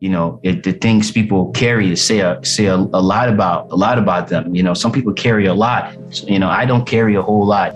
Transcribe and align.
you 0.00 0.08
know 0.08 0.40
it, 0.42 0.62
the 0.62 0.72
things 0.72 1.12
people 1.12 1.50
carry 1.52 1.94
say 1.94 2.20
a, 2.20 2.42
say 2.42 2.64
a, 2.64 2.74
a 2.74 3.02
lot 3.02 3.28
about 3.28 3.70
a 3.70 3.76
lot 3.76 3.98
about 3.98 4.28
them 4.28 4.54
you 4.54 4.62
know 4.62 4.72
some 4.72 4.90
people 4.90 5.12
carry 5.12 5.44
a 5.44 5.52
lot 5.52 5.94
so, 6.08 6.26
you 6.26 6.38
know 6.38 6.48
i 6.48 6.64
don't 6.64 6.86
carry 6.86 7.14
a 7.14 7.22
whole 7.22 7.46
lot 7.46 7.74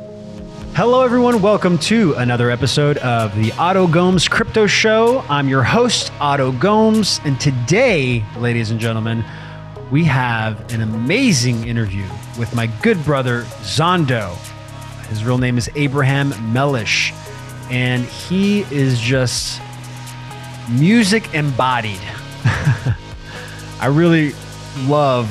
Hello, 0.75 1.05
everyone. 1.05 1.41
Welcome 1.41 1.79
to 1.79 2.15
another 2.15 2.51
episode 2.51 2.99
of 2.99 3.33
the 3.37 3.53
Otto 3.53 3.87
Gomes 3.87 4.27
Crypto 4.27 4.67
Show. 4.67 5.21
I'm 5.29 5.49
your 5.49 5.63
host, 5.63 6.13
Otto 6.19 6.51
Gomes. 6.51 7.21
And 7.23 7.41
today, 7.41 8.25
ladies 8.39 8.73
and 8.73 8.81
gentlemen, 8.81 9.25
we 9.93 10.03
have 10.03 10.73
an 10.73 10.81
amazing 10.81 11.69
interview 11.69 12.05
with 12.37 12.53
my 12.57 12.67
good 12.83 13.05
brother, 13.05 13.43
Zondo. 13.63 14.35
His 15.07 15.25
real 15.25 15.39
name 15.39 15.59
is 15.59 15.71
Abraham 15.77 16.35
Mellish. 16.53 17.13
And 17.71 18.05
he 18.05 18.63
is 18.73 18.99
just 18.99 19.61
music 20.71 21.33
embodied. 21.35 22.01
I 23.81 23.87
really 23.87 24.33
love 24.87 25.29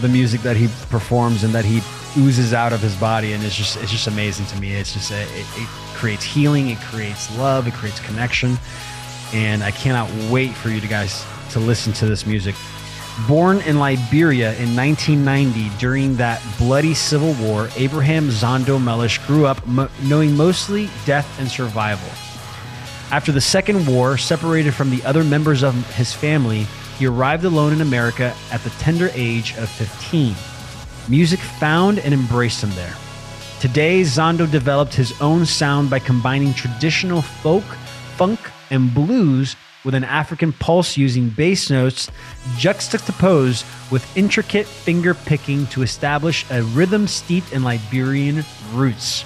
the 0.00 0.08
music 0.08 0.42
that 0.42 0.56
he 0.56 0.68
performs 0.90 1.44
and 1.44 1.54
that 1.54 1.64
he 1.64 1.80
oozes 2.16 2.52
out 2.52 2.72
of 2.72 2.80
his 2.80 2.94
body, 2.96 3.32
and 3.32 3.42
it's 3.42 3.54
just 3.54 3.76
it's 3.76 3.90
just 3.90 4.06
amazing 4.06 4.46
to 4.46 4.60
me. 4.60 4.74
It's 4.74 4.92
just 4.92 5.10
a, 5.10 5.22
it, 5.22 5.46
it 5.56 5.68
creates 5.94 6.24
healing, 6.24 6.68
it 6.68 6.78
creates 6.78 7.36
love, 7.36 7.66
it 7.66 7.74
creates 7.74 8.00
connection, 8.00 8.56
and 9.32 9.62
I 9.62 9.70
cannot 9.70 10.10
wait 10.30 10.52
for 10.52 10.68
you 10.68 10.80
to 10.80 10.88
guys 10.88 11.24
to 11.52 11.60
listen 11.60 11.92
to 11.94 12.06
this 12.06 12.26
music. 12.26 12.54
Born 13.28 13.60
in 13.60 13.78
Liberia 13.78 14.54
in 14.54 14.74
1990 14.74 15.70
during 15.78 16.16
that 16.16 16.42
bloody 16.58 16.94
civil 16.94 17.32
war, 17.34 17.68
Abraham 17.76 18.28
Zondo 18.28 18.82
Mellish 18.82 19.18
grew 19.26 19.46
up 19.46 19.64
mo- 19.66 19.88
knowing 20.02 20.36
mostly 20.36 20.90
death 21.06 21.38
and 21.38 21.48
survival. 21.48 22.08
After 23.10 23.32
the 23.32 23.40
Second 23.40 23.86
War, 23.86 24.16
separated 24.16 24.74
from 24.74 24.90
the 24.90 25.04
other 25.04 25.22
members 25.22 25.62
of 25.62 25.74
his 25.94 26.12
family, 26.12 26.66
he 26.98 27.06
arrived 27.06 27.44
alone 27.44 27.72
in 27.72 27.80
America 27.80 28.34
at 28.50 28.62
the 28.62 28.70
tender 28.70 29.10
age 29.14 29.56
of 29.56 29.68
15. 29.68 30.34
Music 31.08 31.38
found 31.38 31.98
and 31.98 32.14
embraced 32.14 32.62
him 32.62 32.70
there. 32.70 32.94
Today, 33.60 34.02
Zondo 34.02 34.50
developed 34.50 34.94
his 34.94 35.18
own 35.20 35.46
sound 35.46 35.90
by 35.90 35.98
combining 35.98 36.54
traditional 36.54 37.22
folk, 37.22 37.64
funk, 38.16 38.40
and 38.70 38.92
blues 38.92 39.54
with 39.84 39.94
an 39.94 40.04
African 40.04 40.52
pulse 40.52 40.96
using 40.96 41.28
bass 41.28 41.70
notes 41.70 42.10
juxtaposed 42.56 43.64
with 43.90 44.16
intricate 44.16 44.66
finger 44.66 45.14
picking 45.14 45.66
to 45.68 45.82
establish 45.82 46.44
a 46.50 46.62
rhythm 46.62 47.06
steeped 47.06 47.52
in 47.52 47.62
Liberian 47.62 48.44
roots. 48.72 49.24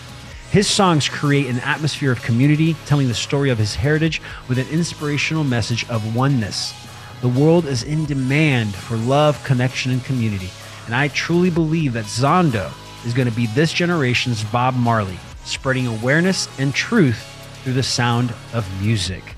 His 0.50 0.66
songs 0.66 1.10
create 1.10 1.46
an 1.46 1.60
atmosphere 1.60 2.10
of 2.10 2.22
community, 2.22 2.74
telling 2.86 3.08
the 3.08 3.14
story 3.14 3.50
of 3.50 3.58
his 3.58 3.74
heritage 3.74 4.22
with 4.48 4.58
an 4.58 4.66
inspirational 4.68 5.44
message 5.44 5.88
of 5.90 6.16
oneness. 6.16 6.72
The 7.20 7.28
world 7.28 7.66
is 7.66 7.82
in 7.82 8.06
demand 8.06 8.74
for 8.74 8.96
love, 8.96 9.42
connection, 9.44 9.92
and 9.92 10.02
community. 10.04 10.48
And 10.86 10.94
I 10.94 11.08
truly 11.08 11.50
believe 11.50 11.92
that 11.92 12.06
Zondo 12.06 12.72
is 13.04 13.12
going 13.12 13.28
to 13.28 13.34
be 13.34 13.46
this 13.48 13.74
generation's 13.74 14.42
Bob 14.44 14.74
Marley, 14.74 15.18
spreading 15.44 15.86
awareness 15.86 16.48
and 16.58 16.74
truth 16.74 17.22
through 17.62 17.74
the 17.74 17.82
sound 17.82 18.32
of 18.54 18.66
music. 18.82 19.34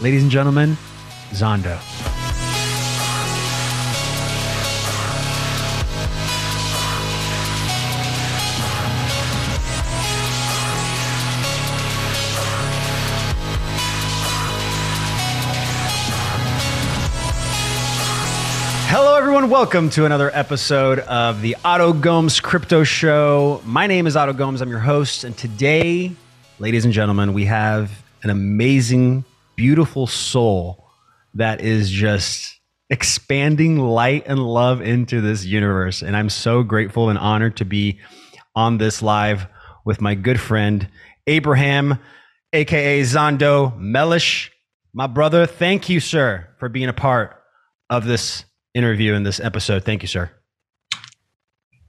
Ladies 0.00 0.22
and 0.22 0.30
gentlemen, 0.30 0.78
Zondo. 1.32 2.23
Hello, 19.06 19.18
everyone. 19.18 19.50
Welcome 19.50 19.90
to 19.90 20.06
another 20.06 20.30
episode 20.32 20.98
of 21.00 21.42
the 21.42 21.58
Otto 21.62 21.92
Gomes 21.92 22.40
Crypto 22.40 22.84
Show. 22.84 23.60
My 23.66 23.86
name 23.86 24.06
is 24.06 24.16
Otto 24.16 24.32
Gomes. 24.32 24.62
I'm 24.62 24.70
your 24.70 24.78
host. 24.78 25.24
And 25.24 25.36
today, 25.36 26.10
ladies 26.58 26.86
and 26.86 26.94
gentlemen, 26.94 27.34
we 27.34 27.44
have 27.44 28.02
an 28.22 28.30
amazing, 28.30 29.26
beautiful 29.56 30.06
soul 30.06 30.88
that 31.34 31.60
is 31.60 31.90
just 31.90 32.58
expanding 32.88 33.78
light 33.78 34.24
and 34.26 34.38
love 34.38 34.80
into 34.80 35.20
this 35.20 35.44
universe. 35.44 36.00
And 36.00 36.16
I'm 36.16 36.30
so 36.30 36.62
grateful 36.62 37.10
and 37.10 37.18
honored 37.18 37.58
to 37.58 37.66
be 37.66 38.00
on 38.56 38.78
this 38.78 39.02
live 39.02 39.46
with 39.84 40.00
my 40.00 40.14
good 40.14 40.40
friend, 40.40 40.88
Abraham, 41.26 41.98
AKA 42.54 43.02
Zondo 43.02 43.76
Mellish. 43.76 44.50
My 44.94 45.08
brother, 45.08 45.44
thank 45.44 45.90
you, 45.90 46.00
sir, 46.00 46.48
for 46.58 46.70
being 46.70 46.88
a 46.88 46.94
part 46.94 47.38
of 47.90 48.06
this 48.06 48.46
interview 48.74 49.14
in 49.14 49.22
this 49.22 49.40
episode. 49.40 49.84
Thank 49.84 50.02
you, 50.02 50.08
sir. 50.08 50.30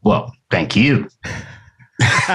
well 0.04 0.32
thank 0.52 0.76
you 0.76 1.08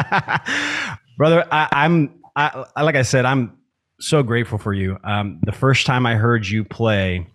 Brother, 1.17 1.47
I, 1.53 1.69
I'm 1.73 2.19
I, 2.35 2.65
like 2.83 2.95
I 2.97 3.03
said, 3.03 3.25
I'm 3.27 3.59
so 4.01 4.23
grateful 4.23 4.57
for 4.59 4.73
you. 4.73 4.97
Um, 5.05 5.41
the 5.43 5.53
first 5.53 5.85
time 5.87 6.07
I 6.07 6.15
heard 6.15 6.47
you 6.49 6.65
play 6.65 7.27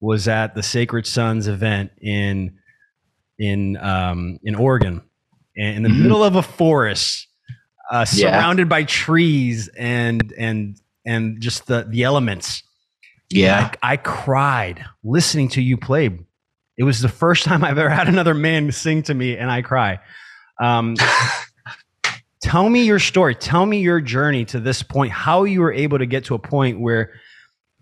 was 0.00 0.26
at 0.28 0.54
the 0.54 0.62
Sacred 0.62 1.06
Sons 1.06 1.46
event 1.48 1.90
in 2.00 2.56
in 3.38 3.76
um, 3.76 4.38
in 4.42 4.54
Oregon, 4.54 5.02
in 5.54 5.82
the 5.82 5.88
Mhm. 5.90 6.00
middle 6.02 6.24
of 6.24 6.36
a 6.36 6.42
forest, 6.42 7.26
uh, 7.90 8.06
Yeah. 8.14 8.30
surrounded 8.30 8.68
by 8.68 8.84
trees 8.84 9.68
and 9.76 10.32
and 10.38 10.80
and 11.04 11.40
just 11.42 11.66
the 11.66 11.84
the 11.88 12.04
elements. 12.04 12.62
yeah 13.28 13.70
I, 13.82 13.92
I 13.92 13.96
cried 13.98 14.82
listening 15.04 15.48
to 15.50 15.60
you 15.62 15.76
play. 15.76 16.18
It 16.78 16.84
was 16.84 17.00
the 17.00 17.08
first 17.08 17.44
time 17.44 17.64
I've 17.64 17.78
ever 17.78 17.90
had 17.90 18.08
another 18.08 18.34
man 18.34 18.70
sing 18.72 19.02
to 19.04 19.14
me, 19.14 19.36
and 19.36 19.50
I 19.50 19.62
cry. 19.62 19.98
Um, 20.62 20.96
tell 22.40 22.68
me 22.68 22.84
your 22.84 22.98
story. 22.98 23.34
Tell 23.34 23.64
me 23.66 23.80
your 23.80 24.00
journey 24.00 24.44
to 24.46 24.60
this 24.60 24.82
point. 24.82 25.12
How 25.12 25.44
you 25.44 25.60
were 25.60 25.72
able 25.72 25.98
to 25.98 26.06
get 26.06 26.24
to 26.26 26.34
a 26.34 26.38
point 26.38 26.80
where 26.80 27.12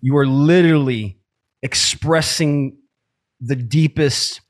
you 0.00 0.14
were 0.14 0.26
literally 0.26 1.18
expressing 1.62 2.76
the 3.40 3.56
deepest 3.56 4.40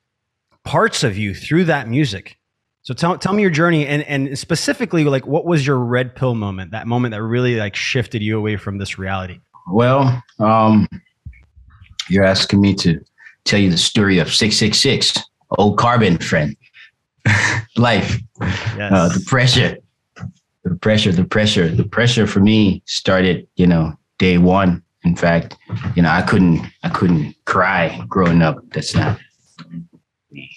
parts 0.64 1.04
of 1.04 1.16
you 1.16 1.34
through 1.34 1.64
that 1.64 1.88
music. 1.88 2.38
So 2.82 2.92
tell 2.92 3.16
tell 3.16 3.32
me 3.32 3.40
your 3.40 3.50
journey, 3.50 3.86
and 3.86 4.02
and 4.02 4.38
specifically, 4.38 5.04
like, 5.04 5.26
what 5.26 5.46
was 5.46 5.66
your 5.66 5.78
red 5.78 6.14
pill 6.14 6.34
moment? 6.34 6.72
That 6.72 6.86
moment 6.86 7.12
that 7.12 7.22
really 7.22 7.56
like 7.56 7.74
shifted 7.76 8.20
you 8.20 8.36
away 8.36 8.56
from 8.56 8.76
this 8.76 8.98
reality. 8.98 9.40
well 9.66 10.22
um 10.38 10.86
you're 12.10 12.24
asking 12.24 12.60
me 12.60 12.74
to 12.74 13.00
tell 13.44 13.60
you 13.60 13.70
the 13.70 13.76
story 13.76 14.18
of 14.18 14.32
666 14.32 15.18
old 15.58 15.78
carbon 15.78 16.18
friend. 16.18 16.56
Life. 17.76 18.18
Yes. 18.40 18.92
uh, 18.92 19.08
the 19.08 19.24
pressure. 19.26 19.78
The 20.64 20.76
pressure 20.76 21.12
the 21.12 21.24
pressure. 21.24 21.68
The 21.68 21.84
pressure 21.84 22.26
for 22.26 22.40
me 22.40 22.82
started 22.86 23.46
you 23.56 23.66
know 23.66 23.92
day 24.18 24.38
one. 24.38 24.82
In 25.04 25.14
fact 25.16 25.56
you 25.94 26.02
know 26.02 26.08
i 26.08 26.22
couldn't 26.22 26.64
i 26.82 26.88
couldn't 26.88 27.34
cry 27.44 28.02
growing 28.08 28.42
up. 28.42 28.58
That's 28.72 28.94
not 28.94 29.18
me. 30.30 30.50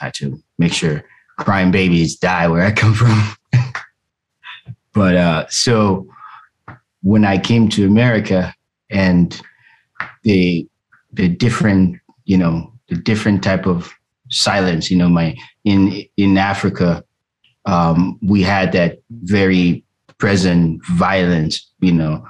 I 0.00 0.04
had 0.06 0.14
to 0.14 0.42
make 0.58 0.72
sure 0.72 1.04
crying 1.38 1.70
babies 1.70 2.16
die 2.16 2.48
where 2.48 2.62
i 2.62 2.72
come 2.72 2.94
from. 2.94 3.36
But 4.92 5.14
uh 5.14 5.46
so 5.48 6.08
when 7.02 7.24
i 7.24 7.38
came 7.38 7.68
to 7.70 7.86
america 7.86 8.52
and 8.90 9.40
the 10.24 10.66
the 11.12 11.28
different 11.28 11.98
you 12.24 12.36
know 12.36 12.72
the 12.88 12.96
different 12.96 13.42
type 13.42 13.66
of 13.66 13.92
silence 14.30 14.90
you 14.90 14.96
know 14.96 15.08
my 15.08 15.36
in 15.64 16.04
in 16.16 16.38
africa 16.38 17.04
um, 17.66 18.18
we 18.22 18.42
had 18.42 18.72
that 18.72 19.00
very 19.10 19.84
present 20.18 20.84
violence, 20.86 21.70
you 21.80 21.92
know, 21.92 22.24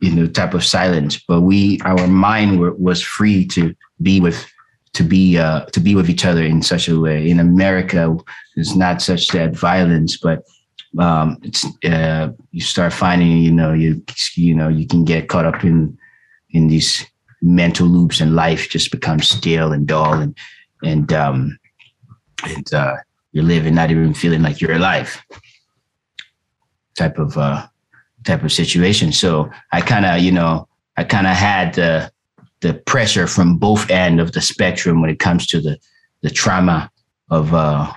you 0.00 0.12
know, 0.12 0.26
type 0.26 0.54
of 0.54 0.64
silence. 0.64 1.20
But 1.28 1.42
we, 1.42 1.80
our 1.84 2.06
mind 2.06 2.58
were, 2.58 2.74
was 2.74 3.02
free 3.02 3.46
to 3.48 3.74
be 4.00 4.20
with, 4.20 4.50
to 4.94 5.02
be, 5.02 5.38
uh, 5.38 5.66
to 5.66 5.80
be 5.80 5.94
with 5.94 6.08
each 6.08 6.24
other 6.24 6.42
in 6.42 6.62
such 6.62 6.88
a 6.88 6.98
way. 6.98 7.28
In 7.28 7.40
America, 7.40 8.16
it's 8.56 8.74
not 8.74 9.02
such 9.02 9.28
that 9.28 9.54
violence, 9.54 10.16
but 10.16 10.44
um, 10.98 11.38
it's 11.42 11.64
uh, 11.84 12.30
you 12.50 12.60
start 12.60 12.92
finding, 12.92 13.38
you 13.38 13.52
know, 13.52 13.72
you 13.72 14.02
you 14.34 14.54
know, 14.54 14.68
you 14.68 14.88
can 14.88 15.04
get 15.04 15.28
caught 15.28 15.46
up 15.46 15.62
in 15.62 15.96
in 16.50 16.66
these 16.66 17.06
mental 17.42 17.86
loops, 17.86 18.20
and 18.20 18.36
life 18.36 18.68
just 18.68 18.90
becomes 18.90 19.28
stale 19.28 19.72
and 19.72 19.86
dull, 19.86 20.14
and 20.14 20.36
and 20.82 21.12
um, 21.12 21.58
and 22.44 22.72
uh, 22.74 22.96
you're 23.32 23.44
living 23.44 23.74
not 23.74 23.90
even 23.90 24.14
feeling 24.14 24.42
like 24.42 24.60
you're 24.60 24.72
alive 24.72 25.22
type 26.96 27.18
of 27.18 27.36
uh 27.38 27.66
type 28.24 28.42
of 28.42 28.52
situation. 28.52 29.12
So 29.12 29.50
i 29.72 29.80
kind 29.80 30.04
of 30.04 30.20
you 30.20 30.32
know 30.32 30.68
i 30.96 31.04
kind 31.04 31.26
of 31.26 31.34
had 31.34 31.74
the 31.74 32.10
the 32.60 32.74
pressure 32.74 33.26
from 33.26 33.56
both 33.56 33.90
end 33.90 34.20
of 34.20 34.32
the 34.32 34.40
spectrum 34.40 35.00
when 35.00 35.10
it 35.10 35.18
comes 35.18 35.46
to 35.46 35.60
the 35.60 35.78
the 36.22 36.30
trauma 36.30 36.90
of 37.30 37.54
uh 37.54 37.90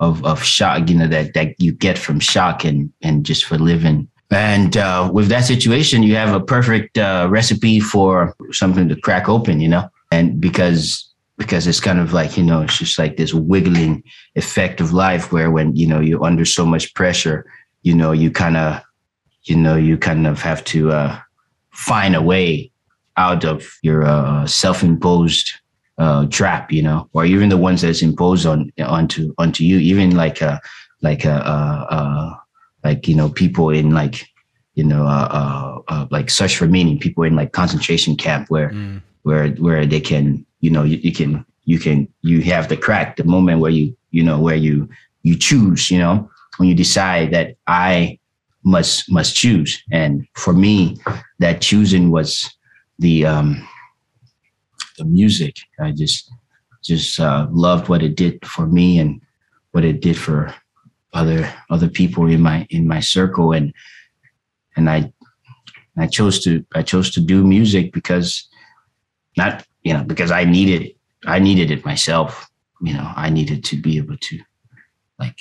of 0.00 0.24
of 0.24 0.42
shock 0.42 0.88
you 0.88 0.96
know 0.96 1.06
that 1.06 1.34
that 1.34 1.60
you 1.60 1.72
get 1.72 1.98
from 1.98 2.20
shock 2.20 2.64
and 2.64 2.92
and 3.02 3.26
just 3.26 3.44
for 3.44 3.58
living 3.58 4.08
and 4.32 4.76
uh, 4.76 5.10
with 5.12 5.28
that 5.28 5.44
situation, 5.44 6.02
you 6.02 6.16
have 6.16 6.34
a 6.34 6.44
perfect 6.44 6.96
uh, 6.96 7.28
recipe 7.30 7.80
for 7.80 8.34
something 8.50 8.88
to 8.88 8.96
crack 8.96 9.28
open, 9.28 9.60
you 9.60 9.68
know. 9.68 9.88
And 10.10 10.40
because 10.40 11.08
because 11.36 11.66
it's 11.66 11.80
kind 11.80 11.98
of 11.98 12.12
like 12.12 12.36
you 12.36 12.42
know, 12.42 12.62
it's 12.62 12.78
just 12.78 12.98
like 12.98 13.16
this 13.16 13.34
wiggling 13.34 14.02
effect 14.34 14.80
of 14.80 14.92
life, 14.92 15.32
where 15.32 15.50
when 15.50 15.76
you 15.76 15.86
know 15.86 16.00
you're 16.00 16.24
under 16.24 16.44
so 16.44 16.64
much 16.64 16.94
pressure, 16.94 17.44
you 17.82 17.94
know, 17.94 18.12
you 18.12 18.30
kind 18.30 18.56
of, 18.56 18.80
you 19.44 19.56
know, 19.56 19.76
you 19.76 19.98
kind 19.98 20.26
of 20.26 20.40
have 20.40 20.64
to 20.64 20.92
uh, 20.92 21.18
find 21.70 22.14
a 22.14 22.22
way 22.22 22.70
out 23.18 23.44
of 23.44 23.68
your 23.82 24.04
uh, 24.04 24.46
self-imposed 24.46 25.52
uh, 25.98 26.26
trap, 26.26 26.72
you 26.72 26.82
know, 26.82 27.08
or 27.12 27.26
even 27.26 27.50
the 27.50 27.58
ones 27.58 27.82
that's 27.82 28.02
imposed 28.02 28.46
on 28.46 28.72
onto 28.78 29.34
onto 29.36 29.62
you, 29.62 29.78
even 29.78 30.16
like 30.16 30.40
a 30.40 30.60
like 31.02 31.24
a, 31.24 31.34
a, 31.34 31.94
a 31.94 32.41
like 32.84 33.08
you 33.08 33.14
know 33.14 33.28
people 33.28 33.70
in 33.70 33.90
like 33.90 34.28
you 34.74 34.84
know 34.84 35.06
uh, 35.06 35.28
uh, 35.30 35.82
uh, 35.88 36.06
like 36.10 36.30
search 36.30 36.56
for 36.56 36.66
meaning 36.66 36.98
people 36.98 37.24
in 37.24 37.36
like 37.36 37.52
concentration 37.52 38.16
camp 38.16 38.48
where 38.48 38.70
mm. 38.70 39.00
where 39.22 39.48
where 39.52 39.86
they 39.86 40.00
can 40.00 40.44
you 40.60 40.70
know 40.70 40.82
you, 40.82 40.96
you, 40.98 41.12
can 41.12 41.44
you 41.64 41.78
can 41.78 42.08
you 42.22 42.40
have 42.42 42.68
the 42.68 42.76
crack 42.76 43.16
the 43.16 43.24
moment 43.24 43.60
where 43.60 43.70
you 43.70 43.94
you 44.10 44.22
know 44.22 44.40
where 44.40 44.56
you 44.56 44.88
you 45.22 45.36
choose 45.36 45.90
you 45.90 45.98
know 45.98 46.28
when 46.56 46.68
you 46.68 46.74
decide 46.74 47.30
that 47.32 47.56
i 47.66 48.18
must 48.64 49.10
must 49.10 49.34
choose 49.34 49.82
and 49.90 50.26
for 50.34 50.52
me 50.52 50.96
that 51.38 51.60
choosing 51.60 52.10
was 52.10 52.54
the 52.98 53.26
um 53.26 53.66
the 54.98 55.04
music 55.04 55.56
i 55.80 55.90
just 55.90 56.30
just 56.82 57.20
uh, 57.20 57.46
loved 57.52 57.88
what 57.88 58.02
it 58.02 58.16
did 58.16 58.44
for 58.44 58.66
me 58.66 58.98
and 58.98 59.20
what 59.70 59.84
it 59.84 60.00
did 60.00 60.16
for 60.16 60.52
other 61.12 61.52
other 61.70 61.88
people 61.88 62.26
in 62.26 62.40
my 62.40 62.66
in 62.70 62.86
my 62.86 63.00
circle. 63.00 63.52
And 63.52 63.72
and 64.76 64.88
I 64.88 65.12
I 65.96 66.06
chose 66.06 66.42
to 66.44 66.64
I 66.74 66.82
chose 66.82 67.10
to 67.12 67.20
do 67.20 67.44
music 67.44 67.92
because 67.92 68.48
not 69.36 69.66
you 69.82 69.92
know 69.92 70.04
because 70.04 70.30
I 70.30 70.44
needed 70.44 70.94
I 71.26 71.38
needed 71.38 71.70
it 71.70 71.84
myself. 71.84 72.48
You 72.80 72.94
know 72.94 73.12
I 73.16 73.30
needed 73.30 73.64
to 73.64 73.76
be 73.76 73.96
able 73.96 74.16
to 74.16 74.38
like 75.18 75.38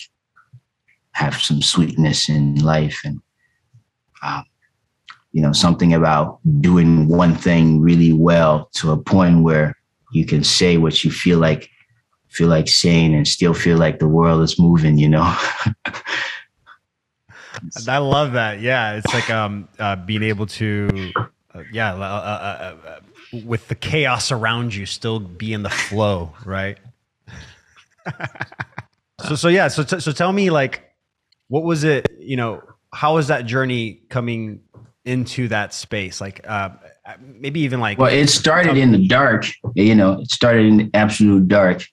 have 1.13 1.35
some 1.35 1.61
sweetness 1.61 2.29
in 2.29 2.55
life 2.55 3.01
and 3.03 3.19
um, 4.23 4.43
you 5.31 5.41
know 5.41 5.51
something 5.51 5.93
about 5.93 6.39
doing 6.59 7.07
one 7.07 7.35
thing 7.35 7.81
really 7.81 8.13
well 8.13 8.69
to 8.73 8.91
a 8.91 8.97
point 8.97 9.43
where 9.43 9.75
you 10.11 10.25
can 10.25 10.43
say 10.43 10.77
what 10.77 11.03
you 11.03 11.11
feel 11.11 11.39
like 11.39 11.69
feel 12.31 12.47
like 12.47 12.67
saying 12.67 13.13
and 13.13 13.27
still 13.27 13.53
feel 13.53 13.77
like 13.77 13.99
the 13.99 14.07
world 14.07 14.41
is 14.41 14.57
moving, 14.57 14.97
you 14.97 15.09
know? 15.09 15.21
I 17.87 17.97
love 17.97 18.31
that. 18.33 18.61
Yeah. 18.61 18.93
It's 18.93 19.13
like 19.13 19.29
um, 19.29 19.67
uh, 19.77 19.97
being 19.97 20.23
able 20.23 20.45
to, 20.47 21.11
uh, 21.53 21.63
yeah, 21.71 21.93
uh, 21.93 21.97
uh, 21.97 22.75
uh, 22.87 22.99
with 23.45 23.67
the 23.67 23.75
chaos 23.75 24.31
around 24.31 24.73
you, 24.73 24.85
still 24.85 25.19
be 25.19 25.51
in 25.51 25.61
the 25.63 25.69
flow, 25.69 26.33
right? 26.45 26.77
so, 29.27 29.35
so 29.35 29.47
yeah. 29.49 29.67
So, 29.67 29.83
t- 29.83 29.99
so 29.99 30.13
tell 30.13 30.31
me, 30.31 30.49
like, 30.49 30.89
what 31.49 31.63
was 31.63 31.83
it, 31.83 32.07
you 32.17 32.37
know, 32.37 32.63
how 32.93 33.15
was 33.15 33.27
that 33.27 33.45
journey 33.45 34.01
coming 34.09 34.61
into 35.03 35.49
that 35.49 35.73
space? 35.73 36.21
Like, 36.21 36.45
uh, 36.47 36.69
maybe 37.19 37.59
even 37.61 37.81
like, 37.81 37.97
well, 37.97 38.11
it 38.11 38.27
started 38.27 38.77
in 38.77 38.93
the 38.93 39.05
dark, 39.07 39.45
you 39.75 39.95
know, 39.95 40.21
it 40.21 40.31
started 40.31 40.65
in 40.65 40.77
the 40.77 40.89
absolute 40.93 41.49
dark 41.49 41.83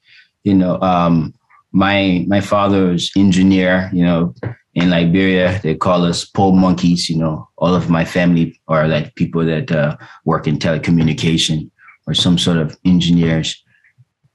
you 0.49 0.55
know, 0.55 0.81
um, 0.81 1.35
my 1.73 2.25
my 2.27 2.41
father's 2.41 3.13
engineer, 3.17 3.91
you 3.93 4.03
know, 4.03 4.35
in 4.75 4.89
Liberia, 4.89 5.61
they 5.63 5.75
call 5.75 6.05
us 6.05 6.25
pole 6.25 6.57
monkeys. 6.57 7.11
You 7.11 7.19
know, 7.19 7.49
all 7.59 7.75
of 7.75 7.91
my 7.91 8.05
family 8.05 8.59
are 8.67 8.89
like 8.89 9.15
people 9.15 9.45
that 9.45 9.71
uh, 9.71 9.97
work 10.25 10.47
in 10.47 10.59
telecommunication 10.59 11.71
or 12.07 12.15
some 12.15 12.39
sort 12.39 12.57
of 12.57 12.77
engineers 12.87 13.63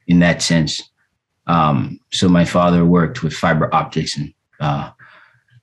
in 0.08 0.20
that 0.20 0.42
sense. 0.42 0.82
Um, 1.48 2.00
so 2.12 2.30
my 2.30 2.46
father 2.46 2.86
worked 2.86 3.24
with 3.24 3.34
fiber 3.34 3.74
optics 3.74 4.16
and 4.16 4.34
uh, 4.60 4.92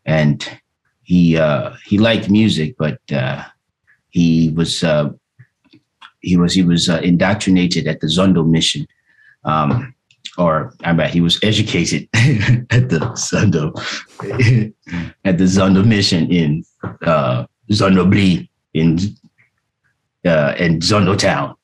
and 0.05 0.61
he 1.05 1.37
uh, 1.37 1.75
he 1.85 1.97
liked 1.99 2.29
music, 2.29 2.75
but 2.77 2.99
uh, 3.13 3.45
he 4.11 4.51
was 4.57 4.83
uh, 4.83 5.11
he 6.21 6.37
was 6.37 6.55
he 6.55 6.65
was 6.65 6.89
uh, 6.89 7.01
indoctrinated 7.05 7.87
at 7.87 8.01
the 8.01 8.09
Zondo 8.09 8.45
mission. 8.45 8.87
Um, 9.45 9.95
or 10.41 10.75
I 10.85 10.93
bet 10.93 11.13
he 11.13 11.21
was 11.21 11.39
educated 11.43 12.09
at 12.15 12.89
the 12.89 13.01
Zondo 13.15 13.77
at 15.25 15.39
the 15.39 15.45
Zondo 15.45 15.85
mission 15.85 16.31
in 16.33 16.65
uh, 17.03 17.45
Zondo 17.71 18.11
Blee 18.11 18.51
in 18.75 18.99
uh, 20.25 20.55
in 20.59 20.81
Zondo 20.81 21.17
town. 21.17 21.55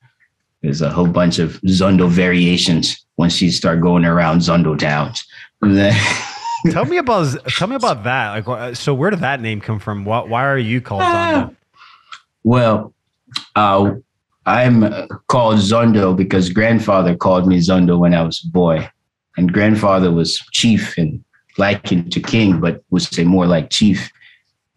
There's 0.62 0.82
a 0.82 0.90
whole 0.90 1.06
bunch 1.06 1.38
of 1.38 1.60
Zondo 1.62 2.08
variations 2.08 3.04
once 3.16 3.40
you 3.40 3.50
start 3.50 3.80
going 3.80 4.04
around 4.04 4.40
Zondo 4.40 4.78
towns. 4.78 5.24
tell 6.70 6.84
me 6.84 6.98
about 6.98 7.36
tell 7.48 7.68
me 7.68 7.76
about 7.76 8.04
that. 8.04 8.46
Like, 8.46 8.76
so 8.76 8.92
where 8.94 9.10
did 9.10 9.20
that 9.20 9.40
name 9.40 9.60
come 9.60 9.78
from? 9.78 10.04
Why, 10.04 10.20
why 10.20 10.44
are 10.44 10.58
you 10.58 10.80
called 10.82 11.02
Zondo? 11.02 11.56
Well, 12.44 12.94
uh, 13.54 13.94
I'm 14.46 15.08
called 15.26 15.56
Zondo 15.56 16.16
because 16.16 16.50
grandfather 16.50 17.16
called 17.16 17.48
me 17.48 17.58
Zondo 17.58 17.98
when 17.98 18.14
I 18.14 18.22
was 18.22 18.42
a 18.44 18.48
boy. 18.48 18.88
And 19.36 19.52
grandfather 19.52 20.10
was 20.12 20.38
chief 20.52 20.96
and 20.96 21.22
likened 21.58 22.12
to 22.12 22.20
king, 22.20 22.60
but 22.60 22.82
would 22.90 23.02
say 23.02 23.24
more 23.24 23.46
like 23.46 23.70
chief. 23.70 24.10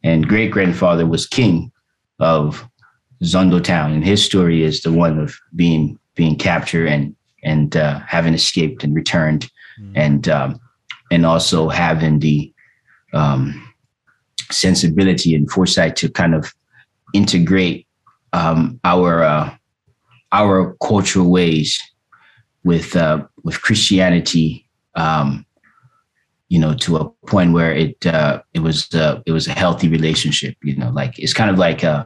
And 0.03 0.27
great 0.27 0.51
grandfather 0.51 1.05
was 1.05 1.27
king 1.27 1.71
of 2.19 2.67
Zondo 3.23 3.63
town. 3.63 3.93
And 3.93 4.03
his 4.03 4.23
story 4.23 4.63
is 4.63 4.81
the 4.81 4.91
one 4.91 5.19
of 5.19 5.35
being 5.55 5.99
being 6.15 6.35
captured 6.35 6.87
and 6.87 7.15
and 7.43 7.77
uh, 7.77 7.99
having 7.99 8.33
escaped 8.33 8.83
and 8.83 8.93
returned, 8.93 9.49
mm. 9.79 9.91
and 9.95 10.27
um, 10.27 10.59
and 11.11 11.25
also 11.25 11.69
having 11.69 12.19
the 12.19 12.51
um, 13.13 13.73
sensibility 14.51 15.35
and 15.35 15.49
foresight 15.49 15.95
to 15.97 16.09
kind 16.09 16.35
of 16.35 16.53
integrate 17.13 17.87
um, 18.33 18.79
our 18.83 19.23
uh, 19.23 19.55
our 20.31 20.75
cultural 20.81 21.29
ways 21.29 21.79
with 22.63 22.95
uh, 22.95 23.25
with 23.43 23.61
Christianity, 23.61 24.67
um, 24.95 25.45
you 26.49 26.59
know, 26.59 26.73
to 26.75 26.97
a 26.97 27.09
point 27.27 27.53
where 27.53 27.71
it 27.73 28.05
uh, 28.05 28.41
it 28.53 28.59
was 28.59 28.93
uh, 28.93 29.21
it 29.25 29.31
was 29.31 29.47
a 29.47 29.53
healthy 29.53 29.87
relationship. 29.87 30.55
You 30.63 30.75
know, 30.75 30.89
like 30.89 31.17
it's 31.19 31.33
kind 31.33 31.49
of 31.49 31.57
like 31.57 31.83
a 31.83 31.89
uh, 31.89 32.03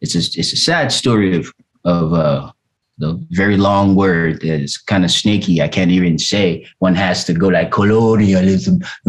it's 0.00 0.14
a 0.14 0.18
it's 0.38 0.52
a 0.52 0.56
sad 0.56 0.92
story 0.92 1.36
of 1.36 1.52
of 1.84 2.12
uh, 2.12 2.52
the 2.98 3.24
very 3.30 3.56
long 3.56 3.94
word 3.94 4.40
that 4.40 4.60
is 4.62 4.78
kind 4.78 5.04
of 5.04 5.10
snaky. 5.10 5.60
I 5.60 5.68
can't 5.68 5.90
even 5.90 6.18
say. 6.18 6.66
One 6.78 6.94
has 6.94 7.24
to 7.24 7.34
go 7.34 7.48
like 7.48 7.70
colonialism. 7.70 8.80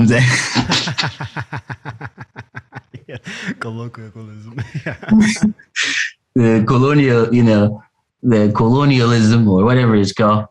yeah, 3.07 3.17
colloquialism. 3.59 4.55
the 6.35 6.63
colonial, 6.67 7.33
you 7.33 7.43
know, 7.43 7.81
the 8.21 8.51
colonialism 8.55 9.47
or 9.47 9.63
whatever 9.63 9.95
it's 9.95 10.13
called. 10.13 10.45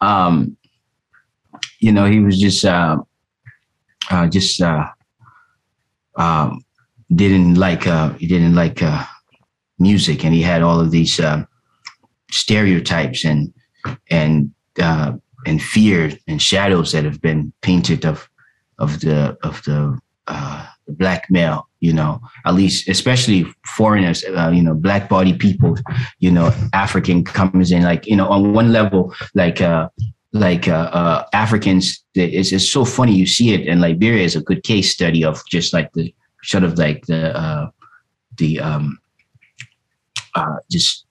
Um, 0.00 0.56
you 1.80 1.92
know, 1.92 2.06
he 2.06 2.20
was 2.20 2.38
just 2.40 2.64
uh, 2.64 2.98
uh, 4.10 4.26
just 4.28 4.60
uh, 4.60 4.86
um, 6.16 6.64
didn't 7.14 7.54
like 7.54 7.86
uh, 7.86 8.12
he 8.14 8.26
didn't 8.26 8.54
like 8.54 8.82
uh, 8.82 9.04
music, 9.78 10.24
and 10.24 10.34
he 10.34 10.42
had 10.42 10.62
all 10.62 10.80
of 10.80 10.90
these 10.90 11.20
uh, 11.20 11.44
stereotypes 12.30 13.24
and 13.24 13.52
and 14.10 14.52
and 15.46 15.62
fear 15.62 16.10
and 16.26 16.40
shadows 16.40 16.92
that 16.92 17.04
have 17.04 17.20
been 17.20 17.52
painted 17.60 18.04
of 18.04 18.28
of 18.78 19.00
the 19.00 19.36
of 19.42 19.62
the 19.64 19.98
uh, 20.26 20.66
black 20.88 21.26
male 21.30 21.68
you 21.84 21.92
know 21.92 22.18
at 22.46 22.54
least 22.54 22.88
especially 22.88 23.44
foreigners 23.76 24.24
uh, 24.24 24.50
you 24.56 24.62
know 24.62 24.74
black 24.74 25.08
body 25.08 25.34
people 25.36 25.76
you 26.18 26.30
know 26.30 26.50
african 26.72 27.22
comes 27.22 27.70
in 27.70 27.82
like 27.82 28.06
you 28.06 28.16
know 28.16 28.28
on 28.28 28.54
one 28.54 28.72
level 28.72 29.14
like 29.34 29.60
uh 29.60 29.86
like 30.32 30.66
uh, 30.66 30.88
uh 31.00 31.26
africans 31.34 32.02
it's, 32.14 32.52
it's 32.52 32.70
so 32.70 32.84
funny 32.84 33.14
you 33.14 33.26
see 33.26 33.52
it. 33.54 33.68
And 33.68 33.80
liberia 33.80 34.24
is 34.24 34.36
a 34.36 34.40
good 34.40 34.62
case 34.62 34.90
study 34.90 35.22
of 35.24 35.42
just 35.48 35.74
like 35.74 35.92
the 35.92 36.14
sort 36.42 36.64
of 36.64 36.78
like 36.78 37.04
the 37.06 37.36
uh 37.36 37.70
the 38.38 38.60
um 38.60 38.98
uh 40.34 40.56
just 40.70 41.04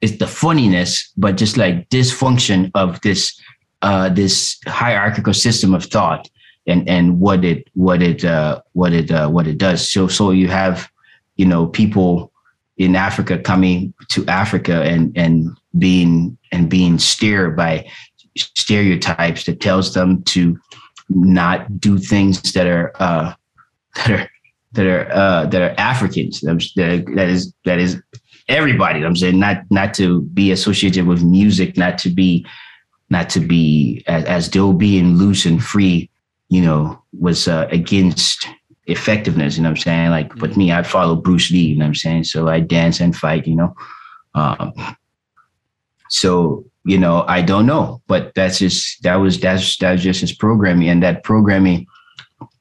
it's 0.00 0.18
the 0.18 0.26
funniness 0.26 1.12
but 1.16 1.36
just 1.36 1.56
like 1.56 1.88
dysfunction 1.88 2.70
of 2.74 3.00
this 3.00 3.22
uh 3.82 4.08
this 4.08 4.58
hierarchical 4.66 5.34
system 5.34 5.74
of 5.74 5.84
thought 5.84 6.28
and 6.66 6.88
and 6.88 7.20
what 7.20 7.44
it 7.44 7.68
what 7.74 8.02
it 8.02 8.24
uh, 8.24 8.60
what 8.72 8.92
it 8.92 9.10
uh, 9.10 9.28
what 9.28 9.46
it 9.46 9.58
does. 9.58 9.90
So 9.90 10.08
so 10.08 10.30
you 10.30 10.48
have 10.48 10.90
you 11.36 11.46
know 11.46 11.66
people 11.66 12.32
in 12.76 12.94
Africa 12.94 13.38
coming 13.38 13.94
to 14.10 14.26
Africa 14.26 14.82
and 14.82 15.16
and 15.16 15.56
being 15.78 16.36
and 16.52 16.68
being 16.68 16.98
steered 16.98 17.56
by 17.56 17.88
stereotypes 18.36 19.44
that 19.44 19.60
tells 19.60 19.94
them 19.94 20.22
to 20.24 20.58
not 21.08 21.80
do 21.80 21.98
things 21.98 22.52
that 22.52 22.66
are 22.66 22.92
uh, 22.96 23.34
that 23.96 24.10
are 24.10 24.30
that 24.72 24.86
are 24.86 25.10
uh, 25.12 25.46
that 25.46 25.62
are 25.62 25.74
Africans. 25.78 26.40
That, 26.40 27.28
is 27.28 27.52
that 27.64 27.78
is 27.78 28.00
everybody. 28.48 29.04
I'm 29.04 29.16
saying 29.16 29.38
not 29.38 29.62
not 29.70 29.94
to 29.94 30.22
be 30.22 30.50
associated 30.50 31.06
with 31.06 31.22
music, 31.22 31.76
not 31.76 31.98
to 31.98 32.10
be 32.10 32.46
not 33.08 33.30
to 33.30 33.40
be 33.40 34.02
as, 34.06 34.24
as 34.24 34.50
though 34.50 34.72
being 34.72 35.16
loose 35.16 35.46
and 35.46 35.62
free, 35.62 36.10
you 36.48 36.62
know, 36.62 37.02
was 37.18 37.48
uh, 37.48 37.66
against 37.70 38.46
effectiveness. 38.86 39.56
You 39.56 39.62
know 39.62 39.70
what 39.70 39.78
I'm 39.78 39.82
saying? 39.82 40.10
Like, 40.10 40.36
but 40.36 40.56
me, 40.56 40.72
I'd 40.72 40.86
follow 40.86 41.16
Bruce 41.16 41.50
Lee. 41.50 41.58
You 41.58 41.76
know 41.76 41.84
what 41.84 41.88
I'm 41.88 41.94
saying? 41.94 42.24
So 42.24 42.48
I 42.48 42.60
dance 42.60 43.00
and 43.00 43.16
fight. 43.16 43.46
You 43.46 43.56
know, 43.56 43.74
um, 44.34 44.72
so 46.08 46.64
you 46.84 46.98
know, 46.98 47.24
I 47.26 47.42
don't 47.42 47.66
know, 47.66 48.00
but 48.06 48.32
that's 48.34 48.58
just 48.60 49.02
that 49.02 49.16
was 49.16 49.40
that's 49.40 49.76
that's 49.78 50.02
just 50.02 50.20
his 50.20 50.32
programming, 50.32 50.88
and 50.88 51.02
that 51.02 51.24
programming 51.24 51.86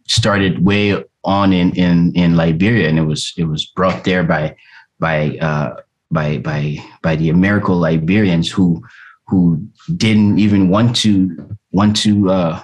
started 0.08 0.66
way 0.66 1.04
on 1.24 1.54
in 1.54 1.72
in 1.76 2.14
in 2.16 2.36
Liberia, 2.36 2.90
and 2.90 2.98
it 2.98 3.04
was 3.04 3.34
it 3.38 3.46
was 3.46 3.66
brought 3.66 4.04
there 4.04 4.24
by 4.24 4.56
by 5.00 5.38
uh, 5.38 5.76
by 6.12 6.38
by 6.40 6.78
by 7.02 7.16
the 7.16 7.30
American 7.30 7.76
Liberians 7.76 8.50
who 8.50 8.84
who 9.28 9.64
didn't 9.96 10.40
even 10.40 10.70
want 10.70 10.96
to 10.98 11.58
want 11.72 11.96
to 11.98 12.30
uh, 12.30 12.64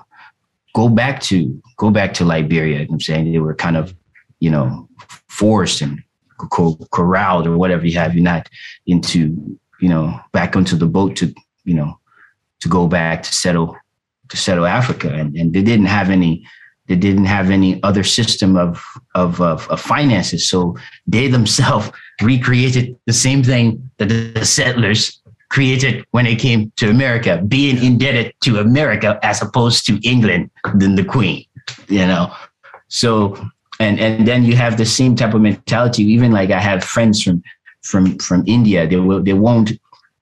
go 0.73 0.89
back 0.89 1.21
to 1.21 1.61
go 1.77 1.89
back 1.89 2.13
to 2.15 2.25
Liberia. 2.25 2.79
You 2.79 2.87
know 2.87 2.93
I'm 2.93 2.99
saying 2.99 3.31
they 3.31 3.39
were 3.39 3.55
kind 3.55 3.77
of 3.77 3.95
you 4.39 4.49
know 4.49 4.87
forced 5.29 5.81
and 5.81 6.01
corralled 6.91 7.47
or 7.47 7.57
whatever 7.57 7.85
you 7.85 7.97
have 7.97 8.15
You're 8.15 8.23
not 8.23 8.49
into 8.87 9.57
you 9.79 9.89
know 9.89 10.19
back 10.31 10.55
onto 10.55 10.75
the 10.75 10.87
boat 10.87 11.15
to 11.17 11.33
you 11.65 11.73
know 11.73 11.99
to 12.61 12.69
go 12.69 12.87
back 12.87 13.23
to 13.23 13.33
settle 13.33 13.77
to 14.29 14.37
settle 14.37 14.65
Africa 14.65 15.13
and, 15.13 15.35
and 15.35 15.53
they 15.53 15.61
didn't 15.61 15.87
have 15.87 16.09
any 16.09 16.45
they 16.91 16.97
didn't 16.97 17.25
have 17.25 17.49
any 17.49 17.81
other 17.83 18.03
system 18.03 18.57
of, 18.57 18.83
of, 19.15 19.39
of, 19.39 19.65
of 19.69 19.79
finances. 19.79 20.49
So 20.49 20.75
they 21.07 21.27
themselves 21.27 21.89
recreated 22.21 22.97
the 23.05 23.13
same 23.13 23.43
thing 23.43 23.89
that 23.97 24.09
the 24.09 24.45
settlers 24.45 25.20
created 25.51 26.05
when 26.11 26.25
they 26.25 26.35
came 26.35 26.71
to 26.77 26.89
America, 26.89 27.43
being 27.47 27.83
indebted 27.83 28.33
to 28.41 28.59
America 28.59 29.19
as 29.21 29.41
opposed 29.41 29.85
to 29.85 29.99
England 30.07 30.49
than 30.75 30.95
the 30.95 31.03
Queen, 31.03 31.45
you 31.87 32.05
know. 32.07 32.33
So 32.87 33.35
and 33.79 33.99
and 33.99 34.27
then 34.27 34.43
you 34.43 34.55
have 34.55 34.77
the 34.77 34.85
same 34.85 35.15
type 35.15 35.33
of 35.33 35.41
mentality. 35.41 36.03
Even 36.03 36.31
like 36.31 36.51
I 36.51 36.59
have 36.59 36.83
friends 36.83 37.21
from 37.21 37.43
from 37.83 38.17
from 38.19 38.43
India, 38.47 38.87
they 38.87 38.95
will 38.95 39.21
they 39.21 39.33
won't 39.33 39.71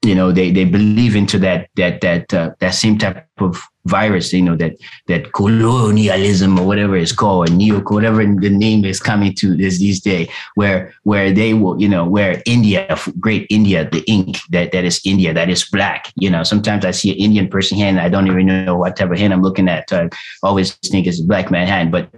you 0.01 0.15
know 0.15 0.31
they 0.31 0.49
they 0.51 0.63
believe 0.63 1.15
into 1.15 1.37
that 1.37 1.69
that 1.75 1.99
that 2.01 2.33
uh, 2.33 2.51
that 2.59 2.73
same 2.73 2.97
type 2.97 3.27
of 3.39 3.61
virus 3.85 4.31
you 4.31 4.41
know 4.41 4.55
that 4.55 4.73
that 5.07 5.33
colonialism 5.33 6.57
or 6.59 6.65
whatever 6.65 6.95
it's 6.95 7.11
called 7.11 7.49
or 7.49 7.53
neo 7.53 7.81
whatever 7.81 8.23
the 8.23 8.49
name 8.49 8.85
is 8.85 8.99
coming 8.99 9.33
to 9.33 9.57
this 9.57 9.79
these 9.79 9.99
days 9.99 10.29
where 10.55 10.93
where 11.03 11.33
they 11.33 11.53
will 11.53 11.79
you 11.81 11.89
know 11.89 12.05
where 12.05 12.41
india 12.45 12.97
great 13.19 13.45
india 13.49 13.89
the 13.89 14.03
ink 14.07 14.37
that 14.51 14.71
that 14.71 14.85
is 14.85 15.01
india 15.05 15.33
that 15.33 15.49
is 15.49 15.67
black 15.69 16.13
you 16.15 16.29
know. 16.29 16.43
Sometimes 16.43 16.85
i 16.85 16.91
see 16.91 17.11
an 17.11 17.17
indian 17.17 17.47
person 17.49 17.77
hand 17.77 17.99
i 17.99 18.07
don't 18.07 18.27
even 18.27 18.45
know 18.45 18.77
what 18.77 18.95
type 18.95 19.11
of 19.11 19.17
hand 19.17 19.33
i'm 19.33 19.41
looking 19.41 19.67
at 19.67 19.91
i 19.91 20.09
always 20.43 20.75
think 20.75 21.07
it's 21.07 21.19
a 21.19 21.25
black 21.25 21.51
man 21.51 21.67
hand 21.67 21.91
but 21.91 22.09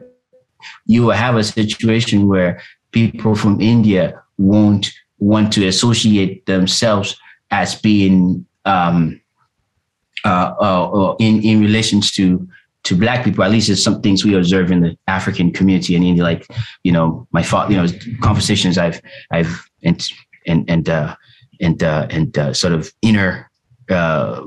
you 0.85 1.03
will 1.03 1.11
have 1.11 1.35
a 1.35 1.43
situation 1.43 2.27
where 2.27 2.61
people 2.91 3.33
from 3.33 3.59
india 3.59 4.21
won't 4.38 4.91
want 5.19 5.53
to 5.53 5.67
associate 5.67 6.45
themselves 6.45 7.15
as 7.51 7.75
being 7.75 8.46
um, 8.65 9.22
uh, 10.25 10.53
uh, 10.60 11.15
in 11.20 11.41
in 11.43 11.62
relations 11.62 12.12
to 12.12 12.48
to 12.84 12.96
black 12.96 13.24
people. 13.24 13.43
At 13.43 13.51
least 13.51 13.70
it's 13.70 13.84
some 13.84 14.01
things 14.01 14.25
we 14.25 14.36
observe 14.36 14.72
in 14.72 14.81
the 14.81 14.98
African 15.08 15.51
community 15.51 15.96
and 15.96 16.03
in. 16.03 16.17
Like 16.17 16.48
you 16.84 16.91
know, 16.91 17.27
my 17.31 17.43
father, 17.43 17.74
you 17.74 17.81
know, 17.81 17.88
conversations 18.22 18.77
I've 18.77 19.01
I've 19.31 19.70
and 19.84 20.03
and 20.48 20.70
and 20.70 20.89
uh, 20.89 21.15
and 21.60 21.84
uh, 21.84 22.08
and 22.10 22.38
uh, 22.38 22.53
sort 22.53 22.74
of 22.74 22.91
inner 23.01 23.50
uh, 23.89 24.46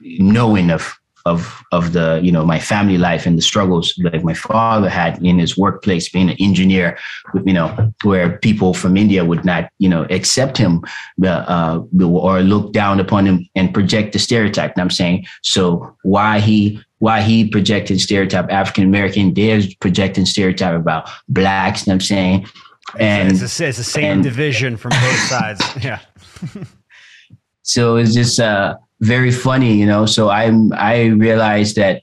knowing 0.00 0.70
of 0.70 0.98
of 1.26 1.62
of 1.72 1.92
the 1.92 2.20
you 2.22 2.30
know 2.30 2.44
my 2.46 2.58
family 2.58 2.96
life 2.96 3.26
and 3.26 3.36
the 3.36 3.42
struggles 3.42 3.92
like 3.98 4.22
my 4.22 4.32
father 4.32 4.88
had 4.88 5.22
in 5.24 5.38
his 5.38 5.58
workplace 5.58 6.08
being 6.08 6.30
an 6.30 6.36
engineer 6.38 6.96
you 7.44 7.52
know 7.52 7.92
where 8.04 8.38
people 8.38 8.72
from 8.72 8.96
india 8.96 9.24
would 9.24 9.44
not 9.44 9.68
you 9.78 9.88
know 9.88 10.06
accept 10.08 10.56
him 10.56 10.82
uh, 11.24 11.80
or 12.00 12.40
look 12.40 12.72
down 12.72 13.00
upon 13.00 13.26
him 13.26 13.44
and 13.56 13.74
project 13.74 14.12
the 14.12 14.18
stereotype. 14.18 14.72
And 14.74 14.82
i'm 14.82 14.90
saying 14.90 15.26
so 15.42 15.94
why 16.04 16.38
he 16.38 16.80
why 16.98 17.20
he 17.20 17.48
projected 17.48 18.00
stereotype 18.00 18.50
african 18.50 18.84
american 18.84 19.34
they're 19.34 19.62
projecting 19.80 20.26
stereotype 20.26 20.76
about 20.80 21.10
blacks 21.28 21.82
and 21.82 21.92
i'm 21.92 22.00
saying? 22.00 22.46
And 23.00 23.32
it's, 23.32 23.60
a, 23.60 23.66
it's 23.66 23.78
the 23.78 23.84
same 23.84 24.04
and, 24.04 24.22
division 24.22 24.76
from 24.76 24.90
both 24.90 25.20
sides. 25.28 25.60
Yeah. 25.82 25.98
So 27.68 27.96
it's 27.96 28.14
just 28.14 28.38
uh 28.38 28.76
very 29.00 29.30
funny, 29.30 29.74
you 29.74 29.86
know. 29.86 30.06
So 30.06 30.30
I'm 30.30 30.72
I 30.72 31.06
realized 31.06 31.76
that 31.76 32.02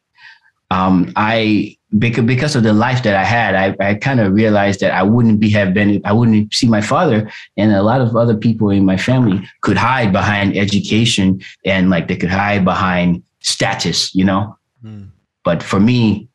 um, 0.72 1.12
I 1.16 1.78
because 1.98 2.26
because 2.26 2.56
of 2.56 2.64
the 2.64 2.74
life 2.74 3.04
that 3.04 3.16
I 3.16 3.24
had, 3.24 3.56
I, 3.56 3.76
I 3.80 3.96
kind 3.96 4.20
of 4.20 4.34
realized 4.34 4.80
that 4.80 4.92
I 4.92 5.04
wouldn't 5.04 5.40
be 5.40 5.50
have 5.52 5.74
been 5.74 6.02
I 6.06 6.14
wouldn't 6.14 6.54
see 6.54 6.68
my 6.68 6.82
father 6.82 7.30
and 7.58 7.72
a 7.72 7.84
lot 7.84 8.02
of 8.02 8.16
other 8.16 8.36
people 8.36 8.70
in 8.70 8.86
my 8.86 8.98
family 8.98 9.48
could 9.62 9.78
hide 9.78 10.12
behind 10.12 10.58
education 10.58 11.42
and 11.66 11.90
like 11.90 12.08
they 12.08 12.16
could 12.16 12.32
hide 12.32 12.66
behind 12.66 13.24
status, 13.40 14.14
you 14.16 14.26
know. 14.26 14.58
Mm. 14.84 15.10
But 15.44 15.62
for 15.62 15.80
me, 15.80 16.30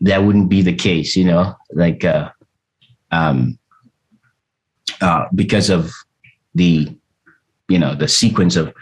that 0.00 0.24
wouldn't 0.24 0.48
be 0.48 0.62
the 0.62 0.74
case, 0.74 1.16
you 1.16 1.24
know. 1.24 1.54
Like 1.72 2.04
uh, 2.04 2.30
um, 3.10 3.58
uh, 5.00 5.26
because 5.34 5.70
of 5.70 5.92
the 6.54 6.88
you 7.68 7.78
know 7.78 7.94
the 7.94 8.08
sequence 8.08 8.56
of 8.56 8.72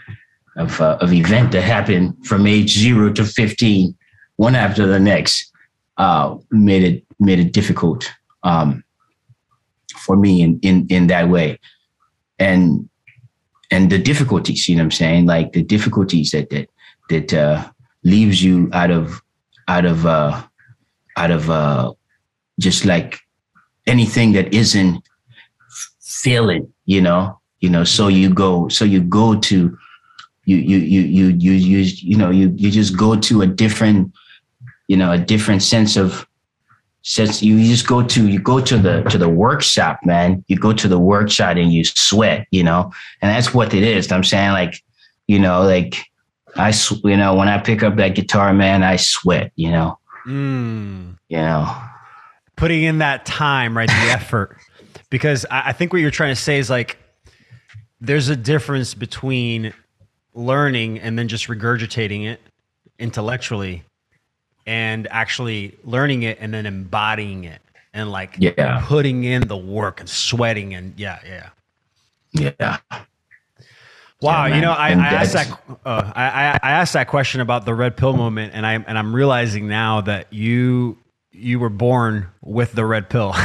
of, 0.57 0.79
uh, 0.81 0.97
of 1.01 1.13
event 1.13 1.51
that 1.51 1.61
happened 1.61 2.25
from 2.25 2.47
age 2.47 2.77
zero 2.77 3.11
to 3.13 3.25
15, 3.25 3.95
one 4.37 4.55
after 4.55 4.85
the 4.85 4.99
next, 4.99 5.51
uh, 5.97 6.35
made 6.51 6.83
it 6.83 7.05
made 7.19 7.39
it 7.39 7.53
difficult 7.53 8.11
um, 8.43 8.83
for 9.95 10.15
me 10.15 10.41
in, 10.41 10.59
in 10.61 10.87
in 10.89 11.07
that 11.07 11.29
way, 11.29 11.59
and 12.39 12.89
and 13.71 13.91
the 13.91 13.99
difficulties, 13.99 14.67
you 14.67 14.75
know, 14.75 14.81
what 14.81 14.85
I'm 14.85 14.91
saying, 14.91 15.25
like 15.25 15.53
the 15.53 15.63
difficulties 15.63 16.31
that 16.31 16.49
that 16.49 16.69
that 17.09 17.33
uh, 17.33 17.69
leaves 18.03 18.43
you 18.43 18.69
out 18.73 18.91
of 18.91 19.21
out 19.67 19.85
of 19.85 20.05
uh, 20.05 20.43
out 21.17 21.31
of 21.31 21.49
uh, 21.49 21.93
just 22.59 22.85
like 22.85 23.19
anything 23.87 24.33
that 24.33 24.53
isn't 24.53 25.03
feeling, 26.01 26.71
you 26.85 27.01
know, 27.01 27.39
you 27.59 27.69
know. 27.69 27.83
So 27.83 28.07
you 28.07 28.33
go, 28.33 28.67
so 28.67 28.85
you 28.85 29.01
go 29.01 29.39
to 29.39 29.77
you 30.45 30.57
you 30.57 30.77
you 30.77 31.01
you 31.01 31.27
you 31.27 31.51
you 31.51 31.79
you 31.79 32.17
know 32.17 32.29
you 32.29 32.53
you 32.55 32.69
just 32.69 32.97
go 32.97 33.15
to 33.15 33.41
a 33.41 33.47
different 33.47 34.11
you 34.87 34.97
know 34.97 35.11
a 35.11 35.17
different 35.17 35.61
sense 35.61 35.95
of 35.95 36.27
sense 37.03 37.41
you 37.41 37.61
just 37.63 37.87
go 37.87 38.01
to 38.01 38.27
you 38.27 38.39
go 38.39 38.59
to 38.59 38.77
the 38.77 39.03
to 39.03 39.17
the 39.17 39.29
workshop 39.29 39.99
man. 40.05 40.43
You 40.47 40.57
go 40.57 40.73
to 40.73 40.87
the 40.87 40.99
workshop 40.99 41.57
and 41.57 41.71
you 41.71 41.83
sweat 41.83 42.47
you 42.51 42.63
know? 42.63 42.91
And 43.21 43.29
that's 43.29 43.53
what 43.53 43.73
it 43.73 43.83
is 43.83 44.11
i'm 44.11 44.23
saying 44.23 44.51
like 44.51 44.83
you 45.27 45.39
know 45.39 45.63
like 45.63 45.97
i 46.55 46.73
you 47.03 47.17
know 47.17 47.35
when 47.35 47.47
i 47.47 47.57
pick 47.57 47.83
up 47.83 47.95
that 47.97 48.15
guitar 48.15 48.53
man 48.53 48.83
i 48.83 48.95
sweat 48.95 49.51
you 49.55 49.71
know? 49.71 49.99
Mm. 50.25 51.17
you 51.27 51.37
know? 51.37 51.75
Putting 52.55 52.83
in 52.83 52.99
that 52.99 53.25
time 53.25 53.75
right 53.77 53.89
the 53.89 54.11
effort. 54.11 54.57
Because 55.09 55.45
I, 55.51 55.69
I 55.69 55.73
think 55.73 55.93
what 55.93 56.01
you're 56.01 56.09
trying 56.09 56.33
to 56.33 56.41
say 56.41 56.57
is 56.57 56.71
like 56.71 56.97
there's 58.01 58.29
a 58.29 58.35
difference 58.35 58.95
between 58.95 59.71
learning 60.33 60.99
and 60.99 61.17
then 61.17 61.27
just 61.27 61.47
regurgitating 61.47 62.25
it 62.25 62.39
intellectually 62.99 63.83
and 64.65 65.07
actually 65.11 65.77
learning 65.83 66.23
it 66.23 66.37
and 66.39 66.53
then 66.53 66.65
embodying 66.65 67.43
it 67.43 67.61
and 67.93 68.11
like 68.11 68.35
yeah. 68.39 68.83
putting 68.85 69.23
in 69.23 69.47
the 69.47 69.57
work 69.57 69.99
and 69.99 70.09
sweating 70.09 70.73
and 70.73 70.93
yeah 70.97 71.19
yeah. 71.25 71.49
Yeah. 72.31 72.77
Wow 74.21 74.45
yeah, 74.45 74.55
you 74.55 74.61
know 74.61 74.71
I, 74.71 74.89
I 74.89 74.93
asked 74.93 75.33
that 75.33 75.63
uh, 75.85 76.11
I, 76.15 76.59
I 76.63 76.71
asked 76.71 76.93
that 76.93 77.07
question 77.07 77.41
about 77.41 77.65
the 77.65 77.73
red 77.75 77.97
pill 77.97 78.13
moment 78.13 78.53
and 78.55 78.65
i 78.65 78.73
and 78.73 78.97
i'm 78.97 79.13
realizing 79.13 79.67
now 79.67 80.01
that 80.01 80.31
you 80.31 80.97
you 81.33 81.59
were 81.59 81.69
born 81.69 82.27
with 82.41 82.73
the 82.73 82.85
red 82.85 83.09
pill. 83.09 83.35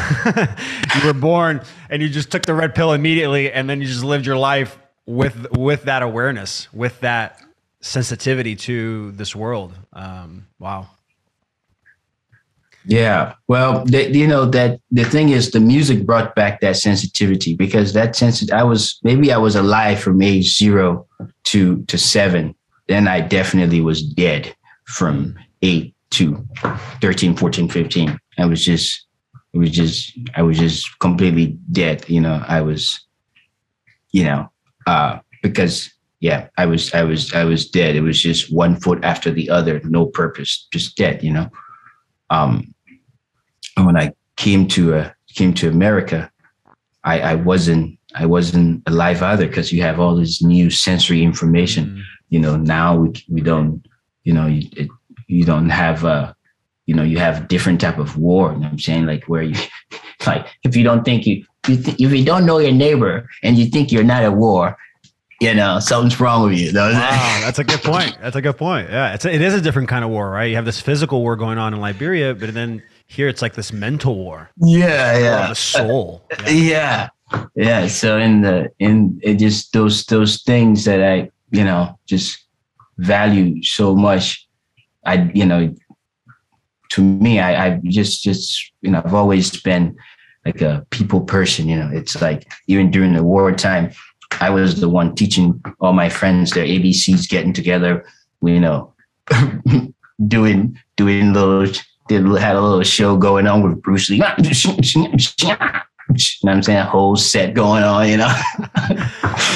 You 0.98 1.06
were 1.06 1.12
born 1.12 1.60
and 1.90 2.02
you 2.02 2.08
just 2.08 2.32
took 2.32 2.44
the 2.44 2.54
red 2.54 2.74
pill 2.74 2.92
immediately 2.92 3.52
and 3.52 3.70
then 3.70 3.80
you 3.80 3.86
just 3.86 4.02
lived 4.02 4.26
your 4.26 4.36
life 4.36 4.76
with 5.08 5.50
with 5.56 5.84
that 5.84 6.02
awareness, 6.02 6.68
with 6.72 7.00
that 7.00 7.42
sensitivity 7.80 8.54
to 8.54 9.10
this 9.12 9.34
world. 9.34 9.72
Um, 9.94 10.46
wow. 10.58 10.90
Yeah. 12.84 13.34
Well, 13.48 13.84
the, 13.86 14.10
you 14.10 14.26
know 14.26 14.44
that 14.46 14.80
the 14.90 15.04
thing 15.04 15.30
is, 15.30 15.50
the 15.50 15.60
music 15.60 16.04
brought 16.04 16.34
back 16.34 16.60
that 16.60 16.76
sensitivity 16.76 17.56
because 17.56 17.94
that 17.94 18.16
sense 18.16 18.50
I 18.52 18.62
was 18.62 19.00
maybe 19.02 19.32
I 19.32 19.38
was 19.38 19.56
alive 19.56 19.98
from 19.98 20.20
age 20.20 20.56
zero 20.56 21.06
to 21.44 21.82
to 21.84 21.96
seven. 21.96 22.54
Then 22.86 23.08
I 23.08 23.20
definitely 23.20 23.80
was 23.80 24.02
dead 24.02 24.54
from 24.84 25.38
eight 25.62 25.94
to 26.10 26.46
13, 27.02 27.36
14, 27.36 27.68
15. 27.68 28.18
I 28.38 28.46
was 28.46 28.64
just 28.64 29.06
it 29.54 29.58
was 29.58 29.70
just 29.70 30.18
I 30.34 30.42
was 30.42 30.58
just 30.58 30.98
completely 30.98 31.58
dead. 31.72 32.08
You 32.08 32.20
know, 32.20 32.42
I 32.46 32.60
was, 32.60 33.06
you 34.12 34.24
know, 34.24 34.50
uh, 34.88 35.20
because 35.42 35.90
yeah, 36.20 36.48
I 36.56 36.64
was 36.64 36.92
I 36.94 37.04
was 37.04 37.32
I 37.34 37.44
was 37.44 37.68
dead. 37.68 37.94
It 37.94 38.00
was 38.00 38.20
just 38.20 38.52
one 38.52 38.74
foot 38.80 39.04
after 39.04 39.30
the 39.30 39.50
other, 39.50 39.80
no 39.84 40.06
purpose, 40.06 40.66
just 40.72 40.96
dead. 40.96 41.22
You 41.22 41.32
know, 41.32 41.50
um, 42.30 42.74
and 43.76 43.84
when 43.86 43.96
I 43.96 44.14
came 44.36 44.66
to 44.68 44.94
uh, 44.94 45.10
came 45.34 45.52
to 45.54 45.68
America, 45.68 46.30
I, 47.04 47.20
I 47.20 47.34
wasn't 47.34 47.98
I 48.14 48.24
wasn't 48.24 48.82
alive 48.86 49.22
either 49.22 49.46
because 49.46 49.72
you 49.72 49.82
have 49.82 50.00
all 50.00 50.16
this 50.16 50.42
new 50.42 50.70
sensory 50.70 51.22
information. 51.22 51.84
Mm. 51.84 52.02
You 52.30 52.40
know, 52.40 52.56
now 52.56 52.96
we 52.96 53.12
we 53.28 53.42
don't 53.42 53.86
you 54.24 54.32
know 54.32 54.46
you, 54.46 54.68
it, 54.72 54.88
you 55.26 55.44
don't 55.44 55.68
have 55.68 56.04
uh 56.04 56.32
you 56.86 56.94
know 56.94 57.02
you 57.02 57.18
have 57.18 57.48
different 57.48 57.80
type 57.80 57.98
of 57.98 58.16
war. 58.16 58.52
You 58.54 58.60
know 58.60 58.68
I'm 58.68 58.78
saying 58.78 59.04
like 59.04 59.24
where 59.24 59.42
you 59.42 59.60
like 60.26 60.46
if 60.64 60.74
you 60.74 60.82
don't 60.82 61.04
think 61.04 61.26
you, 61.26 61.44
you 61.68 61.76
th- 61.76 62.00
if 62.00 62.12
you 62.12 62.24
don't 62.24 62.46
know 62.46 62.58
your 62.58 62.72
neighbor 62.72 63.28
and 63.42 63.56
you 63.56 63.66
think 63.66 63.92
you're 63.92 64.04
not 64.04 64.22
at 64.22 64.34
war, 64.34 64.76
you 65.40 65.54
know 65.54 65.78
something's 65.78 66.18
wrong 66.18 66.48
with 66.48 66.58
you. 66.58 66.72
Wow, 66.74 67.40
that's 67.42 67.58
a 67.58 67.64
good 67.64 67.82
point. 67.82 68.16
That's 68.20 68.36
a 68.36 68.42
good 68.42 68.56
point. 68.56 68.90
Yeah, 68.90 69.14
it's 69.14 69.24
a, 69.24 69.32
it 69.32 69.40
is 69.40 69.54
a 69.54 69.60
different 69.60 69.88
kind 69.88 70.04
of 70.04 70.10
war, 70.10 70.30
right? 70.30 70.44
You 70.44 70.56
have 70.56 70.64
this 70.64 70.80
physical 70.80 71.22
war 71.22 71.36
going 71.36 71.58
on 71.58 71.74
in 71.74 71.80
Liberia, 71.80 72.34
but 72.34 72.52
then 72.54 72.82
here 73.06 73.28
it's 73.28 73.40
like 73.40 73.54
this 73.54 73.72
mental 73.72 74.16
war. 74.16 74.50
Yeah, 74.56 75.18
yeah, 75.18 75.48
the 75.48 75.54
soul. 75.54 76.24
Yeah. 76.44 77.08
yeah, 77.32 77.44
yeah. 77.54 77.86
So 77.86 78.18
in 78.18 78.42
the 78.42 78.70
in 78.78 79.20
it 79.22 79.36
just 79.36 79.72
those 79.72 80.04
those 80.06 80.42
things 80.42 80.84
that 80.86 81.02
I 81.02 81.30
you 81.50 81.64
know 81.64 81.98
just 82.06 82.44
value 82.98 83.62
so 83.62 83.94
much. 83.94 84.46
I 85.04 85.30
you 85.34 85.46
know 85.46 85.72
to 86.90 87.02
me, 87.02 87.38
I, 87.38 87.66
I 87.66 87.80
just, 87.84 88.22
just, 88.22 88.72
you 88.80 88.90
know, 88.90 89.02
I've 89.04 89.14
always 89.14 89.60
been 89.60 89.96
like 90.48 90.62
a 90.62 90.86
people 90.90 91.20
person, 91.20 91.68
you 91.68 91.76
know, 91.76 91.90
it's 91.92 92.20
like 92.22 92.50
even 92.68 92.90
during 92.90 93.12
the 93.12 93.22
wartime, 93.22 93.92
I 94.40 94.48
was 94.48 94.80
the 94.80 94.88
one 94.88 95.14
teaching 95.14 95.62
all 95.80 95.92
my 95.92 96.08
friends 96.08 96.52
their 96.52 96.64
ABCs, 96.64 97.28
getting 97.28 97.52
together, 97.52 98.06
you 98.42 98.60
know, 98.60 98.94
doing, 100.26 100.78
doing 100.96 101.34
little, 101.34 101.66
did, 102.08 102.24
had 102.38 102.56
a 102.56 102.60
little 102.60 102.82
show 102.82 103.18
going 103.18 103.46
on 103.46 103.62
with 103.62 103.82
Bruce 103.82 104.08
Lee. 104.08 104.22
You 106.08 106.14
know 106.42 106.50
what 106.50 106.56
I'm 106.56 106.62
saying? 106.62 106.78
A 106.78 106.84
whole 106.84 107.16
set 107.16 107.54
going 107.54 107.82
on, 107.82 108.08
you 108.08 108.16
know. 108.16 108.28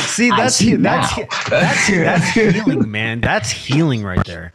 See, 0.07 0.29
that's 0.29 0.57
see 0.57 0.75
that's, 0.77 1.17
that's 1.49 1.89
that's 1.89 2.29
healing, 2.35 2.91
man. 2.91 3.21
That's 3.23 3.51
healing 3.51 4.03
right 4.05 4.25
there. 4.27 4.53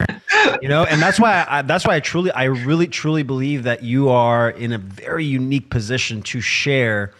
You 0.62 0.68
know, 0.68 0.84
and 0.84 1.02
that's 1.02 1.18
why 1.18 1.44
I, 1.48 1.62
that's 1.62 1.84
why 1.84 1.96
I 1.96 2.00
truly, 2.00 2.30
I 2.30 2.44
really, 2.44 2.86
truly 2.86 3.24
believe 3.24 3.64
that 3.64 3.82
you 3.82 4.08
are 4.08 4.50
in 4.50 4.72
a 4.72 4.78
very 4.78 5.24
unique 5.24 5.68
position 5.70 6.22
to 6.22 6.40
share 6.40 7.12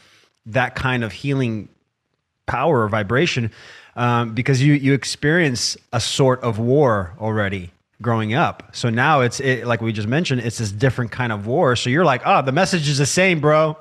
that 0.47 0.77
kind 0.77 1.03
of 1.03 1.11
healing 1.11 1.69
power 2.47 2.85
or 2.85 2.89
vibration, 2.89 3.51
um, 3.97 4.35
because 4.35 4.63
you 4.63 4.75
you 4.75 4.95
experience 4.95 5.77
a 5.93 6.01
sort 6.01 6.41
of 6.43 6.61
war 6.61 7.15
already 7.19 7.73
growing 8.00 8.35
up. 8.35 8.75
So 8.75 8.90
now 8.90 9.21
it's 9.21 9.40
it, 9.40 9.67
like 9.67 9.81
we 9.81 9.93
just 9.93 10.09
mentioned, 10.09 10.40
it's 10.43 10.59
this 10.59 10.73
different 10.73 11.11
kind 11.11 11.33
of 11.33 11.47
war. 11.47 11.76
So 11.76 11.90
you're 11.90 12.05
like, 12.05 12.23
oh, 12.25 12.43
the 12.43 12.52
message 12.52 12.88
is 12.88 12.99
the 12.99 13.07
same, 13.07 13.40
bro. 13.40 13.76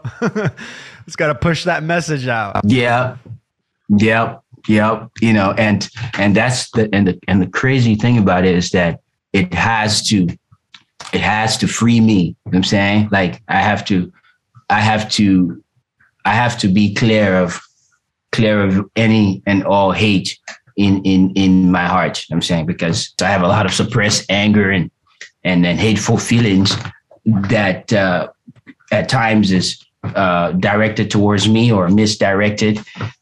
it's 1.08 1.16
got 1.16 1.28
to 1.28 1.36
push 1.36 1.64
that 1.66 1.84
message 1.84 2.28
out. 2.28 2.62
Yeah, 2.64 3.18
yeah, 3.90 4.38
yeah. 4.68 5.08
You 5.22 5.34
know, 5.34 5.52
and 5.58 5.88
and 6.14 6.36
that's 6.36 6.70
the 6.72 6.90
and 6.94 7.08
the 7.08 7.20
and 7.28 7.42
the 7.42 7.48
crazy 7.48 7.96
thing 7.96 8.18
about 8.18 8.46
it 8.46 8.56
is 8.56 8.72
that 8.72 9.02
it 9.34 9.54
has 9.54 10.08
to 10.10 10.28
it 11.14 11.22
has 11.22 11.58
to 11.58 11.68
free 11.68 12.00
me. 12.00 12.36
You 12.46 12.52
know 12.52 12.58
I'm 12.58 12.64
saying, 12.64 13.10
like, 13.12 13.42
I 13.48 13.62
have 13.62 13.86
to, 13.86 14.12
I 14.70 14.80
have 14.80 15.10
to, 15.12 15.64
I 16.26 16.34
have 16.34 16.58
to 16.60 16.68
be 16.68 16.94
clear 16.94 17.38
of 17.38 17.62
clear 18.32 18.62
of 18.62 18.90
any 18.96 19.42
and 19.46 19.64
all 19.64 19.92
hate 19.92 20.38
in 20.78 21.02
in 21.04 21.32
in 21.32 21.72
my 21.72 21.86
heart. 21.86 22.26
I'm 22.32 22.42
saying 22.42 22.68
because 22.68 23.14
I 23.22 23.26
have 23.26 23.42
a 23.42 23.48
lot 23.48 23.66
of 23.66 23.74
suppressed 23.74 24.26
anger 24.30 24.72
and 24.72 24.90
and 25.44 25.66
then 25.66 25.78
hateful 25.78 26.18
feelings 26.18 26.76
that 27.26 27.92
uh, 27.92 28.30
at 28.92 29.10
times 29.10 29.52
is 29.52 29.84
uh, 30.04 30.52
directed 30.54 31.12
towards 31.12 31.50
me 31.50 31.72
or 31.72 31.90
misdirected, 31.90 32.80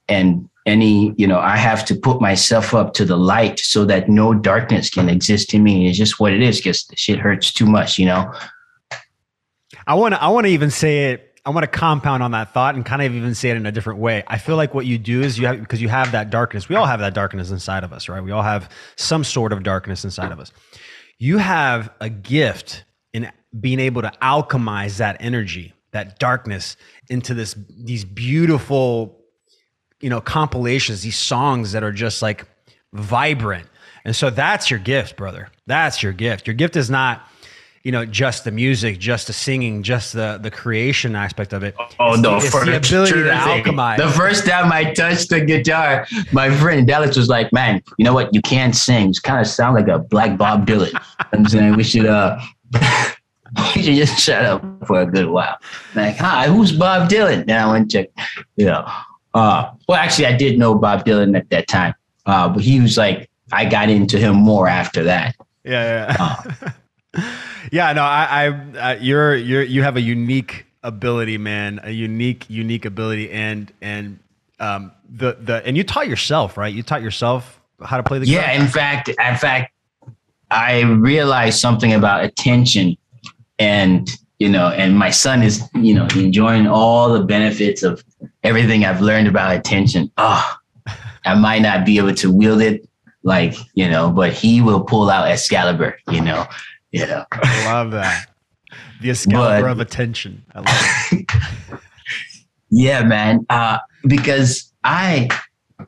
and 0.08 0.48
any 0.66 1.14
you 1.18 1.26
know 1.26 1.40
I 1.40 1.56
have 1.56 1.86
to 1.86 1.96
put 1.96 2.22
myself 2.22 2.74
up 2.74 2.94
to 2.96 3.06
the 3.06 3.18
light 3.18 3.60
so 3.60 3.86
that 3.86 4.10
no 4.10 4.34
darkness 4.34 4.90
can 4.90 5.10
exist 5.10 5.54
in 5.54 5.64
me. 5.64 5.88
It's 5.88 5.98
just 5.98 6.20
what 6.20 6.34
it 6.34 6.42
is 6.42 6.58
because 6.58 6.86
shit 6.96 7.20
hurts 7.20 7.54
too 7.54 7.66
much, 7.66 7.98
you 7.98 8.06
know. 8.06 8.32
I 9.88 9.94
want 9.96 10.14
to 10.14 10.22
I 10.22 10.28
want 10.28 10.46
to 10.46 10.52
even 10.52 10.72
say 10.72 11.12
it 11.12 11.25
I 11.46 11.52
want 11.52 11.64
to 11.64 11.68
compound 11.68 12.24
on 12.24 12.32
that 12.32 12.54
thought 12.54 12.74
and 12.74 12.84
kind 12.84 13.04
of 13.04 13.14
even 13.14 13.36
say 13.36 13.52
it 13.52 13.58
in 13.58 13.68
a 13.68 13.72
different 13.72 14.00
way. 14.00 14.24
I 14.28 14.40
feel 14.40 14.56
like 14.56 14.74
what 14.74 14.88
you 14.88 14.98
do 14.98 15.22
is 15.22 15.38
you 15.38 15.46
have 15.46 15.60
because 15.60 15.80
you 15.80 15.90
have 15.90 16.12
that 16.12 16.32
darkness. 16.32 16.68
We 16.68 16.76
all 16.76 16.88
have 16.88 17.00
that 17.02 17.14
darkness 17.14 17.52
inside 17.52 17.84
of 17.84 17.94
us, 17.94 18.10
right? 18.10 18.24
We 18.24 18.32
all 18.32 18.42
have 18.42 18.70
some 18.96 19.24
sort 19.24 19.54
of 19.54 19.62
darkness 19.62 20.04
inside 20.04 20.32
of 20.32 20.40
us. 20.40 20.52
You 21.20 21.38
have 21.38 21.92
a 22.02 22.10
gift 22.10 22.84
in 23.14 23.32
being 23.60 23.80
able 23.80 24.02
to 24.02 24.12
alchemize 24.24 24.98
that 24.98 25.18
energy, 25.20 25.74
that 25.92 26.18
darkness 26.18 26.78
into 27.10 27.36
this 27.36 27.56
these 27.70 28.06
beautiful 28.06 29.22
you 30.02 30.10
know 30.10 30.22
compilations, 30.22 31.04
these 31.04 31.18
songs 31.18 31.74
that 31.74 31.84
are 31.84 31.92
just 31.92 32.24
like 32.24 32.46
vibrant. 32.92 33.68
And 34.04 34.16
so 34.16 34.32
that's 34.32 34.72
your 34.72 34.80
gift, 34.80 35.16
brother. 35.16 35.50
That's 35.68 36.02
your 36.02 36.14
gift. 36.14 36.48
Your 36.48 36.56
gift 36.56 36.76
is 36.76 36.90
not 36.90 37.28
you 37.86 37.92
know, 37.92 38.04
just 38.04 38.46
the 38.46 38.52
music, 38.52 38.98
just 38.98 39.28
the 39.28 39.34
singing, 39.34 39.84
just 39.84 40.12
the 40.14 40.40
the 40.42 40.50
creation 40.50 41.16
aspect 41.16 41.54
of 41.54 41.64
it. 41.64 41.76
Oh 42.00 42.14
it's 42.14 42.22
no, 42.22 42.40
the, 42.40 42.50
for 42.50 42.66
the 42.66 42.78
ability 42.78 43.12
to 43.12 43.30
alchemize. 43.30 43.98
The 43.98 44.10
first 44.10 44.48
time 44.48 44.72
I 44.72 44.92
touched 44.92 45.30
the 45.30 45.40
guitar, 45.40 46.08
my 46.32 46.50
friend 46.58 46.88
Dallas 46.88 47.16
was 47.16 47.30
like, 47.30 47.54
"Man, 47.54 47.84
you 48.00 48.04
know 48.04 48.14
what? 48.14 48.34
You 48.34 48.42
can't 48.42 48.76
sing. 48.76 49.10
You 49.10 49.22
kind 49.22 49.40
of 49.40 49.46
sound 49.46 49.76
like 49.76 49.88
a 49.88 50.00
black 50.00 50.36
Bob 50.36 50.66
Dylan." 50.66 51.00
I'm 51.32 51.48
saying 51.48 51.76
we 51.76 51.84
should 51.84 52.08
uh. 52.08 52.40
we 53.76 53.84
should 53.84 53.96
just 53.96 54.20
shut 54.20 54.44
up 54.44 54.64
for 54.88 55.02
a 55.02 55.06
good 55.06 55.30
while. 55.30 55.56
Like, 55.94 56.18
hi, 56.18 56.48
who's 56.48 56.72
Bob 56.72 57.08
Dylan? 57.08 57.46
Then 57.46 57.62
I 57.62 57.72
went 57.72 57.82
and 57.84 57.92
checked, 57.92 58.20
you 58.56 58.66
know. 58.66 58.84
Uh, 59.36 59.72
well, 59.88 60.00
actually, 60.00 60.26
I 60.26 60.36
did 60.36 60.58
know 60.58 60.74
Bob 60.74 61.06
Dylan 61.06 61.38
at 61.38 61.52
that 61.52 61.68
time, 61.68 61.94
uh, 62.26 62.50
but 62.50 62.64
he 62.64 62.82
was 62.82 62.98
like, 62.98 63.30
I 63.52 63.66
got 63.66 63.90
into 63.90 64.18
him 64.18 64.36
more 64.36 64.68
after 64.68 65.04
that. 65.04 65.36
Yeah, 65.64 66.08
yeah. 66.10 66.16
Uh, 66.20 66.72
yeah, 67.72 67.94
no, 67.94 68.04
I, 68.04 68.48
I, 68.80 68.96
you're, 68.98 69.36
you're, 69.36 69.64
you 69.64 69.84
have 69.84 69.96
a 69.96 70.02
unique 70.02 70.66
ability, 70.84 71.38
man, 71.38 71.80
a 71.84 71.92
unique, 71.92 72.46
unique 72.50 72.86
ability, 72.86 73.32
and 73.32 73.72
and 73.82 74.20
um, 74.60 74.92
the 75.10 75.38
the 75.40 75.66
and 75.66 75.76
you 75.76 75.84
taught 75.84 76.08
yourself, 76.08 76.58
right? 76.58 76.74
You 76.74 76.84
taught 76.84 77.02
yourself 77.02 77.60
how 77.84 77.98
to 77.98 78.04
play 78.04 78.20
the. 78.20 78.26
Game. 78.26 78.36
Yeah, 78.36 78.52
in 78.52 78.68
fact, 78.68 79.10
in 79.10 79.36
fact, 79.36 79.74
I 80.52 80.82
realized 80.82 81.60
something 81.60 81.94
about 81.94 82.24
attention, 82.24 82.98
and 83.60 84.10
you 84.40 84.50
know, 84.50 84.70
and 84.70 84.98
my 84.98 85.10
son 85.10 85.44
is, 85.44 85.68
you 85.76 85.94
know, 85.94 86.08
enjoying 86.16 86.68
all 86.68 87.14
the 87.14 87.24
benefits 87.24 87.84
of 87.84 88.04
everything 88.44 88.86
I've 88.86 89.02
learned 89.02 89.28
about 89.28 89.56
attention. 89.56 90.12
Oh, 90.18 90.56
I 91.26 91.36
might 91.36 91.62
not 91.62 91.86
be 91.86 91.98
able 91.98 92.14
to 92.16 92.32
wield 92.32 92.62
it 92.62 92.88
like, 93.24 93.56
you 93.74 93.90
know, 93.90 94.12
but 94.12 94.34
he 94.34 94.62
will 94.62 94.84
pull 94.84 95.10
out 95.10 95.28
Excalibur, 95.28 95.98
you 96.12 96.22
know, 96.22 96.46
yeah. 96.96 97.26
I 97.32 97.66
love 97.66 97.92
that. 97.92 98.28
The 99.02 99.28
but, 99.32 99.64
of 99.64 99.80
attention. 99.80 100.44
I 100.54 100.60
love 100.60 100.70
it. 101.12 101.80
yeah, 102.70 103.04
man. 103.04 103.46
Uh, 103.50 103.80
because 104.08 104.72
I 104.84 105.30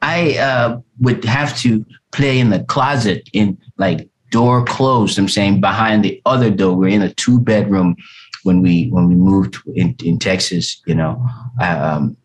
I 0.01 0.37
uh, 0.37 0.79
would 0.99 1.23
have 1.25 1.57
to 1.59 1.85
play 2.11 2.39
in 2.39 2.49
the 2.49 2.63
closet 2.63 3.29
in 3.33 3.57
like 3.77 4.09
door 4.31 4.65
closed. 4.65 5.17
I'm 5.17 5.29
saying 5.29 5.61
behind 5.61 6.03
the 6.03 6.21
other 6.25 6.49
door. 6.49 6.75
We're 6.75 6.89
in 6.89 7.01
a 7.01 7.13
two 7.13 7.39
bedroom 7.39 7.95
when 8.43 8.61
we 8.61 8.89
when 8.89 9.07
we 9.07 9.15
moved 9.15 9.57
in, 9.75 9.95
in 10.03 10.19
Texas, 10.19 10.81
you 10.85 10.95
know. 10.95 11.25
Um, 11.61 12.17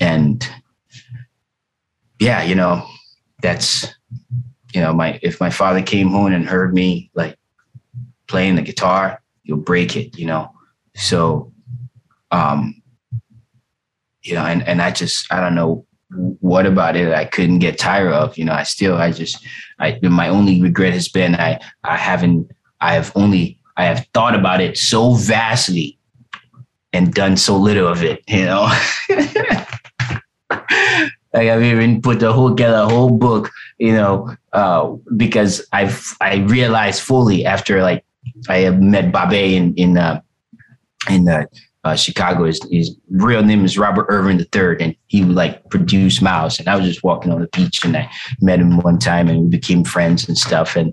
and 0.00 0.46
yeah, 2.18 2.42
you 2.42 2.54
know, 2.54 2.86
that's 3.42 3.86
you 4.74 4.80
know, 4.80 4.92
my 4.92 5.18
if 5.22 5.40
my 5.40 5.50
father 5.50 5.82
came 5.82 6.10
home 6.10 6.32
and 6.32 6.46
heard 6.46 6.74
me 6.74 7.10
like 7.14 7.38
playing 8.28 8.56
the 8.56 8.62
guitar, 8.62 9.22
you'll 9.44 9.58
break 9.58 9.96
it, 9.96 10.18
you 10.18 10.26
know. 10.26 10.50
So, 10.94 11.52
um, 12.30 12.82
you 14.22 14.34
know, 14.34 14.44
and 14.44 14.66
and 14.66 14.82
I 14.82 14.90
just 14.90 15.32
I 15.32 15.40
don't 15.40 15.54
know 15.54 15.86
what 16.40 16.66
about 16.66 16.96
it 16.96 17.12
I 17.12 17.24
couldn't 17.24 17.58
get 17.58 17.78
tired 17.78 18.12
of. 18.12 18.36
You 18.38 18.44
know, 18.44 18.52
I 18.52 18.62
still 18.62 18.96
I 18.96 19.12
just 19.12 19.44
I 19.78 19.98
my 20.02 20.28
only 20.28 20.60
regret 20.60 20.92
has 20.92 21.08
been 21.08 21.34
I 21.34 21.60
I 21.84 21.96
haven't 21.96 22.50
I 22.80 22.94
have 22.94 23.12
only 23.14 23.58
I 23.76 23.84
have 23.84 24.06
thought 24.14 24.34
about 24.34 24.60
it 24.60 24.78
so 24.78 25.14
vastly 25.14 25.98
and 26.92 27.12
done 27.12 27.36
so 27.36 27.56
little 27.56 27.86
of 27.88 28.02
it. 28.02 28.22
You 28.26 28.46
know. 28.46 28.72
like 31.36 31.48
I've 31.50 31.62
even 31.62 32.00
put 32.00 32.20
the 32.20 32.32
whole 32.32 32.50
get 32.50 32.72
a 32.72 32.86
whole 32.86 33.10
book, 33.10 33.50
you 33.78 33.92
know, 33.92 34.34
uh, 34.52 34.94
because 35.16 35.66
I've 35.72 36.02
I 36.20 36.36
realized 36.36 37.02
fully 37.02 37.44
after 37.44 37.82
like 37.82 38.04
I 38.48 38.70
met 38.70 39.12
Babe 39.12 39.54
in 39.54 39.74
in 39.74 39.98
uh, 39.98 40.20
in 41.08 41.28
uh, 41.28 41.44
uh, 41.84 41.94
Chicago. 41.94 42.44
His, 42.44 42.60
his 42.70 42.96
real 43.10 43.42
name 43.42 43.64
is 43.64 43.78
Robert 43.78 44.06
Irving 44.08 44.40
III, 44.40 44.76
and 44.80 44.96
he 45.06 45.24
would 45.24 45.36
like 45.36 45.68
produce 45.70 46.20
Miles. 46.20 46.58
And 46.58 46.68
I 46.68 46.76
was 46.76 46.86
just 46.86 47.04
walking 47.04 47.32
on 47.32 47.40
the 47.40 47.48
beach, 47.48 47.84
and 47.84 47.96
I 47.96 48.10
met 48.40 48.58
him 48.58 48.78
one 48.78 48.98
time, 48.98 49.28
and 49.28 49.42
we 49.42 49.48
became 49.48 49.84
friends 49.84 50.28
and 50.28 50.36
stuff. 50.36 50.76
And 50.76 50.92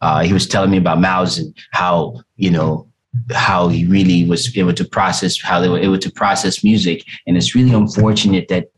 uh, 0.00 0.22
he 0.22 0.32
was 0.32 0.46
telling 0.46 0.70
me 0.70 0.78
about 0.78 1.00
Miles 1.00 1.38
and 1.38 1.56
how 1.72 2.22
you 2.36 2.50
know 2.50 2.88
how 3.30 3.68
he 3.68 3.86
really 3.86 4.26
was 4.26 4.56
able 4.56 4.74
to 4.74 4.84
process 4.84 5.40
how 5.40 5.60
they 5.60 5.68
were 5.68 5.78
able 5.78 5.98
to 5.98 6.10
process 6.10 6.62
music. 6.62 7.04
And 7.26 7.36
it's 7.36 7.54
really 7.54 7.72
unfortunate 7.72 8.48
that 8.48 8.68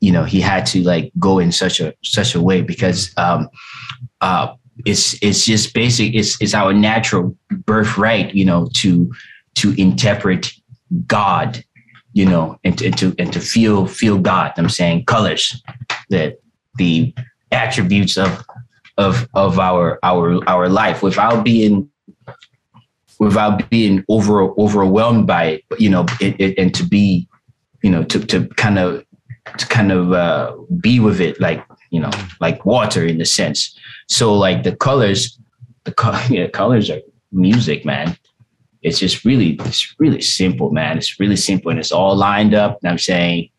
you 0.00 0.12
know 0.12 0.24
he 0.24 0.40
had 0.40 0.66
to 0.66 0.82
like 0.82 1.12
go 1.18 1.38
in 1.38 1.52
such 1.52 1.80
a 1.80 1.94
such 2.02 2.34
a 2.34 2.40
way 2.40 2.62
because 2.62 3.12
um, 3.16 3.48
uh, 4.20 4.54
it's 4.84 5.20
it's 5.22 5.44
just 5.44 5.72
basic. 5.74 6.14
It's 6.14 6.40
it's 6.40 6.54
our 6.54 6.72
natural 6.72 7.36
birthright, 7.50 8.34
you 8.34 8.44
know, 8.44 8.68
to 8.74 9.12
to 9.56 9.72
interpret 9.80 10.52
God, 11.06 11.64
you 12.12 12.26
know, 12.26 12.58
and 12.64 12.76
to 12.78 12.86
and 12.86 12.98
to, 12.98 13.14
and 13.18 13.32
to 13.32 13.40
feel 13.40 13.86
feel 13.86 14.18
God. 14.18 14.52
I'm 14.56 14.68
saying 14.68 15.06
colors, 15.06 15.62
that 16.10 16.40
the 16.76 17.14
attributes 17.52 18.16
of 18.16 18.44
of 18.98 19.28
of 19.34 19.58
our 19.58 19.98
our 20.02 20.46
our 20.48 20.68
life 20.68 21.02
without 21.02 21.44
being 21.44 21.90
without 23.18 23.68
being 23.70 24.04
over 24.08 24.42
overwhelmed 24.60 25.26
by 25.26 25.44
it, 25.44 25.64
you 25.78 25.88
know, 25.88 26.04
it, 26.20 26.38
it, 26.38 26.58
and 26.58 26.74
to 26.74 26.84
be, 26.84 27.26
you 27.82 27.90
know, 27.90 28.04
to 28.04 28.20
to 28.26 28.46
kind 28.56 28.78
of 28.78 29.04
to 29.58 29.66
kind 29.68 29.92
of 29.92 30.12
uh, 30.12 30.54
be 30.80 31.00
with 31.00 31.20
it, 31.20 31.40
like 31.40 31.64
you 31.90 32.00
know, 32.00 32.10
like 32.40 32.64
water 32.66 33.04
in 33.04 33.20
a 33.20 33.24
sense. 33.24 33.78
So 34.06 34.34
like 34.34 34.62
the 34.62 34.74
colors, 34.76 35.38
the 35.84 35.92
co- 35.92 36.48
colors 36.52 36.90
are 36.90 37.00
music, 37.32 37.84
man. 37.84 38.16
It's 38.82 38.98
just 38.98 39.24
really, 39.24 39.58
it's 39.64 39.94
really 39.98 40.20
simple, 40.20 40.70
man. 40.70 40.98
It's 40.98 41.18
really 41.18 41.36
simple 41.36 41.70
and 41.70 41.80
it's 41.80 41.92
all 41.92 42.14
lined 42.16 42.54
up. 42.54 42.78
And 42.82 42.90
I'm 42.90 42.98
saying, 42.98 43.50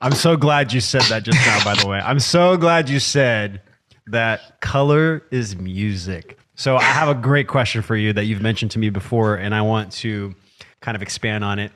I'm 0.00 0.12
so 0.12 0.36
glad 0.36 0.72
you 0.72 0.80
said 0.80 1.02
that 1.02 1.24
just 1.24 1.38
now, 1.46 1.62
by 1.64 1.74
the 1.74 1.86
way. 1.86 1.98
I'm 1.98 2.20
so 2.20 2.56
glad 2.56 2.88
you 2.88 3.00
said 3.00 3.60
that 4.06 4.60
color 4.60 5.22
is 5.30 5.56
music. 5.56 6.38
So 6.54 6.76
I 6.76 6.82
have 6.82 7.08
a 7.08 7.14
great 7.14 7.48
question 7.48 7.82
for 7.82 7.96
you 7.96 8.12
that 8.12 8.24
you've 8.24 8.42
mentioned 8.42 8.70
to 8.72 8.78
me 8.78 8.90
before, 8.90 9.36
and 9.36 9.54
I 9.54 9.62
want 9.62 9.92
to 9.92 10.34
kind 10.80 10.94
of 10.94 11.02
expand 11.02 11.44
on 11.44 11.58
it. 11.58 11.72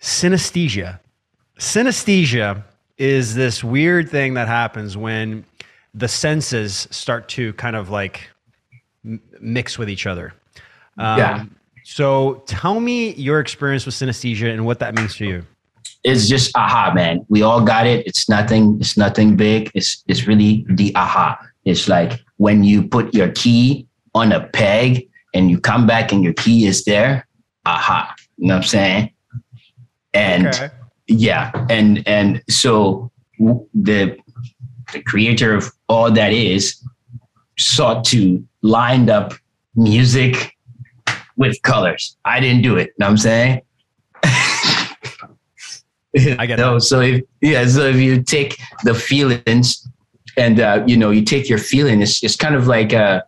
Synesthesia. 0.00 1.00
Synesthesia 1.58 2.64
is 2.98 3.34
this 3.34 3.62
weird 3.62 4.10
thing 4.10 4.34
that 4.34 4.48
happens 4.48 4.96
when 4.96 5.44
the 5.94 6.08
senses 6.08 6.88
start 6.90 7.28
to 7.28 7.52
kind 7.54 7.76
of 7.76 7.90
like 7.90 8.28
m- 9.04 9.20
mix 9.40 9.78
with 9.78 9.90
each 9.90 10.06
other. 10.06 10.32
Um, 10.98 11.18
Yeah. 11.18 11.44
So 11.84 12.42
tell 12.46 12.78
me 12.80 13.12
your 13.14 13.40
experience 13.40 13.84
with 13.86 13.94
synesthesia 13.96 14.52
and 14.52 14.64
what 14.64 14.78
that 14.78 14.94
means 14.94 15.16
to 15.16 15.26
you. 15.26 15.44
it's 16.04 16.28
just 16.28 16.56
aha, 16.56 16.92
man. 16.94 17.24
We 17.28 17.42
all 17.42 17.60
got 17.60 17.86
it. 17.86 18.06
It's 18.06 18.28
nothing. 18.28 18.78
It's 18.80 18.96
nothing 18.96 19.36
big. 19.36 19.70
It's 19.74 20.02
it's 20.06 20.26
really 20.26 20.64
the 20.68 20.94
aha. 20.96 21.38
It's 21.64 21.88
like 21.88 22.20
when 22.38 22.62
you 22.64 22.82
put 22.88 23.12
your 23.14 23.30
key 23.32 23.86
on 24.14 24.32
a 24.32 24.40
peg 24.48 25.08
and 25.34 25.50
you 25.50 25.58
come 25.60 25.86
back 25.86 26.12
and 26.12 26.22
your 26.24 26.34
key 26.34 26.66
is 26.66 26.84
there. 26.84 27.26
Aha. 27.66 28.14
You 28.38 28.48
know 28.48 28.54
what 28.54 28.62
I'm 28.64 28.68
saying? 28.68 29.10
And 30.14 30.46
Okay. 30.48 30.70
yeah, 31.08 31.50
and 31.70 32.02
and 32.06 32.42
so 32.48 33.10
the 33.74 34.16
the 34.92 35.02
creator 35.02 35.54
of 35.54 35.70
all 35.92 36.10
that 36.10 36.32
is 36.32 36.82
sought 37.58 38.04
to 38.06 38.42
line 38.62 39.10
up 39.10 39.34
music 39.74 40.56
with 41.36 41.60
colors. 41.62 42.16
I 42.24 42.40
didn't 42.40 42.62
do 42.62 42.78
it. 42.78 42.98
Know 42.98 43.06
what 43.06 43.10
I'm 43.10 43.18
saying? 43.18 43.60
I 44.24 44.96
get 46.46 46.58
no, 46.58 46.74
that. 46.74 46.80
so 46.80 47.00
if 47.00 47.22
yeah, 47.40 47.66
so 47.66 47.86
if 47.86 47.96
you 47.96 48.22
take 48.22 48.58
the 48.84 48.94
feelings 48.94 49.88
and 50.36 50.60
uh, 50.60 50.84
you 50.86 50.96
know, 50.96 51.10
you 51.10 51.22
take 51.22 51.48
your 51.48 51.58
feeling, 51.58 52.00
it's 52.00 52.22
it's 52.24 52.36
kind 52.36 52.54
of 52.54 52.66
like 52.66 52.92
a 52.92 53.24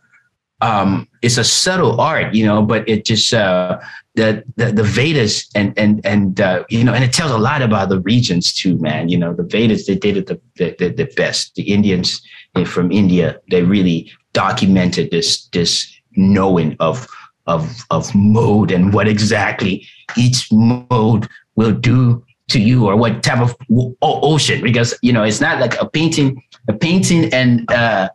um 0.61 1.09
it's 1.23 1.37
a 1.37 1.45
subtle 1.45 2.01
art, 2.01 2.35
you 2.35 2.47
know, 2.47 2.63
but 2.63 2.89
it 2.89 3.05
just 3.05 3.35
uh 3.35 3.79
the 4.15 4.45
the, 4.57 4.73
the 4.73 4.83
Vedas 4.83 5.49
and 5.55 5.77
and 5.79 6.05
and 6.05 6.41
uh, 6.41 6.65
you 6.69 6.85
know, 6.85 6.95
and 6.95 7.05
it 7.05 7.13
tells 7.13 7.33
a 7.33 7.39
lot 7.39 7.63
about 7.63 7.89
the 7.89 8.01
regions 8.01 8.53
too, 8.53 8.79
man. 8.79 9.09
You 9.09 9.19
know, 9.19 9.35
the 9.35 9.43
Vedas 9.43 9.87
they 9.87 9.97
did 9.97 10.17
it 10.17 10.27
the 10.27 10.41
the, 10.57 10.89
the, 10.89 11.13
best. 11.17 11.55
The 11.57 11.73
Indians 11.73 12.23
from 12.63 12.93
India, 12.93 13.41
they 13.51 13.63
really 13.63 14.13
documented 14.33 15.11
this 15.11 15.47
this 15.47 15.91
knowing 16.15 16.77
of 16.79 17.09
of 17.47 17.85
of 17.91 18.15
mode 18.15 18.71
and 18.71 18.95
what 18.95 19.09
exactly 19.09 19.85
each 20.17 20.47
mode 20.53 21.27
will 21.57 21.73
do 21.73 22.25
to 22.49 22.61
you 22.61 22.87
or 22.87 22.95
what 22.97 23.23
type 23.23 23.41
of 23.41 23.57
ocean. 24.03 24.63
Because 24.63 24.97
you 25.03 25.13
know 25.13 25.25
it's 25.25 25.41
not 25.41 25.59
like 25.61 25.81
a 25.81 25.89
painting 25.89 26.41
a 26.69 26.73
painting 26.73 27.33
and 27.35 27.71
uh 27.73 28.09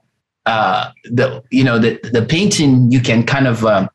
uh 0.45 0.91
the 1.03 1.43
you 1.51 1.63
know 1.63 1.77
the 1.77 1.99
the 2.13 2.25
painting 2.25 2.89
you 2.89 3.01
can 3.01 3.25
kind 3.25 3.47
of 3.47 3.65
um 3.65 3.89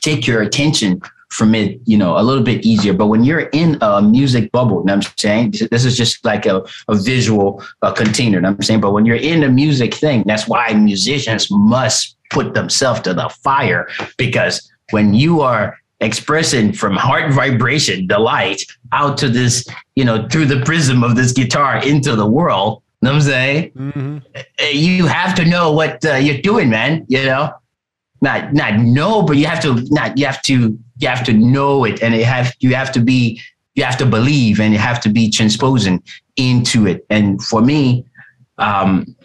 take 0.00 0.26
your 0.26 0.42
attention 0.42 1.00
from 1.32 1.54
it 1.54 1.80
you 1.84 1.96
know 1.96 2.18
a 2.18 2.22
little 2.22 2.42
bit 2.42 2.64
easier. 2.64 2.92
But 2.92 3.06
when 3.06 3.24
you're 3.24 3.48
in 3.52 3.78
a 3.80 4.02
music 4.02 4.52
bubble 4.52 4.80
you 4.80 4.86
know 4.86 4.96
what 4.96 5.06
i'm 5.06 5.14
saying? 5.16 5.54
This 5.70 5.84
is 5.84 5.96
just 5.96 6.24
like 6.24 6.46
a, 6.46 6.64
a 6.88 6.94
visual 6.94 7.62
uh, 7.82 7.92
container 7.92 8.36
you 8.36 8.42
know 8.42 8.50
what 8.50 8.56
i'm 8.56 8.62
saying? 8.62 8.80
But 8.80 8.92
when 8.92 9.06
you're 9.06 9.16
in 9.16 9.42
a 9.42 9.48
music 9.48 9.94
thing 9.94 10.24
that's 10.26 10.46
why 10.46 10.72
musicians 10.74 11.48
must 11.50 12.16
put 12.30 12.54
themselves 12.54 13.00
to 13.02 13.14
the 13.14 13.28
fire. 13.28 13.88
Because 14.16 14.70
when 14.90 15.14
you 15.14 15.40
are 15.40 15.78
expressing 16.00 16.72
from 16.72 16.96
heart 16.96 17.32
vibration 17.32 18.08
the 18.08 18.18
light 18.18 18.60
out 18.90 19.16
to 19.16 19.28
this 19.28 19.64
you 19.94 20.04
know 20.04 20.26
through 20.28 20.46
the 20.46 20.60
prism 20.64 21.04
of 21.04 21.14
this 21.14 21.32
guitar 21.32 21.76
into 21.84 22.16
the 22.16 22.26
world 22.26 22.82
you 23.02 23.08
know 23.08 23.14
what 23.14 23.22
i'm 23.22 23.22
saying? 23.22 23.70
Mm-hmm. 23.72 24.18
uh, 24.36 24.64
you 24.66 25.06
have 25.06 25.34
to 25.34 25.44
know 25.44 25.72
what 25.72 26.04
uh, 26.04 26.14
you're 26.14 26.40
doing, 26.40 26.70
man. 26.70 27.04
You 27.08 27.24
know, 27.24 27.52
not 28.22 28.54
not 28.54 28.78
know, 28.78 29.22
but 29.22 29.36
you 29.36 29.46
have 29.46 29.60
to 29.60 29.84
not 29.90 30.16
you 30.16 30.24
have 30.24 30.40
to 30.42 30.78
you 30.98 31.08
have 31.08 31.24
to 31.24 31.32
know 31.32 31.84
it, 31.84 32.02
and 32.02 32.14
it 32.14 32.24
have 32.24 32.54
you 32.60 32.74
have 32.74 32.92
to 32.92 33.00
be 33.00 33.40
you 33.74 33.84
have 33.84 33.98
to 33.98 34.06
believe, 34.06 34.60
and 34.60 34.72
you 34.72 34.78
have 34.78 35.00
to 35.02 35.10
be 35.10 35.28
transposing 35.28 36.02
into 36.36 36.86
it. 36.86 37.04
And 37.10 37.42
for 37.42 37.60
me, 37.60 38.06
um, 38.58 39.16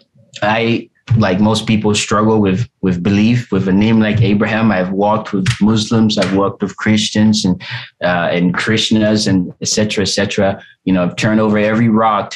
I 0.42 0.90
like 1.16 1.40
most 1.40 1.66
people 1.66 1.94
struggle 1.94 2.40
with 2.40 2.68
with 2.82 3.02
belief. 3.02 3.52
With 3.52 3.68
a 3.68 3.72
name 3.72 4.00
like 4.00 4.20
Abraham, 4.20 4.72
I've 4.72 4.90
walked 4.90 5.32
with 5.32 5.46
Muslims, 5.60 6.18
I've 6.18 6.36
walked 6.36 6.60
with 6.60 6.76
Christians 6.76 7.44
and 7.44 7.62
uh, 8.02 8.28
and 8.32 8.52
Krishnas 8.52 9.28
and 9.28 9.54
etc. 9.62 10.02
etc. 10.02 10.60
You 10.84 10.92
know, 10.92 11.04
I've 11.04 11.16
turned 11.16 11.40
over 11.40 11.56
every 11.56 11.88
rock. 11.88 12.34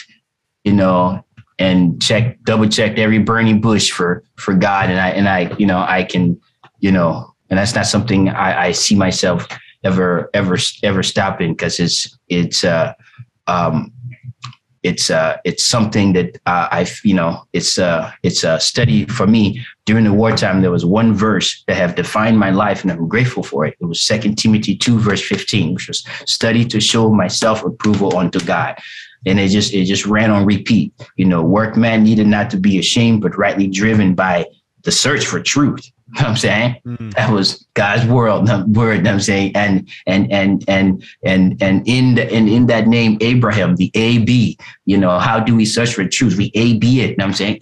You 0.64 0.74
know, 0.74 1.24
and 1.58 2.00
check 2.00 2.40
double 2.44 2.68
checked 2.68 3.00
every 3.00 3.18
burning 3.18 3.60
bush 3.60 3.90
for 3.90 4.22
for 4.36 4.54
God 4.54 4.90
and 4.90 5.00
I 5.00 5.08
and 5.10 5.28
I 5.28 5.54
you 5.58 5.66
know 5.66 5.78
I 5.78 6.04
can 6.04 6.40
you 6.82 6.92
know 6.92 7.32
and 7.48 7.58
that's 7.58 7.74
not 7.74 7.86
something 7.86 8.28
I, 8.28 8.66
I 8.66 8.72
see 8.72 8.94
myself 8.94 9.46
ever 9.84 10.28
ever 10.34 10.56
ever 10.82 11.02
stopping 11.02 11.52
because 11.54 11.80
it's 11.80 12.18
it's 12.28 12.64
uh 12.64 12.92
um 13.46 13.92
it's 14.82 15.10
uh 15.10 15.36
it's 15.44 15.64
something 15.64 16.12
that 16.14 16.36
uh, 16.46 16.68
I 16.70 16.86
you 17.04 17.14
know 17.14 17.44
it's 17.52 17.78
uh 17.78 18.10
it's 18.22 18.42
a 18.42 18.58
study 18.58 19.06
for 19.06 19.26
me. 19.26 19.64
During 19.86 20.04
the 20.04 20.12
wartime 20.12 20.60
there 20.60 20.70
was 20.70 20.84
one 20.84 21.14
verse 21.14 21.62
that 21.66 21.76
have 21.76 21.94
defined 21.94 22.38
my 22.38 22.50
life 22.50 22.82
and 22.82 22.90
I'm 22.90 23.08
grateful 23.08 23.42
for 23.42 23.64
it. 23.64 23.76
It 23.80 23.84
was 23.84 24.02
second 24.02 24.36
Timothy 24.36 24.76
2 24.76 24.98
verse 24.98 25.22
15 25.22 25.74
which 25.74 25.88
was 25.88 26.04
study 26.26 26.64
to 26.66 26.80
show 26.80 27.10
myself 27.10 27.64
approval 27.64 28.16
unto 28.16 28.40
God. 28.40 28.76
And 29.24 29.38
it 29.38 29.48
just 29.48 29.72
it 29.72 29.84
just 29.84 30.04
ran 30.04 30.32
on 30.32 30.44
repeat. 30.44 30.92
You 31.16 31.26
know, 31.26 31.42
workman 31.42 32.02
needed 32.02 32.26
not 32.26 32.50
to 32.50 32.56
be 32.56 32.78
ashamed, 32.80 33.22
but 33.22 33.38
rightly 33.38 33.68
driven 33.68 34.16
by 34.16 34.46
the 34.84 34.92
search 34.92 35.24
for 35.26 35.40
truth. 35.40 35.90
You 36.14 36.20
know 36.20 36.24
what 36.24 36.30
I'm 36.32 36.36
saying 36.36 36.76
Mm. 36.86 37.14
that 37.14 37.32
was 37.32 37.66
God's 37.72 38.04
world 38.04 38.46
word. 38.76 38.96
you 38.96 39.02
know 39.02 39.10
what 39.10 39.14
I'm 39.14 39.20
saying 39.20 39.52
and 39.54 39.88
and 40.06 40.30
and 40.30 40.62
and 40.68 41.02
and 41.24 41.62
and 41.62 41.88
in 41.88 42.16
the 42.16 42.30
and 42.30 42.50
in 42.50 42.66
that 42.66 42.86
name 42.86 43.16
Abraham, 43.22 43.76
the 43.76 43.90
A 43.94 44.18
B. 44.18 44.58
You 44.84 44.98
know, 44.98 45.18
how 45.18 45.40
do 45.40 45.56
we 45.56 45.64
search 45.64 45.94
for 45.94 46.06
truth? 46.06 46.36
We 46.36 46.50
A 46.54 46.76
B 46.76 47.00
it. 47.00 47.10
You 47.10 47.16
know 47.16 47.24
what 47.24 47.28
I'm 47.28 47.34
saying 47.34 47.58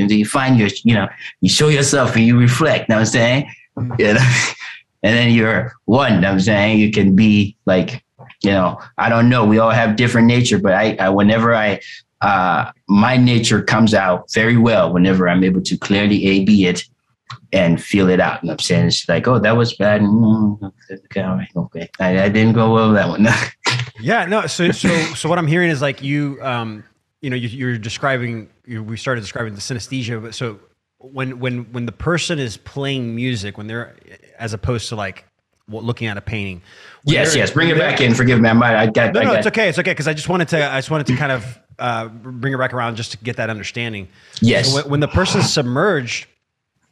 and 0.00 0.08
then 0.08 0.18
you 0.18 0.24
find 0.24 0.56
your 0.58 0.70
you 0.84 0.94
know 0.94 1.06
you 1.42 1.50
show 1.50 1.68
yourself 1.68 2.16
and 2.16 2.24
you 2.24 2.38
reflect. 2.38 2.88
You 2.88 2.94
know 2.94 3.00
what 3.00 3.08
I'm 3.08 3.12
saying 3.12 3.50
you 3.98 4.14
know? 4.14 4.20
and 5.02 5.12
then 5.16 5.32
you're 5.32 5.72
one. 5.84 6.14
You 6.14 6.20
know 6.22 6.28
what 6.28 6.34
I'm 6.34 6.40
saying 6.40 6.78
you 6.78 6.90
can 6.92 7.14
be 7.14 7.56
like 7.66 8.02
you 8.42 8.52
know, 8.52 8.80
I 8.96 9.10
don't 9.10 9.28
know. 9.28 9.44
We 9.44 9.58
all 9.58 9.70
have 9.70 9.96
different 9.96 10.26
nature, 10.26 10.58
but 10.58 10.72
I, 10.72 10.96
I 10.98 11.10
whenever 11.10 11.54
I, 11.54 11.80
uh, 12.20 12.70
my 12.88 13.16
nature 13.16 13.62
comes 13.62 13.94
out 13.94 14.30
very 14.32 14.56
well 14.56 14.92
whenever 14.92 15.28
I'm 15.28 15.42
able 15.44 15.62
to 15.62 15.76
clearly 15.76 16.26
A 16.26 16.44
B 16.44 16.66
it 16.66 16.84
and 17.52 17.82
feel 17.82 18.08
it 18.08 18.20
out. 18.20 18.42
You 18.42 18.48
know 18.48 18.52
what 18.52 18.60
I'm 18.60 18.64
saying? 18.64 18.86
It's 18.86 19.08
like, 19.08 19.26
oh, 19.26 19.38
that 19.38 19.56
was 19.56 19.74
bad. 19.74 20.02
Mm, 20.02 20.72
Okay, 21.06 21.24
okay. 21.56 21.88
I, 21.98 22.24
I 22.24 22.28
didn't 22.28 22.54
go 22.54 22.72
well 22.72 22.88
with 22.88 22.96
that 22.96 23.08
one. 23.08 23.26
Yeah, 24.02 24.24
no. 24.24 24.46
So, 24.46 24.70
so, 24.70 24.88
so 25.14 25.28
what 25.28 25.38
I'm 25.38 25.46
hearing 25.46 25.68
is 25.68 25.82
like 25.82 26.02
you, 26.02 26.38
um, 26.40 26.84
you 27.20 27.28
know, 27.28 27.36
you, 27.36 27.48
you're 27.48 27.76
describing. 27.76 28.48
You, 28.64 28.82
we 28.82 28.96
started 28.96 29.20
describing 29.20 29.54
the 29.54 29.60
synesthesia, 29.60 30.22
but 30.22 30.34
so 30.34 30.58
when 30.98 31.38
when 31.38 31.64
when 31.72 31.84
the 31.84 31.92
person 31.92 32.38
is 32.38 32.56
playing 32.56 33.14
music, 33.14 33.58
when 33.58 33.66
they're 33.66 33.94
as 34.38 34.54
opposed 34.54 34.88
to 34.88 34.96
like 34.96 35.26
looking 35.68 36.08
at 36.08 36.16
a 36.16 36.20
painting. 36.20 36.62
Yes, 37.04 37.36
yes. 37.36 37.50
Bring 37.50 37.68
it 37.68 37.78
back 37.78 38.00
in. 38.00 38.14
Forgive 38.14 38.40
me. 38.40 38.48
I 38.48 38.52
might. 38.54 38.74
I 38.74 38.86
got. 38.86 39.12
No, 39.12 39.20
I 39.20 39.24
no, 39.24 39.30
got, 39.30 39.38
it's 39.40 39.46
okay. 39.48 39.68
It's 39.68 39.78
okay 39.78 39.90
because 39.90 40.08
I 40.08 40.14
just 40.14 40.28
wanted 40.28 40.48
to. 40.48 40.72
I 40.72 40.78
just 40.78 40.90
wanted 40.90 41.06
to 41.08 41.16
kind 41.16 41.32
of 41.32 41.58
uh, 41.80 42.08
bring 42.08 42.52
it 42.52 42.58
back 42.58 42.72
around 42.72 42.96
just 42.96 43.10
to 43.12 43.18
get 43.18 43.36
that 43.36 43.50
understanding. 43.50 44.08
Yes. 44.40 44.68
So 44.68 44.76
when, 44.76 44.90
when 44.90 45.00
the 45.00 45.08
person's 45.08 45.52
submerged, 45.52 46.26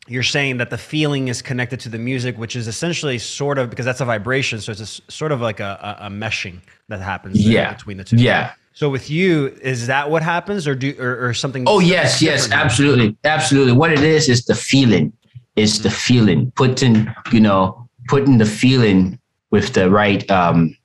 you're 0.09 0.23
saying 0.23 0.57
that 0.57 0.71
the 0.71 0.79
feeling 0.79 1.29
is 1.29 1.43
connected 1.43 1.81
to 1.81 1.89
the 1.89 1.99
music, 1.99 2.39
which 2.39 2.57
is 2.57 2.67
essentially 2.67 3.19
sort 3.19 3.59
of 3.59 3.69
because 3.69 3.85
that's 3.85 4.01
a 4.01 4.07
vibration. 4.07 4.61
So 4.61 4.73
it's 4.73 4.81
a 4.81 5.13
sort 5.13 5.33
of 5.33 5.41
like 5.41 5.61
a, 5.61 5.99
a, 6.01 6.07
a 6.07 6.11
meshing 6.11 6.61
that 6.89 7.01
happens 7.01 7.39
Yeah. 7.47 7.75
between 7.75 7.99
the 7.99 8.05
two. 8.05 8.17
Yeah. 8.17 8.53
So 8.73 8.89
with 8.89 9.11
you, 9.11 9.49
is 9.61 9.89
that 9.89 10.09
what 10.09 10.23
happens, 10.23 10.69
or 10.69 10.75
do 10.77 10.95
or, 11.01 11.29
or 11.29 11.35
something? 11.35 11.65
Oh 11.67 11.81
yes, 11.81 12.23
yes, 12.23 12.51
absolutely, 12.53 13.17
absolutely. 13.25 13.73
What 13.73 13.93
it 13.93 14.01
is 14.01 14.29
is 14.29 14.45
the 14.45 14.55
feeling. 14.55 15.13
It's 15.57 15.81
the 15.81 15.91
feeling. 15.91 16.53
Putting, 16.53 17.13
you 17.33 17.41
know, 17.41 17.89
putting 18.07 18.39
the 18.39 18.47
feeling 18.47 19.19
with 19.51 19.73
the 19.73 19.91
right, 19.91 20.31
um, 20.31 20.77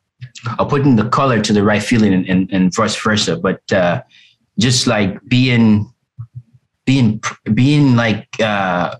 or 0.59 0.65
putting 0.65 0.95
the 0.95 1.09
color 1.09 1.41
to 1.41 1.53
the 1.53 1.63
right 1.63 1.83
feeling, 1.83 2.13
and, 2.13 2.27
and, 2.27 2.51
and 2.51 2.73
vice 2.75 2.95
versa. 2.95 3.37
But 3.37 3.71
uh, 3.71 4.01
just 4.59 4.87
like 4.87 5.23
being, 5.27 5.91
being, 6.85 7.21
being 7.53 7.95
like, 7.95 8.27
uh, 8.39 8.95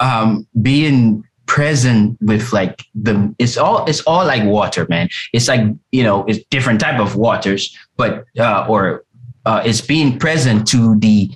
um, 0.00 0.46
being 0.62 1.24
present 1.48 2.16
with 2.20 2.52
like 2.52 2.84
the 2.94 3.34
it's 3.38 3.56
all 3.56 3.84
it's 3.86 4.02
all 4.02 4.24
like 4.24 4.44
water 4.44 4.86
man. 4.88 5.08
It's 5.32 5.48
like 5.48 5.62
you 5.90 6.04
know 6.04 6.24
it's 6.26 6.44
different 6.50 6.78
type 6.80 7.00
of 7.00 7.16
waters 7.16 7.76
but 7.96 8.24
uh 8.38 8.66
or 8.68 9.04
uh 9.46 9.62
it's 9.64 9.80
being 9.80 10.18
present 10.18 10.68
to 10.68 10.96
the 11.00 11.30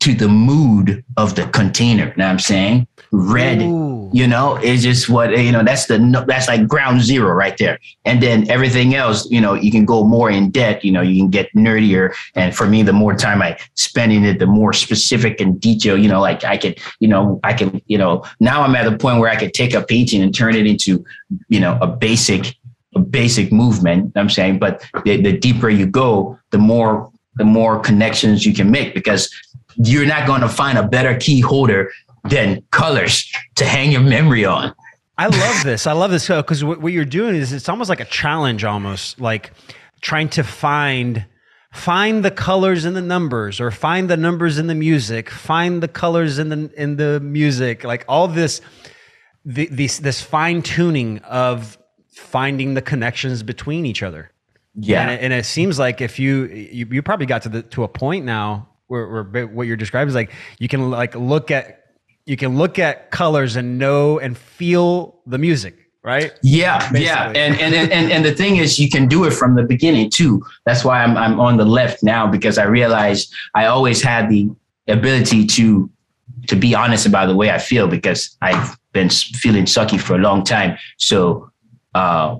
to 0.00 0.14
the 0.14 0.28
mood 0.28 1.04
of 1.16 1.36
the 1.36 1.46
container. 1.48 2.06
You 2.08 2.14
know 2.16 2.24
what 2.24 2.30
i'm 2.32 2.38
saying 2.38 2.88
red 3.12 3.60
Ooh. 3.60 4.08
you 4.12 4.26
know 4.26 4.56
it's 4.62 4.82
just 4.82 5.08
what 5.08 5.36
you 5.36 5.50
know 5.50 5.64
that's 5.64 5.86
the 5.86 5.98
that's 6.28 6.46
like 6.48 6.66
ground 6.68 7.02
zero 7.02 7.32
right 7.32 7.56
there. 7.58 7.78
And 8.04 8.22
then 8.22 8.48
everything 8.50 8.94
else 8.94 9.28
you 9.30 9.40
know 9.40 9.54
you 9.54 9.70
can 9.70 9.84
go 9.84 10.04
more 10.04 10.30
in 10.30 10.50
depth 10.50 10.84
you 10.84 10.92
know 10.92 11.02
you 11.02 11.20
can 11.20 11.30
get 11.30 11.52
nerdier. 11.54 12.14
And 12.34 12.54
for 12.54 12.66
me 12.66 12.82
the 12.82 12.92
more 12.92 13.14
time 13.14 13.42
i 13.42 13.58
spend 13.74 14.12
in 14.12 14.24
it 14.24 14.38
the 14.38 14.46
more 14.46 14.72
specific 14.72 15.40
and 15.40 15.60
detail 15.60 15.98
you 15.98 16.08
know 16.08 16.20
like 16.20 16.44
i 16.44 16.56
could 16.56 16.78
you 17.00 17.08
know 17.08 17.40
i 17.42 17.52
can 17.52 17.82
you 17.86 17.98
know 17.98 18.24
now 18.38 18.62
i'm 18.62 18.74
at 18.74 18.86
a 18.86 18.96
point 18.96 19.18
where 19.18 19.30
i 19.30 19.36
could 19.36 19.54
take 19.54 19.74
a 19.74 19.82
painting 19.82 20.22
and 20.22 20.34
turn 20.34 20.54
it 20.54 20.66
into 20.66 21.04
you 21.48 21.60
know 21.60 21.78
a 21.80 21.86
basic 21.86 22.56
a 22.94 23.00
basic 23.00 23.52
movement 23.52 24.12
i'm 24.16 24.30
saying? 24.30 24.58
But 24.58 24.84
the, 25.04 25.20
the 25.20 25.36
deeper 25.36 25.68
you 25.68 25.86
go 25.86 26.38
the 26.50 26.58
more 26.58 27.10
the 27.36 27.44
more 27.44 27.80
connections 27.80 28.44
you 28.44 28.52
can 28.52 28.70
make 28.70 28.94
because 28.94 29.32
you're 29.76 30.06
not 30.06 30.26
going 30.26 30.40
to 30.40 30.48
find 30.48 30.78
a 30.78 30.86
better 30.86 31.16
key 31.16 31.40
holder 31.40 31.90
than 32.24 32.62
colors 32.70 33.30
to 33.56 33.64
hang 33.64 33.92
your 33.92 34.02
memory 34.02 34.44
on. 34.44 34.74
I 35.18 35.26
love 35.26 35.64
this. 35.64 35.86
I 35.86 35.92
love 35.92 36.10
this 36.10 36.28
because 36.28 36.64
what, 36.64 36.80
what 36.80 36.92
you're 36.92 37.04
doing 37.04 37.34
is 37.34 37.52
it's 37.52 37.68
almost 37.68 37.90
like 37.90 38.00
a 38.00 38.06
challenge, 38.06 38.64
almost 38.64 39.20
like 39.20 39.52
trying 40.00 40.30
to 40.30 40.42
find 40.42 41.26
find 41.72 42.24
the 42.24 42.30
colors 42.30 42.84
in 42.84 42.94
the 42.94 43.02
numbers 43.02 43.60
or 43.60 43.70
find 43.70 44.08
the 44.08 44.16
numbers 44.16 44.58
in 44.58 44.66
the 44.66 44.74
music, 44.74 45.30
find 45.30 45.82
the 45.82 45.88
colors 45.88 46.38
in 46.38 46.48
the 46.48 46.70
in 46.76 46.96
the 46.96 47.20
music, 47.20 47.84
like 47.84 48.04
all 48.08 48.28
this 48.28 48.60
the, 49.44 49.66
this 49.66 49.98
this 49.98 50.22
fine 50.22 50.62
tuning 50.62 51.18
of 51.18 51.78
finding 52.08 52.74
the 52.74 52.82
connections 52.82 53.42
between 53.42 53.86
each 53.86 54.02
other. 54.02 54.30
Yeah. 54.74 55.02
And 55.02 55.10
it, 55.10 55.20
and 55.22 55.32
it 55.32 55.44
seems 55.44 55.78
like 55.78 56.00
if 56.00 56.18
you, 56.18 56.46
you 56.46 56.86
you 56.90 57.02
probably 57.02 57.26
got 57.26 57.42
to 57.42 57.48
the 57.48 57.62
to 57.62 57.84
a 57.84 57.88
point 57.88 58.24
now 58.24 58.68
where, 58.86 59.24
where 59.24 59.46
what 59.46 59.66
you're 59.66 59.76
describing 59.76 60.08
is 60.08 60.14
like 60.14 60.32
you 60.58 60.68
can 60.68 60.90
like 60.90 61.14
look 61.14 61.50
at 61.50 61.79
you 62.26 62.36
can 62.36 62.56
look 62.56 62.78
at 62.78 63.10
colors 63.10 63.56
and 63.56 63.78
know 63.78 64.18
and 64.18 64.36
feel 64.36 65.20
the 65.26 65.38
music, 65.38 65.90
right? 66.02 66.32
Yeah, 66.42 66.78
Basically. 66.78 67.04
yeah, 67.04 67.32
and, 67.34 67.60
and 67.60 67.74
and 67.74 68.12
and 68.12 68.24
the 68.24 68.32
thing 68.34 68.56
is, 68.56 68.78
you 68.78 68.88
can 68.88 69.08
do 69.08 69.24
it 69.24 69.32
from 69.32 69.54
the 69.54 69.62
beginning 69.62 70.10
too. 70.10 70.42
That's 70.64 70.84
why 70.84 71.02
I'm 71.02 71.16
I'm 71.16 71.40
on 71.40 71.56
the 71.56 71.64
left 71.64 72.02
now 72.02 72.26
because 72.26 72.58
I 72.58 72.64
realized 72.64 73.32
I 73.54 73.66
always 73.66 74.02
had 74.02 74.28
the 74.28 74.50
ability 74.88 75.46
to 75.46 75.90
to 76.48 76.56
be 76.56 76.74
honest 76.74 77.06
about 77.06 77.26
the 77.26 77.36
way 77.36 77.50
I 77.50 77.58
feel 77.58 77.86
because 77.86 78.36
I've 78.42 78.76
been 78.92 79.08
feeling 79.10 79.64
sucky 79.64 80.00
for 80.00 80.14
a 80.14 80.18
long 80.18 80.42
time. 80.44 80.76
So, 80.98 81.50
uh, 81.94 82.36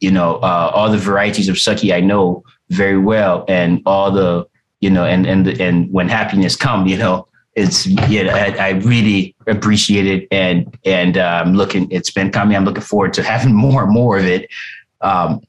you 0.00 0.10
know, 0.10 0.36
uh, 0.36 0.70
all 0.74 0.90
the 0.90 0.98
varieties 0.98 1.48
of 1.48 1.56
sucky 1.56 1.94
I 1.94 2.00
know 2.00 2.44
very 2.70 2.98
well, 2.98 3.44
and 3.48 3.82
all 3.86 4.10
the 4.10 4.46
you 4.80 4.90
know, 4.90 5.04
and 5.04 5.26
and 5.26 5.48
and 5.60 5.90
when 5.92 6.08
happiness 6.08 6.56
come, 6.56 6.86
you 6.86 6.98
know, 6.98 7.26
it's 7.56 7.86
yeah, 7.86 8.34
I, 8.34 8.68
I 8.68 8.70
really 8.80 9.34
appreciate 9.46 10.06
it, 10.06 10.28
and 10.30 10.76
and 10.84 11.16
I'm 11.16 11.54
looking. 11.54 11.90
It's 11.90 12.10
been 12.10 12.30
coming. 12.30 12.56
I'm 12.56 12.64
looking 12.64 12.82
forward 12.82 13.12
to 13.14 13.22
having 13.22 13.54
more 13.66 13.84
and 13.84 13.92
more 13.92 14.18
of 14.18 14.24
it. 14.24 14.50
Um, 15.00 15.40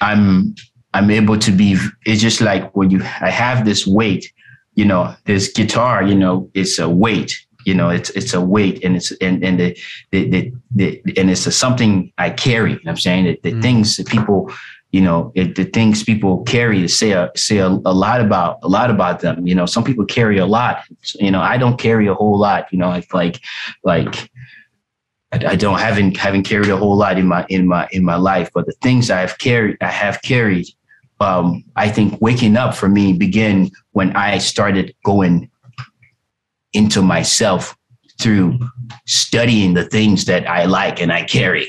I'm 0.00 0.54
I'm 0.94 1.10
able 1.10 1.38
to 1.38 1.50
be. 1.52 1.76
It's 2.06 2.20
just 2.20 2.40
like 2.40 2.74
when 2.76 2.90
you 2.90 3.02
I 3.20 3.30
have 3.30 3.64
this 3.64 3.86
weight, 3.86 4.32
you 4.74 4.84
know, 4.84 5.14
this 5.26 5.52
guitar, 5.52 6.02
you 6.02 6.14
know, 6.14 6.50
it's 6.54 6.78
a 6.78 6.88
weight. 6.88 7.32
You 7.64 7.74
know, 7.74 7.88
it's 7.88 8.10
it's 8.10 8.34
a 8.34 8.40
weight, 8.40 8.84
and 8.84 8.96
it's 8.96 9.10
and 9.22 9.42
and 9.44 9.58
the 9.58 9.78
the, 10.10 10.28
the, 10.28 10.52
the 10.74 11.02
and 11.16 11.30
it's 11.30 11.46
a, 11.46 11.52
something 11.52 12.12
I 12.18 12.30
carry. 12.30 12.72
You 12.72 12.76
know 12.76 12.82
what 12.84 12.90
I'm 12.92 12.96
saying 12.98 13.24
that 13.26 13.42
the 13.42 13.52
Mm. 13.52 13.62
things 13.62 13.96
that 13.96 14.06
people 14.08 14.52
you 14.94 15.00
know 15.00 15.32
it, 15.34 15.56
the 15.56 15.64
things 15.64 16.04
people 16.04 16.44
carry 16.44 16.86
say 16.86 17.10
a, 17.10 17.28
say 17.34 17.58
a, 17.58 17.66
a 17.66 17.94
lot 18.04 18.20
about 18.20 18.60
a 18.62 18.68
lot 18.68 18.90
about 18.90 19.18
them 19.18 19.44
you 19.44 19.52
know 19.52 19.66
some 19.66 19.82
people 19.82 20.04
carry 20.04 20.38
a 20.38 20.46
lot 20.46 20.84
you 21.16 21.32
know 21.32 21.40
i 21.40 21.56
don't 21.56 21.78
carry 21.80 22.06
a 22.06 22.14
whole 22.14 22.38
lot 22.38 22.72
you 22.72 22.78
know 22.78 22.92
it's 22.92 23.12
like 23.12 23.40
like 23.82 24.30
I, 25.32 25.38
I 25.48 25.56
don't 25.56 25.80
haven't 25.80 26.16
haven't 26.16 26.44
carried 26.44 26.68
a 26.68 26.76
whole 26.76 26.96
lot 26.96 27.18
in 27.18 27.26
my 27.26 27.44
in 27.48 27.66
my 27.66 27.88
in 27.90 28.04
my 28.04 28.14
life 28.14 28.50
but 28.54 28.66
the 28.66 28.76
things 28.82 29.10
i 29.10 29.18
have 29.18 29.36
carried 29.38 29.78
i 29.80 29.90
have 29.90 30.22
carried 30.22 30.68
um 31.18 31.64
i 31.74 31.88
think 31.88 32.16
waking 32.20 32.56
up 32.56 32.76
for 32.76 32.88
me 32.88 33.12
began 33.12 33.72
when 33.92 34.14
i 34.14 34.38
started 34.38 34.94
going 35.04 35.50
into 36.72 37.02
myself 37.02 37.76
through 38.20 38.60
studying 39.06 39.74
the 39.74 39.86
things 39.86 40.26
that 40.26 40.48
i 40.48 40.66
like 40.66 41.02
and 41.02 41.12
i 41.12 41.24
carry 41.24 41.66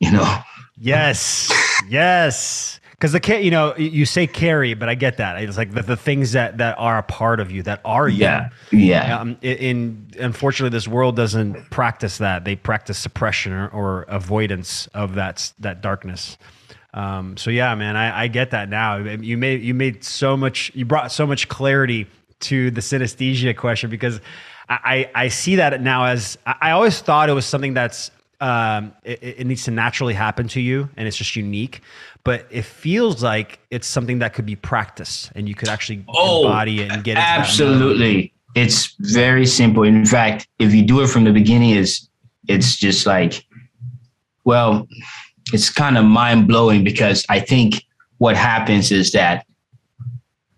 you 0.00 0.10
know 0.10 0.42
Yes, 0.80 1.52
yes. 1.88 2.80
Because 2.92 3.12
the 3.12 3.20
ca- 3.20 3.40
you 3.42 3.50
know 3.50 3.74
you- 3.76 3.90
you 3.90 4.04
say 4.06 4.26
carry, 4.26 4.74
but 4.74 4.88
I 4.88 4.94
get 4.94 5.16
that. 5.18 5.42
It's 5.42 5.56
like 5.56 5.72
the, 5.72 5.82
the 5.82 5.96
things 5.96 6.32
that 6.32 6.58
that 6.58 6.76
are 6.78 6.98
a 6.98 7.02
part 7.02 7.40
of 7.40 7.50
you, 7.50 7.62
that 7.62 7.80
are 7.84 8.08
you. 8.08 8.18
yeah 8.24 8.48
yeah 8.70 9.18
Um, 9.20 9.38
in, 9.40 9.56
in 9.56 10.06
unfortunately, 10.18 10.74
this 10.76 10.86
world 10.88 11.16
doesn't 11.16 11.70
practice 11.70 12.18
that. 12.18 12.44
They 12.44 12.56
practice 12.56 12.98
suppression 12.98 13.52
or, 13.52 13.68
or 13.68 14.02
avoidance 14.08 14.86
of 14.88 15.14
that 15.14 15.52
that 15.60 15.80
darkness. 15.80 16.36
Um, 16.92 17.36
so 17.36 17.50
yeah, 17.50 17.74
man, 17.74 17.96
I, 17.96 18.24
I 18.24 18.28
get 18.28 18.50
that 18.50 18.68
now. 18.68 18.96
You 18.98 19.38
made 19.38 19.62
you 19.62 19.72
made 19.74 20.04
so 20.04 20.36
much. 20.36 20.70
You 20.74 20.84
brought 20.84 21.10
so 21.12 21.26
much 21.26 21.48
clarity 21.48 22.06
to 22.40 22.70
the 22.70 22.80
synesthesia 22.82 23.56
question 23.56 23.88
because 23.90 24.20
I, 24.68 25.08
I, 25.14 25.24
I 25.24 25.28
see 25.28 25.56
that 25.56 25.80
now 25.80 26.04
as 26.04 26.36
I, 26.46 26.54
I 26.60 26.70
always 26.72 27.00
thought 27.00 27.28
it 27.30 27.34
was 27.34 27.46
something 27.46 27.74
that's 27.74 28.10
um, 28.40 28.92
it, 29.04 29.22
it 29.22 29.46
needs 29.46 29.64
to 29.64 29.70
naturally 29.70 30.14
happen 30.14 30.48
to 30.48 30.60
you 30.60 30.88
and 30.96 31.06
it's 31.06 31.16
just 31.16 31.36
unique. 31.36 31.80
But 32.24 32.46
it 32.50 32.64
feels 32.64 33.22
like 33.22 33.60
it's 33.70 33.86
something 33.86 34.18
that 34.20 34.34
could 34.34 34.46
be 34.46 34.56
practiced 34.56 35.30
and 35.34 35.48
you 35.48 35.54
could 35.54 35.68
actually 35.68 36.04
Oh, 36.08 36.44
embody 36.44 36.82
it 36.82 36.92
and 36.92 37.04
get 37.04 37.16
it 37.16 37.20
absolutely 37.24 38.32
it's 38.56 38.94
very 38.98 39.46
simple 39.46 39.84
in 39.84 40.04
fact 40.04 40.48
if 40.58 40.74
you 40.74 40.82
do 40.82 41.00
it 41.02 41.08
from 41.08 41.22
the 41.24 41.32
beginning 41.32 41.70
is 41.70 42.08
it's 42.48 42.76
just 42.76 43.06
like 43.06 43.46
well 44.44 44.88
it's 45.52 45.70
kind 45.70 45.96
of 45.96 46.04
mind-blowing 46.04 46.82
because 46.82 47.24
i 47.28 47.38
think 47.38 47.84
what 48.18 48.36
happens 48.36 48.90
is 48.90 49.12
that 49.12 49.46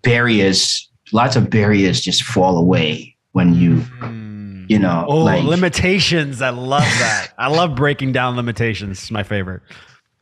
barriers 0.03 0.89
lots 1.13 1.37
of 1.37 1.51
barriers 1.51 2.01
just 2.01 2.23
fall 2.23 2.57
away 2.57 3.15
when 3.33 3.55
you 3.55 3.77
Mm. 4.01 4.32
You 4.73 4.79
know 4.79 5.05
Oh, 5.09 5.19
like 5.25 5.45
limitations. 5.45 6.41
I 6.43 6.51
love 6.51 6.83
that. 7.05 7.29
I 7.39 7.49
love 7.49 7.75
breaking 7.75 8.13
down 8.13 8.37
limitations. 8.37 8.93
It's 8.99 9.11
my 9.11 9.23
favorite. 9.35 9.63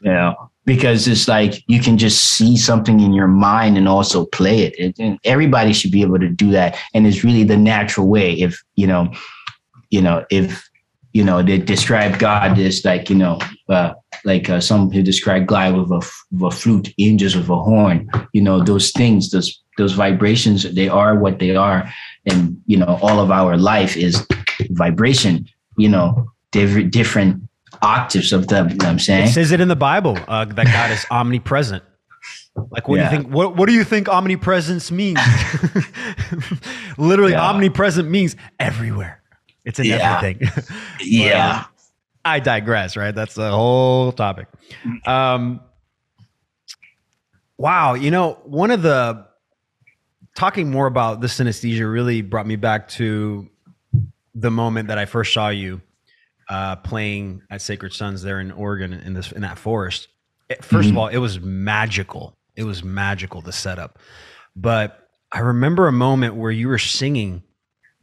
you 0.00 0.12
know 0.12 0.34
because 0.66 1.08
it's 1.12 1.26
like 1.36 1.52
you 1.72 1.80
can 1.86 1.96
just 2.06 2.18
see 2.36 2.56
something 2.56 3.00
in 3.06 3.12
your 3.12 3.26
mind 3.50 3.76
and 3.78 3.88
also 3.88 4.18
play 4.26 4.58
it. 4.66 4.74
it 4.84 4.98
and 5.04 5.18
everybody 5.24 5.72
should 5.72 5.90
be 5.98 6.02
able 6.06 6.18
to 6.26 6.28
do 6.44 6.48
that 6.58 6.70
and 6.94 7.06
it's 7.06 7.24
really 7.26 7.44
the 7.44 7.56
natural 7.56 8.06
way 8.16 8.28
if 8.46 8.52
you 8.80 8.86
know 8.86 9.02
you 9.90 10.00
know 10.06 10.24
if 10.30 10.48
you 11.12 11.24
know 11.28 11.38
they 11.42 11.58
describe 11.58 12.12
god 12.18 12.58
as 12.58 12.84
like 12.84 13.04
you 13.10 13.16
know 13.22 13.38
uh, 13.68 13.92
like 14.30 14.48
uh, 14.54 14.60
some 14.68 14.90
who 14.92 15.02
describe 15.02 15.44
god 15.46 15.70
with 15.76 15.90
a, 15.90 16.00
with 16.30 16.52
a 16.52 16.56
flute 16.60 16.88
angels 17.06 17.34
with 17.36 17.48
a 17.48 17.60
horn 17.70 17.96
you 18.36 18.42
know 18.46 18.56
those 18.70 18.88
things 18.92 19.30
those 19.30 19.50
those 19.78 19.94
vibrations 20.04 20.58
they 20.74 20.88
are 20.88 21.14
what 21.18 21.38
they 21.38 21.56
are 21.56 21.80
and 22.30 22.40
you 22.66 22.76
know 22.80 22.92
all 23.02 23.18
of 23.24 23.30
our 23.40 23.56
life 23.56 23.96
is 23.96 24.14
vibration 24.70 25.46
you 25.76 25.88
know 25.88 26.30
different 26.52 26.92
different 26.92 27.42
octaves 27.82 28.32
of 28.32 28.48
them 28.48 28.68
you 28.68 28.74
know 28.76 28.84
what 28.86 28.90
i'm 28.92 28.98
saying 28.98 29.24
It 29.26 29.32
says 29.32 29.52
it 29.52 29.60
in 29.60 29.68
the 29.68 29.76
Bible 29.76 30.18
uh, 30.28 30.44
that 30.44 30.66
God 30.66 30.90
is 30.90 31.06
omnipresent. 31.10 31.82
Like, 32.70 32.88
what 32.88 32.96
Yeah. 32.98 33.08
do 33.08 33.16
you 33.16 33.22
think? 33.22 33.32
What 33.34 33.56
What 33.56 33.66
do 33.68 33.72
you 33.72 33.84
think 33.84 34.08
omnipresence 34.08 34.90
means? 34.90 35.18
Literally, 36.98 37.32
Yeah. 37.32 37.48
omnipresent 37.48 38.08
means 38.10 38.36
everywhere. 38.58 39.22
It's 39.64 39.78
in 39.78 39.86
Yeah. 39.86 40.18
everything. 40.20 40.50
yeah 41.00 41.64
I 42.24 42.40
digress. 42.40 42.96
Right, 42.96 43.14
that's 43.14 43.34
the 43.34 43.50
whole 43.50 44.12
topic. 44.12 44.48
Um, 45.06 45.60
wow, 47.56 47.94
you 47.94 48.10
know, 48.10 48.38
one 48.44 48.70
of 48.70 48.82
the 48.82 49.26
talking 50.36 50.70
more 50.70 50.86
about 50.86 51.20
the 51.20 51.26
synesthesia 51.28 51.90
really 51.90 52.20
brought 52.22 52.46
me 52.46 52.56
back 52.56 52.88
to 52.88 53.48
the 54.40 54.50
moment 54.50 54.88
that 54.88 54.98
I 54.98 55.04
first 55.04 55.32
saw 55.34 55.50
you 55.50 55.80
uh, 56.48 56.76
playing 56.76 57.42
at 57.50 57.62
Sacred 57.62 57.92
Sons 57.92 58.22
there 58.22 58.40
in 58.40 58.50
Oregon 58.50 58.92
in 58.92 59.14
this 59.14 59.32
in 59.32 59.42
that 59.42 59.58
forest. 59.58 60.08
It, 60.48 60.62
1st 60.62 60.66
mm-hmm. 60.66 60.90
of 60.90 60.98
all, 60.98 61.08
it 61.08 61.18
was 61.18 61.40
magical. 61.40 62.36
It 62.56 62.64
was 62.64 62.82
magical 62.82 63.40
the 63.40 63.52
setup, 63.52 63.98
but 64.56 65.08
I 65.30 65.40
remember 65.40 65.86
a 65.86 65.92
moment 65.92 66.34
where 66.34 66.50
you 66.50 66.68
were 66.68 66.78
singing, 66.78 67.42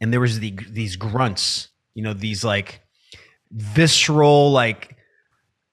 and 0.00 0.12
there 0.12 0.20
was 0.20 0.40
the, 0.40 0.58
these 0.70 0.96
grunts. 0.96 1.68
You 1.94 2.02
know, 2.02 2.14
these 2.14 2.44
like 2.44 2.80
visceral, 3.50 4.50
like 4.52 4.96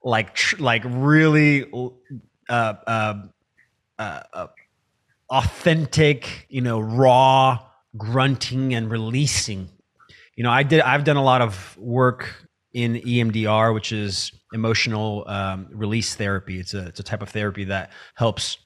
like 0.04 0.60
like 0.60 0.84
really 0.86 1.72
uh, 1.72 1.90
uh, 2.50 2.74
uh, 3.98 4.20
uh, 4.34 4.48
authentic, 5.30 6.48
you 6.50 6.62
know, 6.62 6.80
raw 6.80 7.60
grunting 7.96 8.74
and 8.74 8.90
releasing. 8.90 9.70
You 10.36 10.44
know, 10.44 10.52
I 10.52 10.64
did. 10.64 10.82
I've 10.82 11.04
done 11.04 11.18
a 11.18 11.24
lot 11.24 11.42
of 11.42 11.78
work 11.78 12.46
in 12.74 12.96
EMDR, 12.96 13.74
which 13.74 13.92
is 13.94 14.32
emotional 14.54 15.24
um, 15.28 15.68
release 15.72 16.16
therapy. 16.16 16.60
It's 16.60 16.74
a 16.74 16.88
it's 16.88 17.00
a 17.00 17.04
type 17.04 17.22
of 17.22 17.30
therapy 17.30 17.64
that 17.66 17.92
helps 18.16 18.58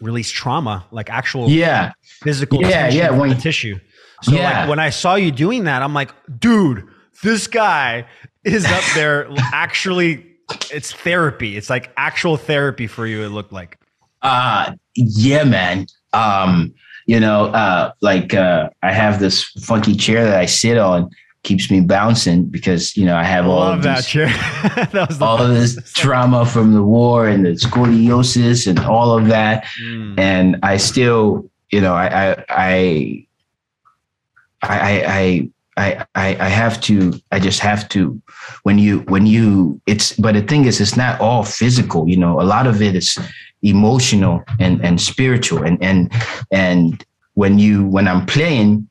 release 0.00 0.30
trauma, 0.30 0.86
like 0.90 1.10
actual 1.10 1.50
yeah 1.50 1.92
physical 2.22 2.62
yeah 2.62 2.88
yeah 2.88 3.10
when, 3.10 3.28
the 3.28 3.34
tissue. 3.34 3.78
So 4.22 4.32
yeah. 4.32 4.60
like 4.60 4.68
when 4.70 4.78
I 4.78 4.90
saw 4.90 5.14
you 5.14 5.30
doing 5.30 5.64
that, 5.64 5.82
I'm 5.82 5.94
like, 5.94 6.12
dude, 6.40 6.88
this 7.22 7.46
guy 7.46 8.06
is 8.44 8.64
up 8.64 8.84
there 8.94 9.28
actually. 9.52 10.24
It's 10.72 10.92
therapy. 10.92 11.58
It's 11.58 11.68
like 11.68 11.92
actual 11.98 12.38
therapy 12.38 12.86
for 12.86 13.06
you. 13.06 13.22
It 13.22 13.28
looked 13.28 13.52
like. 13.52 13.78
Uh 14.22 14.72
yeah, 14.94 15.44
man. 15.44 15.86
Um, 16.12 16.74
you 17.08 17.18
know, 17.18 17.46
uh, 17.46 17.92
like 18.02 18.34
uh, 18.34 18.68
I 18.82 18.92
have 18.92 19.18
this 19.18 19.44
funky 19.64 19.96
chair 19.96 20.24
that 20.24 20.38
I 20.38 20.44
sit 20.44 20.76
on 20.76 21.10
keeps 21.42 21.70
me 21.70 21.80
bouncing 21.80 22.44
because 22.44 22.94
you 22.98 23.06
know 23.06 23.16
I 23.16 23.24
have 23.24 23.46
I 23.46 23.48
all 23.48 23.62
of 23.62 23.82
that 23.82 24.04
chair. 24.04 24.26
that 24.92 25.16
all 25.22 25.40
of 25.40 25.48
this 25.48 25.78
trauma 25.94 26.44
from 26.44 26.74
the 26.74 26.82
war 26.82 27.26
and 27.26 27.46
the 27.46 27.52
scoliosis 27.52 28.66
and 28.66 28.78
all 28.80 29.16
of 29.16 29.28
that, 29.28 29.64
mm. 29.82 30.18
and 30.18 30.58
I 30.62 30.76
still, 30.76 31.50
you 31.70 31.80
know, 31.80 31.94
I 31.94 32.44
I 32.50 33.26
I 34.62 35.00
I 35.06 35.50
I 35.78 36.06
I 36.14 36.36
I 36.44 36.48
have 36.50 36.78
to. 36.82 37.14
I 37.32 37.40
just 37.40 37.60
have 37.60 37.88
to. 37.88 38.20
When 38.64 38.78
you 38.78 38.98
when 39.08 39.24
you 39.24 39.80
it's 39.86 40.12
but 40.12 40.34
the 40.34 40.42
thing 40.42 40.66
is, 40.66 40.78
it's 40.78 40.96
not 40.96 41.18
all 41.22 41.42
physical. 41.42 42.06
You 42.06 42.18
know, 42.18 42.38
a 42.38 42.44
lot 42.44 42.66
of 42.66 42.82
it 42.82 42.94
is 42.94 43.16
emotional 43.62 44.42
and 44.60 44.84
and 44.84 45.00
spiritual. 45.00 45.64
And 45.64 45.82
and 45.82 46.12
and 46.50 47.04
when 47.34 47.58
you 47.58 47.86
when 47.86 48.08
I'm 48.08 48.26
playing 48.26 48.88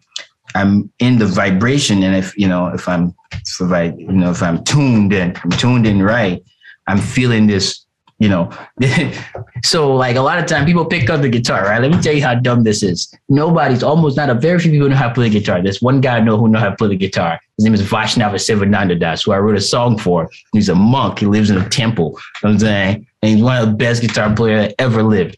I'm 0.56 0.92
in 1.00 1.20
the 1.20 1.26
vibration, 1.26 2.04
and 2.04 2.16
if 2.16 2.38
you 2.38 2.48
know, 2.48 2.68
if 2.68 2.88
I'm, 2.88 3.14
if 3.32 3.62
I, 3.62 3.94
you 3.98 4.12
know, 4.12 4.32
if 4.32 4.42
I'm 4.42 4.64
tuned 4.64 5.14
in, 5.14 5.36
I'm 5.44 5.52
tuned 5.52 5.86
in 5.86 6.02
right, 6.02 6.44
I'm 6.88 7.00
feeling 7.00 7.48
this, 7.48 7.86
you 8.20 8.30
know. 8.30 8.50
so 9.64 9.96
like 9.96 10.16
a 10.16 10.22
lot 10.22 10.40
of 10.40 10.46
time, 10.46 10.66
people 10.66 10.86
pick 10.86 11.10
up 11.10 11.22
the 11.22 11.30
guitar, 11.30 11.64
right? 11.64 11.82
Let 11.82 11.92
me 11.92 12.02
tell 12.02 12.14
you 12.14 12.24
how 12.24 12.36
dumb 12.36 12.64
this 12.64 12.84
is. 12.84 13.14
Nobody's 13.30 13.84
almost 13.84 14.18
not 14.18 14.30
a 14.30 14.34
very 14.34 14.60
few 14.60 14.72
people 14.72 14.90
know 14.90 14.96
how 14.96 15.10
to 15.10 15.14
play 15.14 15.30
the 15.30 15.40
guitar. 15.40 15.62
There's 15.62 15.82
one 15.82 16.02
guy 16.02 16.18
I 16.18 16.20
know 16.22 16.38
who 16.38 16.48
know 16.48 16.60
how 16.60 16.70
to 16.70 16.76
play 16.76 16.90
the 16.90 16.98
guitar. 16.98 17.40
His 17.58 17.66
name 17.66 17.74
is 17.74 17.82
Vaishnava 17.82 18.38
Sivananda 18.38 19.00
Das, 19.00 19.24
who 19.24 19.32
I 19.32 19.40
wrote 19.40 19.58
a 19.58 19.62
song 19.62 19.98
for. 19.98 20.30
He's 20.54 20.70
a 20.70 20.76
monk. 20.76 21.20
He 21.20 21.26
lives 21.26 21.50
in 21.50 21.58
a 21.58 21.70
temple. 21.70 22.18
You 22.44 22.50
know 22.50 22.54
I'm 22.54 22.60
saying, 22.60 23.08
and 23.22 23.32
he's 23.36 23.44
one 23.44 23.62
of 23.62 23.70
the 23.70 23.76
best 23.76 24.02
guitar 24.02 24.34
players 24.36 24.68
that 24.68 24.76
ever 24.80 25.04
lived. 25.04 25.38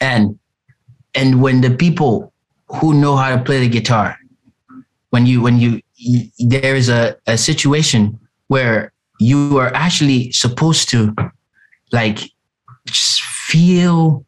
And 0.00 0.38
and 1.14 1.40
when 1.40 1.62
the 1.62 1.70
people 1.70 2.32
who 2.68 2.94
know 2.94 3.16
how 3.16 3.34
to 3.34 3.42
play 3.42 3.60
the 3.60 3.68
guitar. 3.68 4.18
When 5.10 5.26
you 5.26 5.40
when 5.40 5.58
you, 5.58 5.80
you 5.94 6.30
there 6.38 6.74
is 6.74 6.88
a, 6.88 7.16
a 7.26 7.38
situation 7.38 8.18
where 8.48 8.92
you 9.18 9.58
are 9.58 9.72
actually 9.74 10.32
supposed 10.32 10.88
to 10.90 11.14
like 11.92 12.30
just 12.86 13.22
feel 13.22 14.24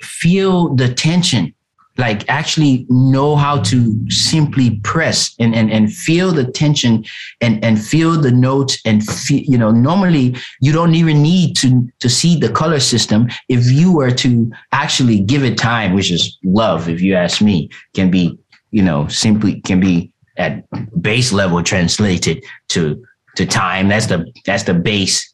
feel 0.00 0.74
the 0.74 0.92
tension 0.92 1.54
like 2.00 2.28
actually 2.28 2.86
know 2.88 3.36
how 3.36 3.60
to 3.60 4.10
simply 4.10 4.80
press 4.80 5.34
and, 5.38 5.54
and, 5.54 5.70
and 5.70 5.92
feel 5.92 6.32
the 6.32 6.44
tension 6.44 7.04
and, 7.40 7.62
and 7.62 7.84
feel 7.84 8.18
the 8.18 8.30
notes 8.30 8.78
and 8.84 9.06
feel, 9.06 9.42
you 9.42 9.58
know, 9.58 9.70
normally 9.70 10.34
you 10.60 10.72
don't 10.72 10.94
even 10.94 11.22
need 11.22 11.54
to, 11.56 11.86
to 12.00 12.08
see 12.08 12.38
the 12.38 12.48
color 12.48 12.80
system. 12.80 13.28
If 13.48 13.70
you 13.70 13.94
were 13.94 14.10
to 14.12 14.50
actually 14.72 15.20
give 15.20 15.44
it 15.44 15.58
time, 15.58 15.92
which 15.92 16.10
is 16.10 16.38
love, 16.42 16.88
if 16.88 17.02
you 17.02 17.14
ask 17.14 17.42
me, 17.42 17.68
can 17.94 18.10
be, 18.10 18.38
you 18.70 18.82
know, 18.82 19.06
simply 19.08 19.60
can 19.60 19.78
be 19.78 20.10
at 20.38 20.64
base 21.02 21.32
level 21.32 21.62
translated 21.62 22.42
to, 22.68 23.04
to 23.36 23.44
time. 23.44 23.88
That's 23.88 24.06
the, 24.06 24.32
that's 24.46 24.62
the 24.62 24.74
base 24.74 25.29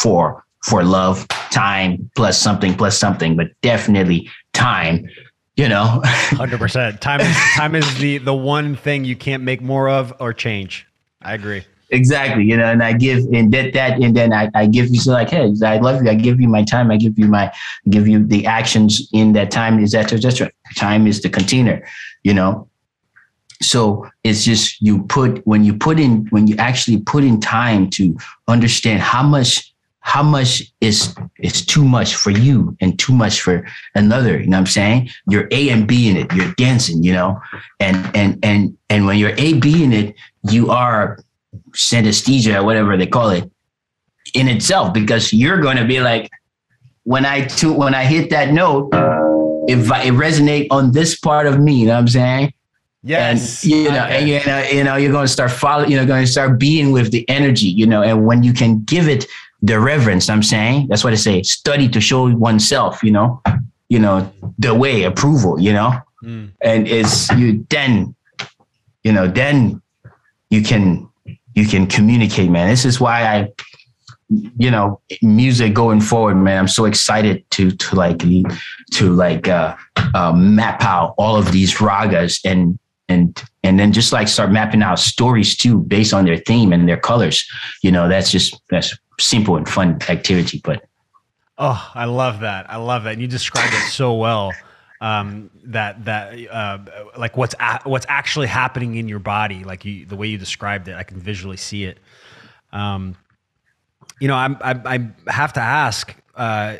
for, 0.00 0.44
for 0.64 0.84
love, 0.84 1.26
time 1.50 2.10
plus 2.16 2.40
something 2.40 2.74
plus 2.74 2.98
something, 2.98 3.36
but 3.36 3.48
definitely 3.62 4.28
time 4.52 5.06
you 5.56 5.68
know? 5.68 6.00
100% 6.04 7.00
time 7.00 7.20
is 7.20 7.36
time 7.54 7.74
is 7.74 7.98
the 7.98 8.18
the 8.18 8.34
one 8.34 8.76
thing 8.76 9.04
you 9.04 9.16
can't 9.16 9.42
make 9.42 9.62
more 9.62 9.88
of 9.88 10.12
or 10.20 10.32
change. 10.32 10.86
I 11.22 11.34
agree. 11.34 11.64
Exactly 11.90 12.42
you 12.42 12.56
know 12.56 12.64
and 12.64 12.82
i 12.82 12.92
give 12.92 13.18
and 13.32 13.54
that 13.54 13.72
that 13.74 14.02
and 14.02 14.16
then 14.16 14.32
i, 14.32 14.50
I 14.56 14.66
give 14.66 14.88
you 14.88 14.98
so 14.98 15.12
like 15.12 15.30
hey 15.30 15.52
i 15.64 15.78
love 15.78 16.02
you 16.02 16.10
i 16.10 16.14
give 16.14 16.40
you 16.40 16.48
my 16.48 16.64
time 16.64 16.90
i 16.90 16.96
give 16.96 17.16
you 17.16 17.28
my 17.28 17.52
give 17.88 18.08
you 18.08 18.26
the 18.26 18.44
actions 18.44 19.08
in 19.12 19.34
that 19.34 19.52
time 19.52 19.78
is 19.78 19.92
that 19.92 20.08
just 20.08 20.42
time 20.74 21.06
is 21.06 21.22
the 21.22 21.28
container 21.28 21.86
you 22.24 22.34
know 22.34 22.68
so 23.62 24.06
it's 24.24 24.44
just 24.44 24.80
you 24.80 25.02
put 25.04 25.46
when 25.46 25.64
you 25.64 25.74
put 25.74 25.98
in 25.98 26.26
when 26.30 26.46
you 26.46 26.56
actually 26.56 26.98
put 26.98 27.24
in 27.24 27.40
time 27.40 27.88
to 27.90 28.16
understand 28.48 29.00
how 29.00 29.22
much 29.22 29.72
how 30.00 30.22
much 30.22 30.62
is 30.80 31.14
is 31.40 31.64
too 31.64 31.84
much 31.84 32.14
for 32.14 32.30
you 32.30 32.76
and 32.80 32.98
too 32.98 33.12
much 33.12 33.40
for 33.40 33.66
another 33.94 34.38
you 34.38 34.46
know 34.46 34.56
what 34.56 34.60
i'm 34.60 34.66
saying? 34.66 35.10
You're 35.28 35.48
a 35.50 35.70
and 35.70 35.86
b 35.86 36.08
in 36.08 36.16
it 36.16 36.32
you're 36.32 36.52
dancing 36.56 37.02
you 37.02 37.12
know? 37.12 37.40
And 37.80 37.96
and 38.14 38.38
and 38.42 38.76
and 38.88 39.06
when 39.06 39.18
you're 39.18 39.34
a 39.36 39.54
b 39.54 39.82
in 39.82 39.92
it 39.92 40.14
you 40.48 40.70
are 40.70 41.18
synesthesia 41.72 42.60
or 42.60 42.64
whatever 42.64 42.96
they 42.96 43.06
call 43.06 43.30
it 43.30 43.50
in 44.34 44.48
itself 44.48 44.92
because 44.92 45.32
you're 45.32 45.60
going 45.60 45.76
to 45.76 45.84
be 45.84 46.00
like 46.00 46.30
when 47.04 47.24
i 47.24 47.44
to, 47.44 47.72
when 47.72 47.94
i 47.94 48.04
hit 48.04 48.30
that 48.30 48.52
note 48.52 48.90
if 49.68 49.86
it 49.86 50.14
resonate 50.14 50.66
on 50.70 50.92
this 50.92 51.18
part 51.18 51.46
of 51.46 51.58
me 51.58 51.80
you 51.80 51.86
know 51.86 51.94
what 51.94 52.00
i'm 52.00 52.08
saying 52.08 52.52
Yes. 53.06 53.62
And, 53.62 53.72
you 53.72 53.84
know, 53.84 54.04
okay. 54.04 54.18
and, 54.18 54.28
you 54.28 54.40
know, 54.46 54.62
you 54.62 54.84
know, 54.84 54.96
you're 54.96 55.12
going 55.12 55.26
to 55.26 55.32
start 55.32 55.50
following, 55.50 55.90
you 55.90 55.96
know, 55.96 56.04
going 56.04 56.24
to 56.24 56.30
start 56.30 56.58
being 56.58 56.90
with 56.90 57.12
the 57.12 57.28
energy, 57.28 57.66
you 57.66 57.86
know, 57.86 58.02
and 58.02 58.26
when 58.26 58.42
you 58.42 58.52
can 58.52 58.82
give 58.82 59.08
it 59.08 59.26
the 59.62 59.80
reverence. 59.80 60.28
I'm 60.28 60.42
saying 60.42 60.88
that's 60.88 61.04
what 61.04 61.12
I 61.12 61.16
say. 61.16 61.42
Study 61.42 61.88
to 61.88 62.00
show 62.00 62.34
oneself. 62.34 63.02
You 63.02 63.12
know, 63.12 63.42
you 63.88 63.98
know 63.98 64.32
the 64.58 64.74
way 64.74 65.04
approval. 65.04 65.60
You 65.60 65.72
know, 65.72 65.98
mm. 66.22 66.50
and 66.60 66.86
it's 66.86 67.30
you 67.32 67.66
then, 67.70 68.14
you 69.02 69.12
know, 69.12 69.26
then 69.26 69.82
you 70.50 70.62
can 70.62 71.08
you 71.54 71.66
can 71.66 71.86
communicate, 71.86 72.50
man. 72.50 72.68
This 72.68 72.84
is 72.84 73.00
why 73.00 73.22
I, 73.24 73.52
you 74.28 74.70
know, 74.70 75.00
music 75.22 75.74
going 75.74 76.00
forward, 76.00 76.36
man. 76.36 76.58
I'm 76.58 76.68
so 76.68 76.84
excited 76.84 77.48
to 77.52 77.70
to 77.70 77.96
like 77.96 78.18
to 78.18 79.12
like 79.12 79.48
uh, 79.48 79.76
uh, 80.14 80.32
map 80.32 80.82
out 80.82 81.14
all 81.18 81.36
of 81.36 81.52
these 81.52 81.76
ragas 81.76 82.40
and 82.44 82.78
and 83.08 83.42
and 83.62 83.78
then 83.78 83.92
just 83.92 84.12
like 84.12 84.28
start 84.28 84.50
mapping 84.50 84.82
out 84.82 84.98
stories 84.98 85.56
too 85.56 85.78
based 85.78 86.12
on 86.12 86.24
their 86.24 86.38
theme 86.38 86.72
and 86.72 86.88
their 86.88 86.96
colors 86.96 87.46
you 87.82 87.90
know 87.90 88.08
that's 88.08 88.30
just 88.30 88.60
that's 88.70 88.96
simple 89.18 89.56
and 89.56 89.68
fun 89.68 89.98
activity. 90.08 90.60
But 90.62 90.84
oh, 91.58 91.90
I 91.94 92.04
love 92.04 92.40
that. 92.40 92.70
I 92.70 92.76
love 92.76 93.04
that. 93.04 93.14
And 93.14 93.22
you 93.22 93.28
described 93.28 93.74
it 93.74 93.90
so 93.90 94.14
well. 94.14 94.52
Um, 94.98 95.50
that 95.64 96.06
that 96.06 96.32
uh, 96.50 96.78
like 97.18 97.36
what's 97.36 97.54
a- 97.60 97.80
what's 97.84 98.06
actually 98.08 98.46
happening 98.46 98.94
in 98.94 99.08
your 99.08 99.18
body, 99.18 99.62
like 99.62 99.84
you, 99.84 100.06
the 100.06 100.16
way 100.16 100.26
you 100.26 100.38
described 100.38 100.88
it, 100.88 100.94
I 100.94 101.02
can 101.02 101.18
visually 101.18 101.58
see 101.58 101.84
it. 101.84 101.98
Um, 102.72 103.14
you 104.20 104.28
know, 104.28 104.36
I'm, 104.36 104.56
I, 104.62 105.10
I 105.26 105.30
have 105.30 105.52
to 105.54 105.60
ask 105.60 106.16
uh, 106.34 106.76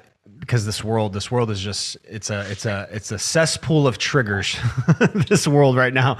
because 0.47 0.65
this 0.65 0.85
world, 0.85 1.13
this 1.13 1.31
world 1.31 1.51
is 1.51 1.61
just 1.61 1.97
it's 2.05 2.31
a 2.31 2.49
it's 2.51 2.65
a 2.65 2.89
it's 2.93 3.11
a 3.11 3.19
cesspool 3.19 3.87
of 3.89 3.99
triggers. 3.99 4.57
this 5.29 5.47
world 5.49 5.77
right 5.77 5.93
now, 5.93 6.17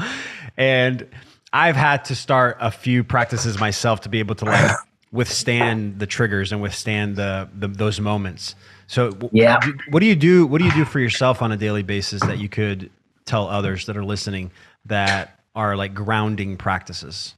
and 0.57 1.07
I've 1.53 1.77
had 1.77 2.05
to 2.07 2.17
start 2.17 2.57
a 2.61 2.73
few 2.73 3.05
practices 3.05 3.59
myself 3.59 4.01
to 4.03 4.09
be 4.09 4.19
able 4.19 4.35
to 4.37 4.45
like 4.47 4.77
withstand 5.13 6.01
the 6.01 6.07
triggers 6.07 6.51
and 6.53 6.61
withstand 6.61 7.17
the, 7.17 7.49
the 7.57 7.69
those 7.69 8.01
moments. 8.01 8.57
So 8.89 9.13
yeah, 9.33 9.61
what 9.91 10.01
do 10.01 10.07
you 10.07 10.17
do? 10.17 10.47
What 10.47 10.59
do 10.59 10.65
you 10.65 10.73
do 10.73 10.85
for 10.85 10.99
yourself 10.99 11.41
on 11.41 11.53
a 11.53 11.57
daily 11.57 11.85
basis 11.85 12.21
that 12.23 12.39
you 12.39 12.49
could 12.49 12.91
tell 13.25 13.49
others 13.49 13.87
that 13.87 13.97
are 13.97 14.05
listening 14.05 14.51
that 14.87 15.41
are 15.55 15.77
like 15.77 15.95
grounding 15.95 16.57
practices? 16.57 17.37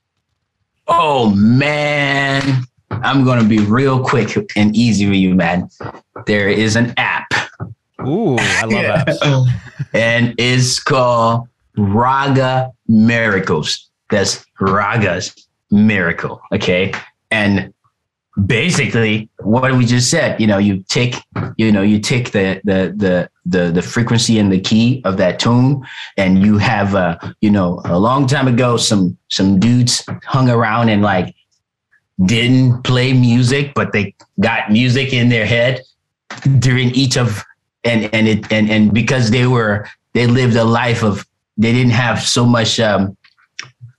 Oh 0.86 1.34
man, 1.34 2.64
I'm 2.90 3.24
gonna 3.24 3.48
be 3.48 3.58
real 3.58 4.04
quick 4.04 4.36
and 4.56 4.74
easy 4.74 5.06
with 5.06 5.18
you, 5.18 5.34
man. 5.34 5.68
There 6.26 6.48
is 6.48 6.76
an 6.76 6.94
app. 6.96 7.28
Ooh, 8.06 8.36
I 8.38 8.64
love 8.64 9.06
apps. 9.06 9.48
and 9.92 10.34
it's 10.38 10.80
called 10.80 11.48
Raga 11.76 12.72
Miracles. 12.86 13.90
That's 14.10 14.44
Raga's 14.60 15.34
miracle. 15.70 16.40
Okay. 16.52 16.92
And 17.30 17.72
basically 18.46 19.28
what 19.40 19.74
we 19.76 19.84
just 19.84 20.10
said, 20.10 20.40
you 20.40 20.46
know, 20.46 20.58
you 20.58 20.84
take, 20.88 21.16
you 21.56 21.72
know, 21.72 21.82
you 21.82 21.98
take 21.98 22.32
the 22.32 22.60
the 22.64 22.94
the 22.96 23.30
the 23.46 23.70
the 23.72 23.82
frequency 23.82 24.38
and 24.38 24.52
the 24.52 24.60
key 24.60 25.02
of 25.04 25.16
that 25.16 25.38
tune, 25.38 25.84
and 26.16 26.42
you 26.42 26.58
have 26.58 26.94
uh, 26.94 27.18
you 27.40 27.50
know, 27.50 27.80
a 27.84 27.98
long 27.98 28.26
time 28.26 28.48
ago 28.48 28.76
some 28.76 29.16
some 29.28 29.58
dudes 29.58 30.04
hung 30.24 30.48
around 30.48 30.88
and 30.88 31.02
like 31.02 31.34
didn't 32.24 32.82
play 32.82 33.12
music, 33.12 33.72
but 33.74 33.92
they 33.92 34.14
got 34.40 34.70
music 34.70 35.12
in 35.12 35.28
their 35.28 35.46
head 35.46 35.82
during 36.58 36.90
each 36.90 37.16
of 37.16 37.44
and 37.84 38.12
and 38.12 38.28
it 38.28 38.52
and 38.52 38.70
and 38.70 38.92
because 38.92 39.30
they 39.30 39.46
were 39.46 39.88
they 40.14 40.26
lived 40.26 40.56
a 40.56 40.64
life 40.64 41.02
of 41.02 41.26
they 41.56 41.72
didn't 41.72 41.92
have 41.92 42.20
so 42.20 42.44
much 42.44 42.80
um 42.80 43.16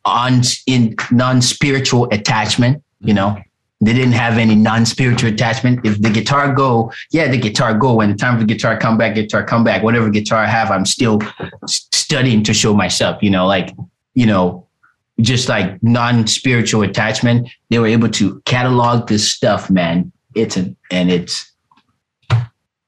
on 0.06 0.42
in 0.68 0.96
non-spiritual 1.12 2.08
attachment 2.12 2.84
you 3.02 3.14
know? 3.14 3.42
They 3.82 3.94
didn't 3.94 4.14
have 4.14 4.38
any 4.38 4.56
non-spiritual 4.56 5.30
attachment. 5.30 5.86
If 5.86 6.02
the 6.02 6.10
guitar 6.10 6.54
go 6.54 6.92
yeah 7.12 7.30
the 7.30 7.38
guitar 7.38 7.74
go. 7.74 7.96
When 7.96 8.10
the 8.10 8.16
time 8.16 8.36
for 8.36 8.46
the 8.46 8.54
guitar 8.54 8.78
come 8.78 8.98
back 8.98 9.16
guitar 9.16 9.44
come 9.46 9.64
back. 9.64 9.84
Whatever 9.84 10.10
guitar 10.10 10.44
i 10.44 10.48
have 10.48 10.70
i'm 10.70 10.86
still 10.86 11.20
studying 11.66 12.44
to 12.44 12.54
show 12.54 12.74
myself 12.74 13.24
you 13.24 13.30
know? 13.30 13.48
Like 13.48 13.74
you 14.14 14.26
know 14.26 14.68
just 15.22 15.50
like 15.50 15.82
non-spiritual 15.84 16.82
attachment 16.82 17.50
they 17.70 17.80
were 17.80 17.88
able 17.88 18.10
to 18.10 18.42
catalog 18.46 19.08
this 19.08 19.32
stuff 19.32 19.70
man. 19.70 20.12
It's 20.36 20.58
a 20.58 20.76
and 20.92 21.12
it's 21.12 21.52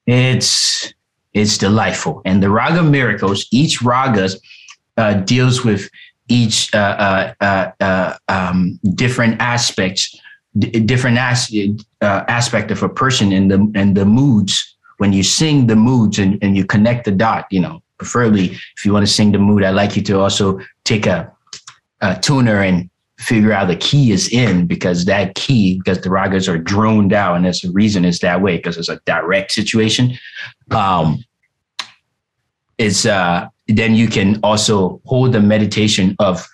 it's 0.06 0.94
it's 1.34 1.58
delightful. 1.58 2.22
And 2.26 2.42
the 2.42 2.50
raga 2.50 2.84
miracles 2.84 3.46
each 3.52 3.82
raga 3.82 4.30
uh, 4.98 5.14
deals 5.14 5.64
with 5.64 5.90
each 6.28 6.74
uh, 6.74 6.78
uh, 6.78 7.34
uh, 7.42 7.72
uh 7.80 8.18
um, 8.28 8.80
different 8.96 9.42
aspects 9.42 10.16
d- 10.58 10.80
different 10.80 11.18
as- 11.18 11.54
uh, 12.02 12.24
aspect 12.28 12.72
of 12.72 12.84
a 12.84 12.90
person 12.90 13.32
and 13.32 13.52
the 13.52 13.72
and 13.76 13.96
the 13.96 14.06
moods. 14.06 14.68
When 14.98 15.14
you 15.14 15.24
sing 15.24 15.66
the 15.66 15.76
moods 15.76 16.20
and, 16.20 16.38
and 16.44 16.56
you 16.56 16.64
connect 16.64 17.06
the 17.06 17.12
dot 17.12 17.48
you 17.50 17.60
know 17.60 17.82
preferably 17.98 18.52
if 18.78 18.86
you 18.86 18.94
want 18.94 19.06
to 19.06 19.12
sing 19.12 19.32
the 19.32 19.38
mood 19.38 19.64
i'd 19.64 19.76
like 19.76 19.96
you 19.96 20.02
to 20.02 20.20
also 20.20 20.60
take 20.86 21.06
a, 21.06 21.32
a 22.02 22.20
tuner 22.20 22.62
and 22.62 22.90
figure 23.20 23.54
out 23.54 23.68
the 23.68 23.76
key 23.76 24.12
is 24.12 24.30
in 24.30 24.66
because 24.66 25.06
that 25.06 25.36
key 25.36 25.78
because 25.78 26.02
the 26.02 26.10
ragas 26.10 26.52
are 26.52 26.58
droned 26.58 27.14
out 27.14 27.36
and 27.36 27.46
that's 27.46 27.62
the 27.62 27.72
reason 27.72 28.04
it's 28.04 28.20
that 28.20 28.42
way 28.42 28.58
because 28.58 28.78
it's 28.78 28.90
a 28.90 29.00
direct 29.06 29.52
situation. 29.52 30.18
Um 30.72 31.24
it's 32.78 33.06
uh 33.06 33.48
then 33.68 33.96
you 33.96 34.08
can 34.08 34.40
also 34.44 35.00
hold 35.06 35.34
the 35.34 35.40
meditation 35.40 36.16
of 36.20 36.48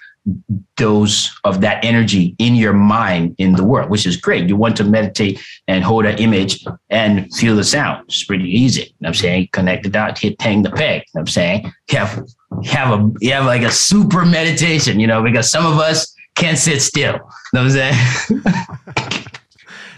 those 0.77 1.31
of 1.43 1.61
that 1.61 1.83
energy 1.83 2.35
in 2.37 2.55
your 2.55 2.73
mind 2.73 3.35
in 3.37 3.53
the 3.53 3.63
world, 3.63 3.89
which 3.89 4.05
is 4.05 4.17
great. 4.17 4.47
You 4.47 4.55
want 4.55 4.75
to 4.77 4.83
meditate 4.83 5.41
and 5.67 5.83
hold 5.83 6.05
an 6.05 6.17
image 6.17 6.65
and 6.89 7.33
feel 7.33 7.55
the 7.55 7.63
sound. 7.63 8.03
It's 8.07 8.23
pretty 8.23 8.49
easy. 8.49 8.81
You 8.81 8.93
know 9.01 9.07
I'm 9.09 9.13
saying 9.13 9.49
connect 9.53 9.83
the 9.83 9.89
dot, 9.89 10.17
hit 10.17 10.41
hang 10.41 10.63
the 10.63 10.71
peg. 10.71 11.01
You 11.01 11.11
know 11.15 11.21
I'm 11.21 11.27
saying 11.27 11.71
you 11.91 11.97
have 11.97 12.27
have 12.65 12.99
a 12.99 13.11
you 13.19 13.33
have 13.33 13.45
like 13.45 13.61
a 13.61 13.71
super 13.71 14.25
meditation, 14.25 14.99
you 14.99 15.07
know, 15.07 15.23
because 15.23 15.49
some 15.49 15.65
of 15.65 15.79
us 15.79 16.13
can't 16.35 16.57
sit 16.57 16.81
still. 16.81 17.13
You 17.13 17.19
know 17.53 17.63
what 17.63 17.71
I'm 17.71 17.71
saying? 17.71 18.43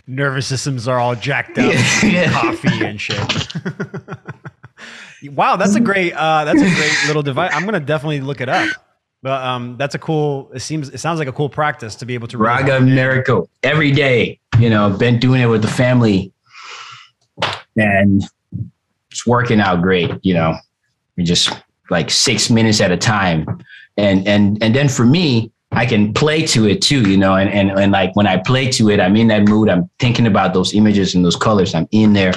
Nervous 0.07 0.47
systems 0.47 0.87
are 0.87 0.97
all 0.97 1.15
jacked 1.15 1.57
up, 1.59 1.73
yeah. 2.03 2.31
coffee 2.31 2.83
and 2.83 2.99
shit. 2.99 3.19
wow, 5.31 5.55
that's 5.55 5.75
a 5.75 5.79
great 5.79 6.13
uh, 6.13 6.45
that's 6.45 6.61
a 6.61 6.75
great 6.75 7.07
little 7.07 7.21
device. 7.21 7.51
I'm 7.53 7.65
gonna 7.65 7.79
definitely 7.79 8.21
look 8.21 8.41
it 8.41 8.49
up. 8.49 8.69
But 9.21 9.43
um, 9.43 9.75
that's 9.77 9.95
a 9.95 9.99
cool. 9.99 10.49
It 10.53 10.61
seems. 10.61 10.89
It 10.89 10.99
sounds 10.99 11.19
like 11.19 11.27
a 11.27 11.33
cool 11.33 11.49
practice 11.49 11.95
to 11.95 12.05
be 12.05 12.13
able 12.13 12.27
to. 12.29 12.37
Raga 12.37 12.79
miracle 12.79 13.49
every 13.63 13.91
day. 13.91 14.39
You 14.59 14.69
know, 14.69 14.89
been 14.89 15.19
doing 15.19 15.41
it 15.41 15.47
with 15.47 15.61
the 15.61 15.67
family, 15.67 16.31
and 17.75 18.23
it's 19.11 19.27
working 19.27 19.59
out 19.59 19.81
great. 19.81 20.11
You 20.23 20.35
know, 20.35 20.55
we 21.17 21.23
just 21.23 21.51
like 21.89 22.09
six 22.09 22.49
minutes 22.49 22.79
at 22.79 22.91
a 22.91 22.97
time, 22.97 23.45
and 23.97 24.25
and 24.25 24.61
and 24.63 24.73
then 24.73 24.87
for 24.87 25.05
me, 25.05 25.51
I 25.73 25.85
can 25.85 26.13
play 26.13 26.45
to 26.47 26.65
it 26.67 26.81
too. 26.81 27.09
You 27.09 27.17
know, 27.17 27.35
and 27.35 27.49
and 27.49 27.77
and 27.77 27.91
like 27.91 28.15
when 28.15 28.27
I 28.27 28.37
play 28.37 28.71
to 28.71 28.89
it, 28.89 29.01
I'm 29.01 29.17
in 29.17 29.27
that 29.27 29.49
mood. 29.49 29.67
I'm 29.67 29.89
thinking 29.99 30.27
about 30.27 30.53
those 30.53 30.73
images 30.73 31.13
and 31.13 31.25
those 31.25 31.35
colors. 31.35 31.75
I'm 31.75 31.89
in 31.91 32.13
there. 32.13 32.33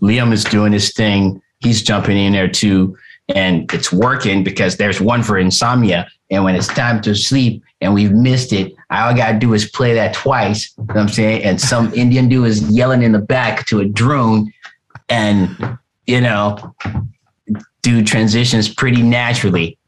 Liam 0.00 0.32
is 0.32 0.44
doing 0.44 0.72
his 0.72 0.92
thing. 0.92 1.42
He's 1.58 1.82
jumping 1.82 2.16
in 2.16 2.34
there 2.34 2.48
too 2.48 2.96
and 3.28 3.72
it's 3.72 3.92
working 3.92 4.44
because 4.44 4.76
there's 4.76 5.00
one 5.00 5.22
for 5.22 5.38
insomnia. 5.38 6.08
And 6.30 6.44
when 6.44 6.54
it's 6.54 6.66
time 6.66 7.00
to 7.02 7.14
sleep 7.14 7.62
and 7.80 7.94
we've 7.94 8.12
missed 8.12 8.52
it, 8.52 8.72
all 8.90 9.10
I 9.10 9.16
gotta 9.16 9.38
do 9.38 9.54
is 9.54 9.68
play 9.68 9.94
that 9.94 10.14
twice. 10.14 10.72
You 10.76 10.84
know 10.84 11.00
I'm 11.00 11.08
saying? 11.08 11.42
And 11.42 11.60
some 11.60 11.92
Indian 11.94 12.28
dude 12.28 12.46
is 12.46 12.70
yelling 12.70 13.02
in 13.02 13.12
the 13.12 13.18
back 13.18 13.66
to 13.66 13.80
a 13.80 13.84
drone, 13.84 14.52
and 15.08 15.78
you 16.06 16.20
know, 16.20 16.74
do 17.82 18.04
transitions 18.04 18.72
pretty 18.72 19.02
naturally. 19.02 19.78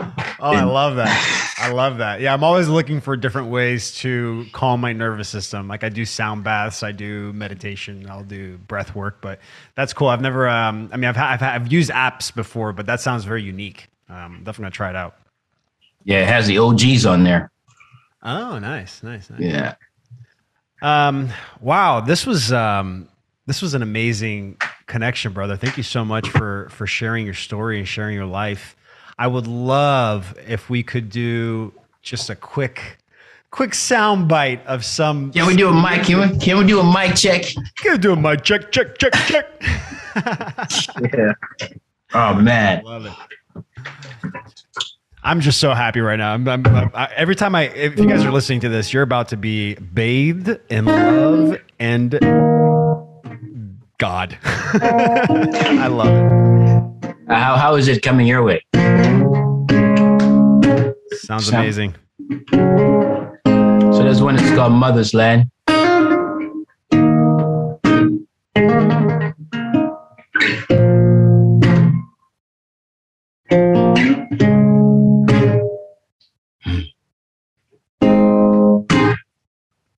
Oh, 0.42 0.54
I 0.54 0.64
love 0.64 0.96
that. 0.96 1.54
I 1.58 1.70
love 1.70 1.98
that. 1.98 2.22
Yeah, 2.22 2.32
I'm 2.32 2.42
always 2.42 2.66
looking 2.66 3.02
for 3.02 3.14
different 3.14 3.48
ways 3.48 3.94
to 3.96 4.46
calm 4.52 4.80
my 4.80 4.94
nervous 4.94 5.28
system. 5.28 5.68
Like 5.68 5.84
I 5.84 5.90
do 5.90 6.06
sound 6.06 6.44
baths, 6.44 6.82
I 6.82 6.92
do 6.92 7.30
meditation, 7.34 8.06
I'll 8.08 8.24
do 8.24 8.56
breath 8.56 8.94
work, 8.94 9.20
but 9.20 9.38
that's 9.74 9.92
cool. 9.92 10.08
I've 10.08 10.22
never, 10.22 10.48
um, 10.48 10.88
I 10.94 10.96
mean, 10.96 11.10
I've, 11.10 11.18
I've, 11.18 11.42
I've 11.42 11.70
used 11.70 11.90
apps 11.90 12.34
before, 12.34 12.72
but 12.72 12.86
that 12.86 13.02
sounds 13.02 13.24
very 13.24 13.42
unique. 13.42 13.88
Um, 14.08 14.38
definitely 14.38 14.62
gonna 14.62 14.70
try 14.70 14.88
it 14.88 14.96
out. 14.96 15.16
Yeah, 16.04 16.22
it 16.22 16.28
has 16.28 16.46
the 16.46 16.56
OGs 16.56 17.04
on 17.04 17.22
there. 17.24 17.50
Oh, 18.22 18.58
nice, 18.58 19.02
nice, 19.02 19.28
nice. 19.28 19.40
Yeah. 19.40 19.74
Um, 20.82 21.28
wow, 21.60 22.00
this 22.00 22.26
was 22.26 22.52
um, 22.52 23.08
this 23.46 23.60
was 23.60 23.74
an 23.74 23.82
amazing 23.82 24.56
connection, 24.86 25.32
brother. 25.32 25.56
Thank 25.56 25.76
you 25.76 25.82
so 25.82 26.04
much 26.04 26.28
for 26.28 26.68
for 26.70 26.86
sharing 26.86 27.24
your 27.24 27.34
story 27.34 27.78
and 27.78 27.86
sharing 27.86 28.14
your 28.14 28.26
life. 28.26 28.76
I 29.20 29.26
would 29.26 29.46
love 29.46 30.34
if 30.48 30.70
we 30.70 30.82
could 30.82 31.10
do 31.10 31.74
just 32.00 32.30
a 32.30 32.34
quick 32.34 32.96
quick 33.50 33.74
sound 33.74 34.28
bite 34.28 34.64
of 34.66 34.82
some. 34.82 35.30
Can 35.32 35.46
we 35.46 35.54
do 35.54 35.68
a 35.68 35.74
mic? 35.74 36.04
Can 36.04 36.20
we, 36.20 36.38
can 36.38 36.56
we 36.56 36.66
do 36.66 36.80
a 36.80 36.84
mic 36.84 37.16
check? 37.16 37.44
Can 37.76 37.92
we 37.92 37.98
do 37.98 38.14
a 38.14 38.16
mic 38.16 38.44
check? 38.44 38.72
Check, 38.72 38.96
check, 38.96 39.12
check. 39.12 39.62
yeah. 41.12 41.32
Oh 42.14 42.34
man. 42.34 42.82
Love 42.82 43.04
it. 43.04 43.62
I'm 45.22 45.42
just 45.42 45.60
so 45.60 45.74
happy 45.74 46.00
right 46.00 46.16
now. 46.16 46.32
I'm, 46.32 46.48
I'm, 46.48 46.66
I'm, 46.66 46.90
I, 46.94 47.12
every 47.14 47.36
time 47.36 47.54
I, 47.54 47.64
if 47.64 47.98
you 47.98 48.08
guys 48.08 48.24
are 48.24 48.32
listening 48.32 48.60
to 48.60 48.70
this, 48.70 48.90
you're 48.90 49.02
about 49.02 49.28
to 49.28 49.36
be 49.36 49.74
bathed 49.74 50.58
in 50.70 50.86
love 50.86 51.58
and 51.78 52.12
God. 53.98 54.38
I 54.44 55.88
love 55.88 56.08
it. 56.08 56.49
How, 57.30 57.54
how 57.54 57.76
is 57.76 57.86
it 57.86 58.02
coming 58.02 58.26
your 58.26 58.42
way? 58.42 58.60
Sounds 61.12 61.46
Sound. 61.46 61.54
amazing. 61.54 61.94
So 62.50 64.02
there's 64.02 64.20
one 64.20 64.34
that's 64.34 64.50
called 64.56 64.72
Mother's 64.72 65.14
Land. 65.14 65.48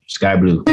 Sky 0.07 0.35
blue. 0.35 0.63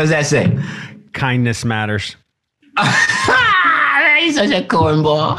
What 0.00 0.08
does 0.08 0.12
that 0.12 0.24
say? 0.24 0.58
Kindness 1.12 1.62
matters. 1.62 2.16
He's 4.18 4.34
such 4.34 4.48
a 4.48 4.62
cornball. 4.66 5.36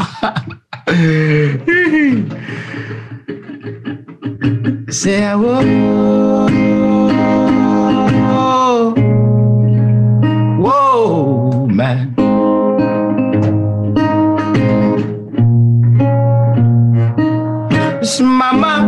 say 4.93 5.33
whoa, 5.33 6.47
whoa, 10.59 11.65
man. 11.65 12.13
It's 17.99 18.19
mama, 18.19 18.83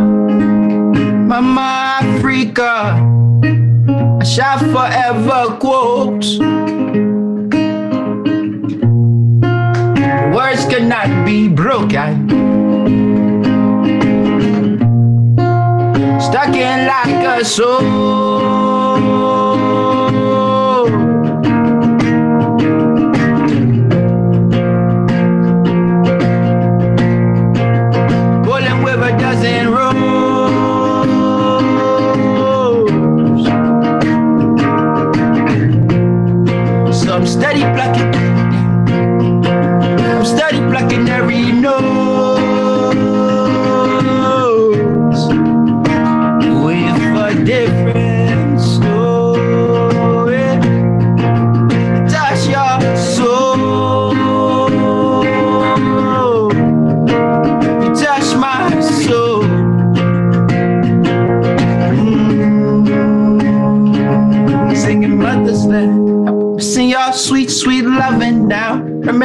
mama 1.26 1.98
Africa. 2.00 3.10
I 4.24 4.26
shall 4.26 4.58
forever 4.58 5.43
cannot 11.74 11.90
be 11.90 11.90
broken. 11.90 12.30
Eh? 15.38 16.18
Stuck 16.20 16.54
in 16.54 16.86
like 16.86 17.40
a 17.40 17.44
soul. 17.44 18.43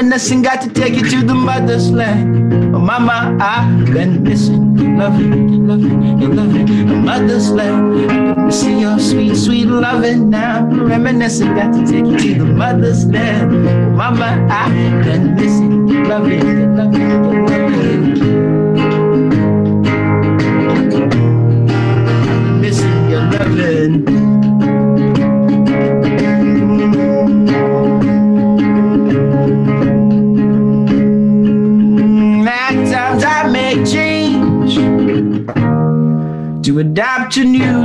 Reminiscing, 0.09 0.41
got 0.41 0.59
to 0.61 0.69
take 0.69 0.95
you 0.95 1.07
to 1.07 1.23
the 1.23 1.35
mother's 1.35 1.91
land. 1.91 2.51
Oh, 2.75 2.79
mama, 2.79 3.37
I've 3.39 3.93
been 3.93 4.23
missing 4.23 4.75
you, 4.75 4.97
loving, 4.97 5.49
you 5.49 5.59
loving, 5.59 6.19
you 6.19 6.29
loving 6.29 6.65
the 6.87 6.95
mother's 6.95 7.51
land. 7.51 8.09
I've 8.09 8.35
been 8.35 8.45
missing 8.47 8.79
your 8.79 8.97
sweet, 8.97 9.35
sweet 9.35 9.67
loving 9.67 10.31
now. 10.31 10.65
Reminiscing, 10.65 11.53
got 11.53 11.73
to 11.75 11.85
take 11.85 12.07
you 12.07 12.17
to 12.17 12.39
the 12.39 12.45
mother's 12.45 13.05
land. 13.05 13.53
Oh, 13.53 13.89
mama, 13.91 14.47
I've 14.49 15.05
been 15.05 15.35
missing 15.35 15.87
you, 15.87 16.03
loving, 16.05 16.41
you 16.41 16.65
loving, 16.73 17.01
you 17.01 17.45
loving. 17.45 17.98
To 37.29 37.41
adapt 37.41 37.78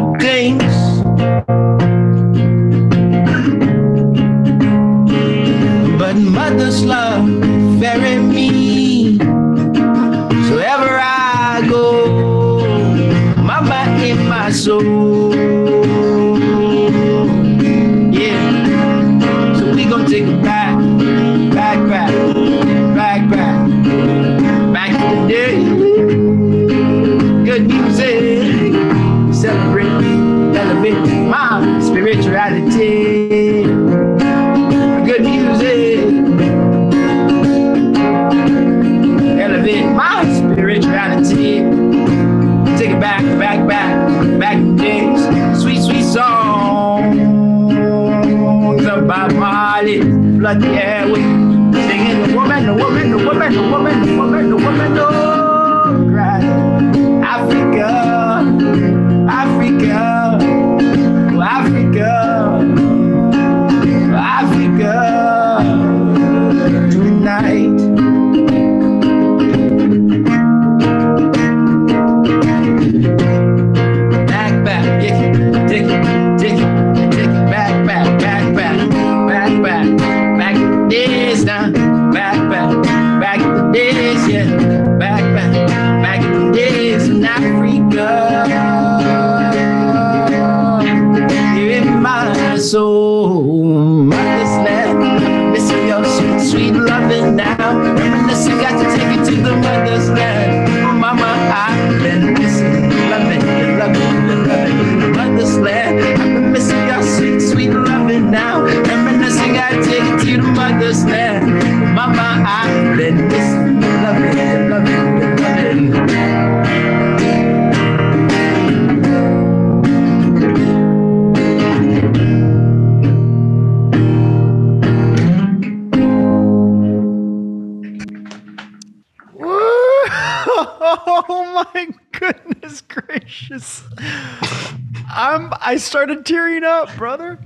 started 135.84 136.26
tearing 136.26 136.64
up, 136.64 136.94
brother. 136.96 137.38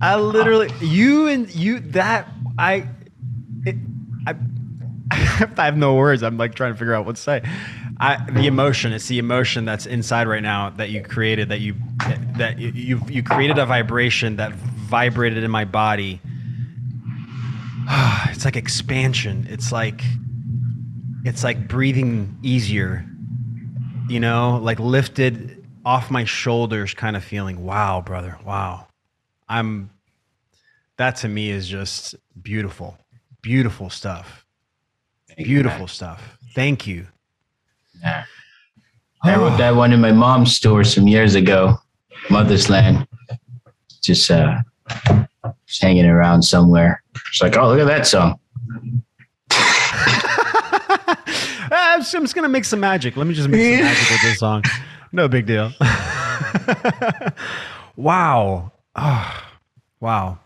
I 0.00 0.16
literally 0.16 0.70
you 0.80 1.28
and 1.28 1.52
you 1.54 1.80
that 1.80 2.28
I 2.58 2.88
it, 3.66 3.76
I 4.26 4.34
I 5.10 5.64
have 5.64 5.76
no 5.76 5.94
words. 5.94 6.22
I'm 6.22 6.38
like 6.38 6.54
trying 6.54 6.72
to 6.72 6.78
figure 6.78 6.94
out 6.94 7.04
what 7.04 7.16
to 7.16 7.22
say. 7.22 7.42
I, 8.02 8.16
the 8.30 8.46
emotion, 8.46 8.94
it's 8.94 9.08
the 9.08 9.18
emotion 9.18 9.66
that's 9.66 9.84
inside 9.84 10.26
right 10.26 10.42
now 10.42 10.70
that 10.70 10.88
you 10.88 11.02
created, 11.02 11.50
that 11.50 11.60
you 11.60 11.74
that 12.38 12.58
you 12.58 12.70
you, 12.70 13.00
you 13.08 13.22
created 13.22 13.58
a 13.58 13.66
vibration 13.66 14.36
that 14.36 14.54
vibrated 14.54 15.44
in 15.44 15.50
my 15.50 15.64
body. 15.64 16.20
It's 18.30 18.44
like 18.46 18.56
expansion. 18.56 19.46
It's 19.50 19.70
like 19.70 20.02
it's 21.24 21.44
like 21.44 21.68
breathing 21.68 22.38
easier 22.42 23.04
you 24.10 24.18
know 24.18 24.58
like 24.62 24.80
lifted 24.80 25.59
off 25.90 26.10
my 26.10 26.24
shoulders 26.24 26.94
kind 26.94 27.16
of 27.16 27.24
feeling 27.24 27.64
wow 27.64 28.00
brother 28.00 28.36
wow 28.44 28.86
i'm 29.48 29.90
that 30.96 31.16
to 31.16 31.28
me 31.28 31.50
is 31.50 31.66
just 31.68 32.14
beautiful 32.42 32.96
beautiful 33.42 33.90
stuff 33.90 34.44
Thank 35.28 35.46
beautiful 35.48 35.80
man. 35.80 35.88
stuff 35.88 36.38
thank 36.54 36.86
you 36.86 37.06
Yeah. 38.02 38.24
I 39.22 39.36
wrote 39.36 39.56
that 39.58 39.74
one 39.74 39.92
in 39.92 40.00
my 40.00 40.12
mom's 40.12 40.56
store 40.56 40.82
some 40.82 41.06
years 41.06 41.34
ago, 41.34 41.76
Mother's 42.30 42.70
Land. 42.70 43.06
Just 44.00 44.30
uh 44.30 44.56
just 45.66 45.82
hanging 45.82 46.06
around 46.06 46.40
somewhere. 46.42 47.02
It's 47.28 47.42
like, 47.42 47.54
oh, 47.58 47.68
look 47.68 47.80
at 47.80 47.86
that 47.86 48.06
song. 48.06 48.38
I'm 51.72 52.00
just, 52.00 52.14
I'm 52.14 52.22
just 52.22 52.34
gonna 52.34 52.48
make 52.48 52.64
some 52.64 52.80
magic. 52.80 53.14
Let 53.18 53.26
me 53.26 53.34
just 53.34 53.50
make 53.50 53.76
some 53.76 53.84
magic 53.84 54.10
with 54.10 54.22
this 54.22 54.38
song. 54.38 54.62
No 55.12 55.28
big 55.28 55.46
deal. 55.46 55.72
wow. 57.96 58.72
Oh, 58.96 59.42
wow. 60.00 60.38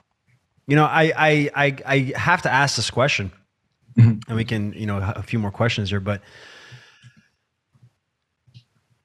You 0.66 0.76
know, 0.76 0.84
I 0.84 1.12
I 1.16 1.50
I, 1.54 1.76
I 1.86 2.12
have 2.16 2.42
to 2.42 2.52
ask 2.52 2.76
this 2.76 2.90
question, 2.90 3.30
Mhm. 3.98 4.22
and 4.26 4.36
we 4.36 4.44
can 4.44 4.72
you 4.72 4.86
know 4.86 4.98
a 4.98 5.22
few 5.22 5.38
more 5.38 5.50
questions 5.50 5.90
here, 5.90 6.00
but 6.00 6.22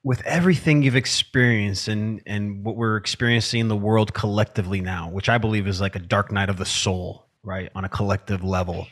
with 0.02 0.22
everything 0.24 0.82
you've 0.82 0.96
experienced 0.96 1.86
and 1.88 2.22
and 2.26 2.64
what 2.64 2.76
we're 2.76 2.96
experiencing 2.96 3.60
in 3.60 3.68
the 3.68 3.76
world 3.76 4.14
collectively 4.14 4.80
now, 4.80 5.10
which 5.10 5.28
I 5.28 5.36
believe 5.38 5.66
is 5.66 5.80
like 5.80 5.94
a 5.96 5.98
dark 6.00 6.32
night 6.32 6.48
of 6.48 6.56
the 6.56 6.64
soul, 6.64 7.26
right, 7.42 7.70
on 7.74 7.84
a 7.84 7.88
collective 7.88 8.42
level. 8.42 8.86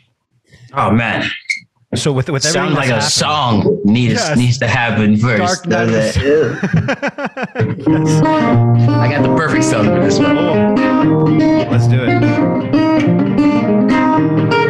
Oh 0.74 0.90
man, 0.90 1.28
So 1.94 2.12
with 2.12 2.28
with 2.28 2.44
everything 2.44 2.52
sounds 2.52 2.76
like 2.76 2.88
a 2.88 3.00
that's 3.00 3.14
song 3.14 3.80
needs 3.84 4.12
Yes. 4.14 4.36
needs 4.36 4.58
to 4.58 4.66
happen 4.68 5.16
first. 5.16 5.64
Dark 5.64 5.66
Night 5.66 5.82
of 5.84 5.90
the 5.90 5.96
Does 5.96 6.16
it? 6.16 6.22
happened- 6.58 7.82
yes. 7.88 8.22
I 8.90 9.08
got 9.10 9.22
the 9.22 9.34
perfect 9.34 9.64
song 9.64 9.86
for 9.86 10.00
this 10.04 10.18
one. 10.18 10.36
Oh, 10.36 10.74
let's 11.70 11.86
do 11.88 12.02
it. 12.04 12.10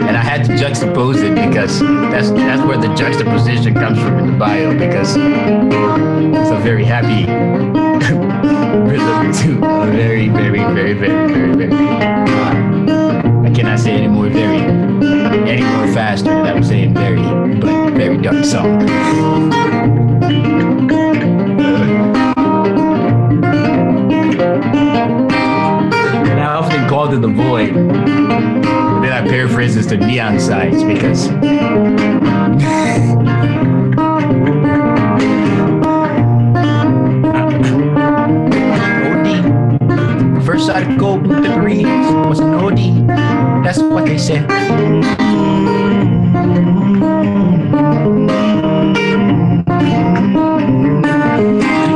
and 0.09 0.17
I 0.17 0.23
had 0.23 0.45
to 0.47 0.53
juxtapose 0.53 1.21
it 1.25 1.35
because 1.35 1.81
that's 1.81 2.31
that's 2.31 2.63
where 2.63 2.79
the 2.79 2.95
juxtaposition 2.95 3.75
comes 3.75 3.99
from 3.99 4.19
in 4.21 4.27
the 4.29 4.39
bio 4.39 4.73
because 4.79 5.17
it's 5.17 6.51
a 6.51 6.59
very 6.63 6.85
happy 6.85 7.27
rhythm 8.89 9.33
to 9.33 9.59
a 9.67 9.87
very 9.91 10.29
very 10.29 10.61
very 10.61 10.93
very 10.93 11.17
very 11.25 11.67
very. 11.67 11.73
I 13.45 13.51
cannot 13.53 13.81
say 13.81 13.91
any 13.93 14.07
more 14.07 14.29
very 14.29 14.48
any 15.49 15.63
more 15.63 15.87
faster 15.95 16.29
than 16.29 16.47
I'm 16.47 16.63
saying 16.63 16.93
very 16.93 17.23
but 17.59 17.93
very 17.93 18.19
dark 18.19 18.45
song. 18.45 18.83
And 26.27 26.39
I 26.41 26.55
often 26.55 26.87
called 26.87 27.15
it 27.15 27.23
the 27.23 27.29
void. 27.29 27.73
But 27.73 29.01
then 29.01 29.13
I 29.13 29.27
paraphrase 29.27 29.75
this 29.75 29.87
to 29.87 29.97
neon 29.97 30.39
signs 30.39 30.85
because 30.85 31.29
OD. 31.29 31.45
First 40.45 40.69
article 40.69 41.15
in 41.15 41.43
the 41.43 41.57
Marines 41.57 42.13
was 42.27 42.41
an 42.41 42.53
OD. 42.53 43.07
That's 43.65 43.79
what 43.79 44.05
they 44.05 44.19
said. 44.19 44.47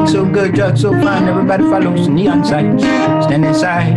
So 0.06 0.26
good, 0.26 0.54
drug 0.54 0.76
so 0.76 0.92
fine, 0.92 1.24
everybody 1.26 1.62
follows 1.64 2.06
neon 2.08 2.44
signs. 2.44 2.82
Stand 2.82 3.46
inside, 3.46 3.94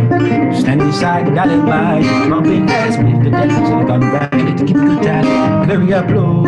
stand 0.56 0.80
inside, 0.80 1.34
got 1.34 1.48
it 1.48 1.60
by 1.66 2.00
pumping 2.30 2.70
ass 2.70 2.96
with 2.96 3.22
the 3.22 3.30
devil 3.30 3.66
silicon 3.66 4.00
valley 4.00 4.56
to 4.56 4.64
keep 4.64 4.76
good 4.76 5.02
time. 5.02 5.68
Very 5.68 5.92
up 5.92 6.08
low. 6.08 6.42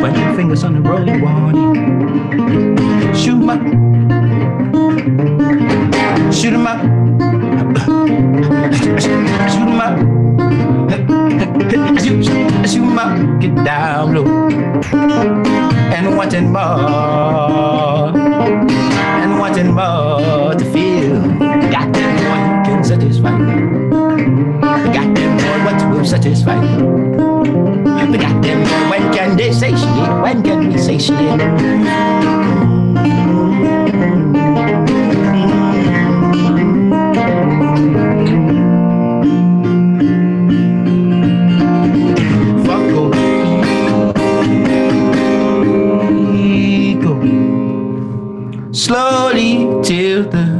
Point 0.00 0.18
your 0.18 0.34
fingers 0.34 0.64
on 0.64 0.74
the 0.74 0.80
road 0.80 1.08
warning. 1.22 2.74
Shoot 3.14 3.38
'em 3.38 3.50
up. 3.50 3.62
Shoot 6.34 6.52
'em 6.52 6.66
up. 6.66 7.05
Shoot 7.76 9.20
'em 9.66 9.80
up. 9.80 9.96
Get 13.40 13.54
down 13.64 14.14
low 14.14 14.24
and 15.94 16.16
wanting 16.16 16.50
more, 16.50 18.12
and 19.22 19.38
wanting 19.38 19.72
more 19.74 20.54
to 20.54 20.64
feel. 20.72 21.20
Got 21.70 21.92
can 22.64 22.82
satisfy. 22.82 23.36
Got 24.96 25.08
what 25.64 25.78
will 25.90 26.04
satisfy. 26.04 26.58
They 28.10 28.18
got 28.18 28.42
them 28.42 28.60
when 28.90 29.12
can 29.12 29.36
they 29.36 29.52
satiate? 29.52 30.22
When 30.22 30.42
can 30.42 30.68
we 30.68 30.78
satiate? 30.78 31.42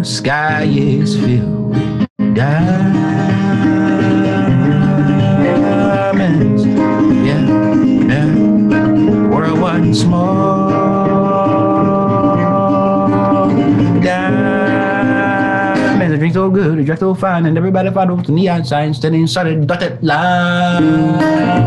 Sky 0.06 0.62
is 0.70 1.18
filled 1.18 1.74
with 1.74 2.06
diamonds. 2.34 3.02
Yeah, 7.26 7.42
yeah. 8.06 8.30
World 9.26 9.58
once 9.58 10.04
more. 10.04 10.70
Diamonds. 13.98 15.02
The 16.12 16.18
drink 16.18 16.34
so 16.34 16.50
good, 16.50 16.78
the 16.78 16.84
drink 16.84 17.00
so 17.00 17.12
fine, 17.12 17.46
and 17.46 17.58
everybody 17.58 17.90
follows 17.90 18.26
the 18.26 18.32
neon 18.32 18.64
sign 18.64 18.94
standing 18.94 19.22
inside 19.22 19.60
the 19.60 19.66
dotted 19.66 20.02
line. 20.04 21.66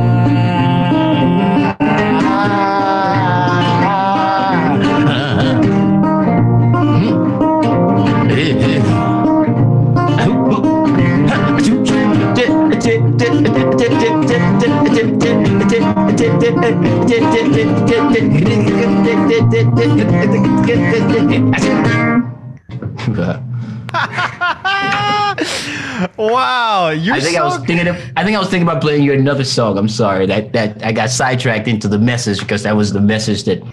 Wow, 26.18 26.90
you're 26.90 27.16
I 27.16 27.20
think 27.20 27.36
so 27.36 27.42
I 27.42 27.46
was 27.46 27.58
thinking 27.66 27.88
of, 27.88 27.96
I 28.16 28.24
think 28.24 28.36
I 28.36 28.40
was 28.40 28.50
thinking 28.50 28.68
about 28.68 28.82
playing 28.82 29.04
you 29.04 29.14
another 29.14 29.44
song. 29.44 29.78
I'm 29.78 29.90
sorry 29.90 30.26
that 30.28 30.54
that 30.54 30.84
I 30.86 30.92
got 30.92 31.10
sidetracked 31.10 31.68
into 31.68 31.88
the 31.88 31.98
message 31.98 32.40
because 32.40 32.64
that 32.64 32.76
was 32.76 32.94
the 32.94 33.02
message 33.02 33.44
that 33.46 33.64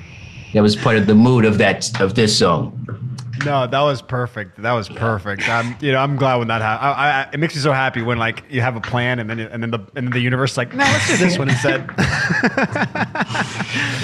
that 0.55 0.63
was 0.63 0.77
part 0.77 0.97
of 0.97 1.07
the 1.07 1.15
mood 1.15 1.45
of 1.45 1.59
that 1.59 2.01
of 2.01 2.15
this 2.15 2.37
song. 2.39 2.73
No, 3.47 3.67
that 3.67 3.81
was 3.81 4.03
perfect. 4.03 4.61
That 4.61 4.73
was 4.73 4.89
perfect. 4.89 5.49
I'm, 5.49 5.77
you 5.81 5.93
know, 5.93 5.99
I'm 5.99 6.17
glad 6.17 6.37
when 6.37 6.49
that 6.49 6.61
happens. 6.61 6.85
I, 6.85 6.93
I, 7.23 7.29
it 7.33 7.39
makes 7.41 7.55
me 7.55 7.61
so 7.63 7.73
happy 7.73 8.03
when 8.03 8.19
like 8.19 8.45
you 8.51 8.61
have 8.61 8.77
a 8.77 8.81
plan 8.81 9.19
and 9.19 9.31
then 9.31 9.39
and 9.41 9.63
then 9.63 9.71
the 9.71 9.79
and 9.97 10.07
then 10.07 10.11
the 10.11 10.21
universe 10.21 10.53
is 10.53 10.57
like, 10.59 10.75
no, 10.75 10.85
let's 10.85 11.07
do 11.09 11.17
this 11.17 11.39
one 11.39 11.49
instead. 11.49 11.89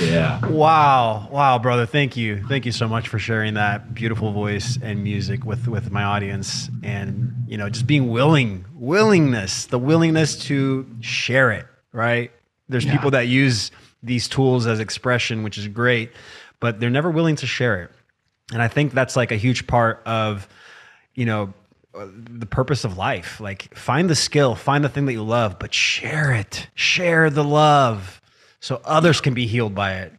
Yeah. 0.03 0.45
wow, 0.49 1.28
wow, 1.30 1.59
brother, 1.59 1.86
thank 1.86 2.16
you, 2.16 2.43
thank 2.49 2.66
you 2.66 2.72
so 2.72 2.88
much 2.88 3.09
for 3.09 3.18
sharing 3.18 3.55
that 3.55 3.95
beautiful 3.95 4.32
voice 4.32 4.78
and 4.82 5.03
music 5.03 5.45
with 5.45 5.68
with 5.68 5.90
my 5.90 6.03
audience, 6.03 6.68
and 6.82 7.32
you 7.47 7.57
know, 7.57 7.68
just 7.68 7.86
being 7.86 8.11
willing, 8.11 8.64
willingness, 8.74 9.66
the 9.66 9.78
willingness 9.78 10.36
to 10.47 10.86
share 11.01 11.53
it. 11.53 11.66
Right? 11.93 12.32
There's 12.68 12.84
Yeah. 12.84 12.93
people 12.93 13.11
that 13.12 13.28
use 13.28 13.70
these 14.03 14.26
tools 14.28 14.66
as 14.66 14.80
expression, 14.80 15.43
which 15.43 15.57
is 15.59 15.68
great, 15.68 16.11
but 16.59 16.80
they're 16.80 16.90
never 16.90 17.11
willing 17.11 17.36
to 17.36 17.47
share 17.47 17.82
it. 17.82 17.90
And 18.53 18.63
I 18.63 18.69
think 18.69 18.93
that's 18.93 19.17
like 19.17 19.33
a 19.33 19.37
huge 19.37 19.67
part 19.67 20.03
of, 20.05 20.47
you 21.15 21.25
know, 21.25 21.53
the 21.95 22.47
purpose 22.47 22.85
of 22.85 22.97
life. 22.97 23.41
Like 23.41 23.75
find 23.75 24.09
the 24.09 24.15
skill, 24.15 24.55
find 24.55 24.85
the 24.85 24.89
thing 24.89 25.07
that 25.07 25.13
you 25.13 25.23
love, 25.23 25.59
but 25.59 25.75
share 25.75 26.33
it. 26.33 26.69
Share 26.75 27.31
the 27.31 27.45
love 27.45 28.21
so 28.61 28.81
others 28.85 29.21
can 29.21 29.35
be 29.35 29.47
healed 29.47 29.75
by 29.75 29.95
it. 29.95 30.13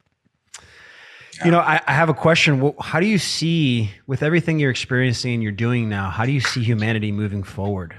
You 1.43 1.51
know, 1.51 1.59
I, 1.59 1.81
I 1.87 1.93
have 1.93 2.09
a 2.09 2.13
question. 2.13 2.73
How 2.79 2.99
do 2.99 3.05
you 3.05 3.17
see, 3.17 3.91
with 4.07 4.23
everything 4.23 4.59
you're 4.59 4.71
experiencing 4.71 5.33
and 5.33 5.43
you're 5.43 5.51
doing 5.51 5.89
now, 5.89 6.09
how 6.09 6.25
do 6.25 6.31
you 6.31 6.39
see 6.39 6.63
humanity 6.63 7.11
moving 7.11 7.43
forward 7.43 7.95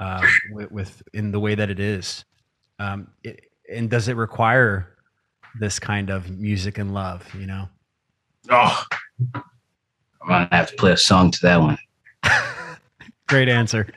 uh, 0.00 0.26
with, 0.50 0.72
with 0.72 1.02
in 1.12 1.30
the 1.30 1.38
way 1.38 1.54
that 1.54 1.70
it 1.70 1.78
is? 1.78 2.24
Um, 2.78 3.08
it, 3.22 3.44
and 3.70 3.88
does 3.90 4.08
it 4.08 4.16
require 4.16 4.96
this 5.60 5.78
kind 5.78 6.10
of 6.10 6.30
music 6.30 6.78
and 6.78 6.92
love? 6.94 7.28
You 7.34 7.46
know. 7.46 7.68
Oh, 8.50 8.84
I'm 10.28 10.44
gonna 10.44 10.56
have 10.56 10.70
to 10.70 10.76
play 10.76 10.92
a 10.92 10.96
song 10.96 11.30
to 11.30 11.38
that 11.42 11.56
one. 11.56 11.78
Great 13.28 13.48
answer. 13.48 13.88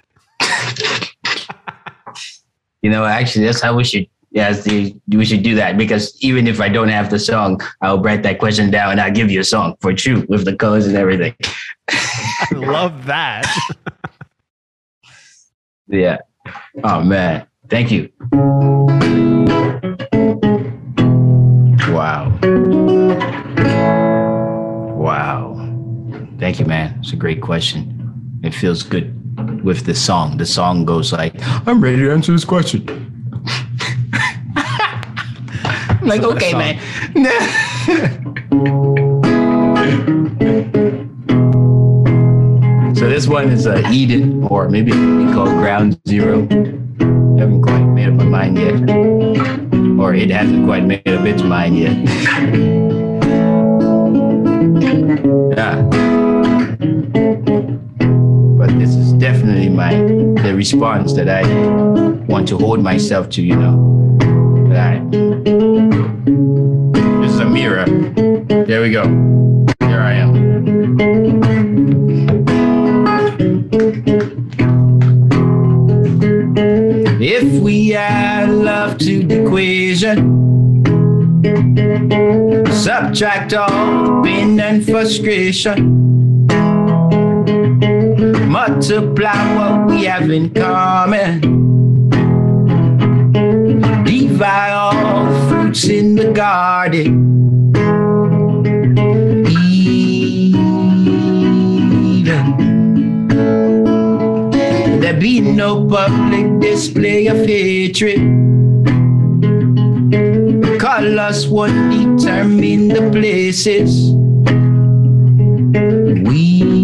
You 2.81 2.89
know, 2.89 3.05
actually, 3.05 3.45
that's 3.45 3.61
how 3.61 3.75
we 3.75 3.83
should. 3.83 4.07
Yes, 4.31 4.63
the, 4.63 4.95
we 5.09 5.25
should 5.25 5.43
do 5.43 5.55
that 5.55 5.77
because 5.77 6.17
even 6.21 6.47
if 6.47 6.61
I 6.61 6.69
don't 6.69 6.87
have 6.87 7.09
the 7.09 7.19
song, 7.19 7.59
I'll 7.81 8.01
write 8.01 8.23
that 8.23 8.39
question 8.39 8.71
down 8.71 8.93
and 8.93 9.01
I'll 9.01 9.11
give 9.11 9.29
you 9.29 9.41
a 9.41 9.43
song 9.43 9.75
for 9.81 9.91
you 9.91 10.25
with 10.29 10.45
the 10.45 10.55
colors 10.55 10.87
and 10.87 10.95
everything. 10.95 11.35
I 11.89 12.47
love 12.53 13.05
that. 13.07 13.45
Yeah. 15.87 16.19
Oh 16.85 17.03
man, 17.03 17.47
thank 17.67 17.91
you. 17.91 18.09
Wow. 21.91 22.31
Wow. 24.95 25.50
Thank 26.41 26.59
you, 26.59 26.65
man. 26.65 26.97
It's 26.99 27.13
a 27.13 27.15
great 27.15 27.39
question. 27.39 27.97
it 28.43 28.55
feels 28.55 28.81
good 28.81 29.13
with 29.63 29.85
the 29.85 29.93
song. 29.93 30.37
The 30.37 30.45
song 30.47 30.85
goes 30.85 31.13
like, 31.13 31.35
"I'm 31.67 31.79
ready 31.79 31.97
to 31.97 32.11
answer 32.11 32.31
this 32.31 32.45
question." 32.45 32.81
I'm 36.01 36.07
like, 36.13 36.23
okay, 36.23 36.53
man. 36.53 36.79
so 42.95 43.07
this 43.07 43.27
one 43.27 43.51
is 43.51 43.67
uh, 43.67 43.87
Eden, 43.91 44.43
or 44.45 44.67
maybe 44.67 44.89
it 44.89 44.95
could 44.95 45.27
be 45.27 45.33
called 45.33 45.49
Ground 45.49 45.99
Zero. 46.07 46.47
I 46.49 46.55
haven't 47.37 47.61
quite 47.61 47.85
made 47.85 48.07
up 48.07 48.15
my 48.15 48.23
mind 48.23 48.57
yet, 48.57 48.81
or 50.01 50.15
it 50.15 50.31
hasn't 50.31 50.65
quite 50.65 50.85
made 50.85 51.07
up 51.07 51.23
its 51.23 51.43
mind 51.43 51.77
yet. 51.77 51.97
yeah. 55.55 56.10
But 56.81 58.69
this 58.79 58.95
is 58.95 59.13
definitely 59.13 59.69
my 59.69 59.93
the 60.41 60.53
response 60.55 61.13
that 61.13 61.29
I 61.29 61.43
want 62.25 62.47
to 62.47 62.57
hold 62.57 62.81
myself 62.81 63.29
to, 63.31 63.43
you 63.43 63.55
know. 63.55 64.17
I, 64.71 64.99
this 67.21 67.31
is 67.33 67.39
a 67.39 67.45
mirror. 67.45 67.85
There 68.65 68.81
we 68.81 68.89
go. 68.89 69.03
There 69.79 70.01
I 70.01 70.13
am. 70.13 70.31
If 77.21 77.61
we 77.61 77.93
add 77.93 78.49
love 78.49 78.97
to 78.99 79.23
the 79.23 79.43
equation, 79.43 80.17
subtract 82.71 83.53
all 83.53 84.23
pain 84.23 84.59
and 84.59 84.83
frustration, 84.83 86.01
multiply 88.67 89.55
what 89.55 89.87
we 89.87 90.03
have 90.03 90.29
in 90.29 90.53
common, 90.53 91.41
divide 94.03 94.71
all 94.71 95.49
fruits 95.49 95.85
in 95.85 96.13
the 96.13 96.31
garden. 96.31 97.73
Eden. 99.47 100.19
There 104.99 105.19
be 105.19 105.41
no 105.41 105.87
public 105.87 106.59
display 106.59 107.25
of 107.27 107.37
hatred. 107.37 108.19
Colors 110.79 111.47
won't 111.47 111.89
determine 111.89 112.89
the 112.89 113.09
places. 113.11 114.11
We 116.29 116.80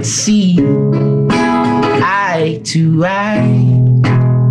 can't 0.00 0.06
see 0.06 0.56
eye 1.30 2.58
to 2.64 3.04
eye. 3.04 4.00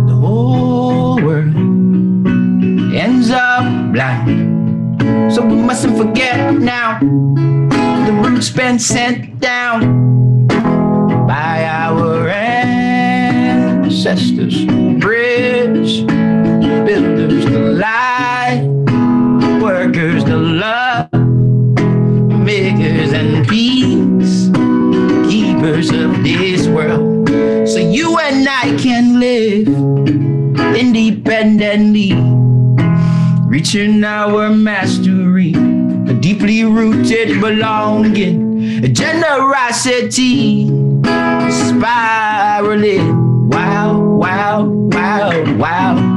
The 0.06 0.14
whole 0.14 1.20
world 1.20 1.56
ends 2.94 3.32
up 3.32 3.64
blind. 3.92 5.32
So 5.32 5.44
we 5.44 5.56
mustn't 5.56 5.96
forget 5.98 6.54
now. 6.54 7.00
The 7.00 8.12
roots 8.22 8.50
been 8.50 8.78
sent 8.78 9.40
down 9.40 10.46
by 11.26 11.64
our 11.64 12.28
ancestors, 12.28 13.84
bridge 15.00 16.06
I 28.70 28.76
can 28.76 29.18
live 29.18 29.66
independently, 30.76 32.12
reaching 33.48 34.04
our 34.04 34.48
mastery, 34.48 35.54
a 36.08 36.14
deeply 36.14 36.62
rooted 36.62 37.40
belonging, 37.40 38.84
a 38.84 38.88
generosity, 38.88 40.68
spiraling. 41.50 43.08
Wow, 43.48 43.98
wow, 43.98 44.62
wow, 44.62 45.56
wow, 45.56 46.09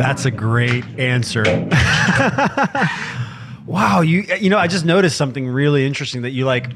That's 0.00 0.24
a 0.24 0.30
great 0.30 0.86
answer. 0.98 1.42
wow, 3.66 4.00
you 4.00 4.24
you 4.40 4.48
know, 4.48 4.56
I 4.56 4.66
just 4.66 4.86
noticed 4.86 5.14
something 5.18 5.46
really 5.46 5.84
interesting 5.84 6.22
that 6.22 6.30
you 6.30 6.46
like 6.46 6.70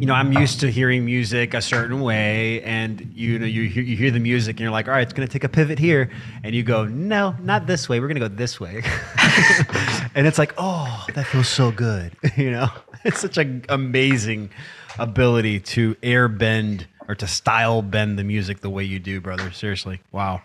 you 0.00 0.06
know, 0.06 0.14
I'm 0.14 0.32
used 0.32 0.58
to 0.60 0.68
hearing 0.68 1.04
music 1.04 1.54
a 1.54 1.62
certain 1.62 2.00
way, 2.00 2.60
and 2.62 3.12
you 3.14 3.38
know, 3.38 3.46
you 3.46 3.68
hear, 3.68 3.84
you 3.84 3.96
hear 3.96 4.10
the 4.10 4.18
music, 4.18 4.54
and 4.54 4.60
you're 4.60 4.72
like, 4.72 4.88
all 4.88 4.94
right, 4.94 5.02
it's 5.02 5.12
going 5.12 5.28
to 5.28 5.32
take 5.32 5.44
a 5.44 5.48
pivot 5.48 5.78
here, 5.78 6.10
and 6.42 6.52
you 6.52 6.64
go, 6.64 6.86
no, 6.86 7.36
not 7.40 7.68
this 7.68 7.88
way. 7.88 8.00
We're 8.00 8.08
going 8.08 8.20
to 8.20 8.28
go 8.28 8.34
this 8.34 8.58
way, 8.58 8.82
and 10.16 10.26
it's 10.26 10.38
like, 10.38 10.52
oh, 10.58 11.06
that 11.14 11.26
feels 11.26 11.48
so 11.48 11.70
good. 11.70 12.16
you 12.36 12.50
know, 12.50 12.68
it's 13.04 13.20
such 13.20 13.38
an 13.38 13.64
amazing 13.68 14.50
ability 14.98 15.60
to 15.60 15.94
air 16.02 16.26
bend 16.26 16.88
or 17.06 17.14
to 17.14 17.28
style 17.28 17.80
bend 17.80 18.18
the 18.18 18.24
music 18.24 18.58
the 18.58 18.70
way 18.70 18.82
you 18.82 18.98
do, 18.98 19.20
brother. 19.20 19.52
Seriously, 19.52 20.00
wow. 20.10 20.42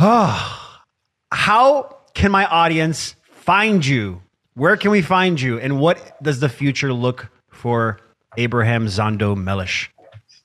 How 1.30 1.98
can 2.14 2.30
my 2.30 2.46
audience 2.46 3.16
find 3.32 3.84
you? 3.84 4.22
Where 4.54 4.78
can 4.78 4.92
we 4.92 5.02
find 5.02 5.38
you? 5.38 5.60
And 5.60 5.78
what 5.78 6.16
does 6.22 6.40
the 6.40 6.48
future 6.48 6.90
look 6.90 7.28
for 7.50 8.00
Abraham 8.38 8.86
Zondo 8.86 9.36
Mellish? 9.36 9.90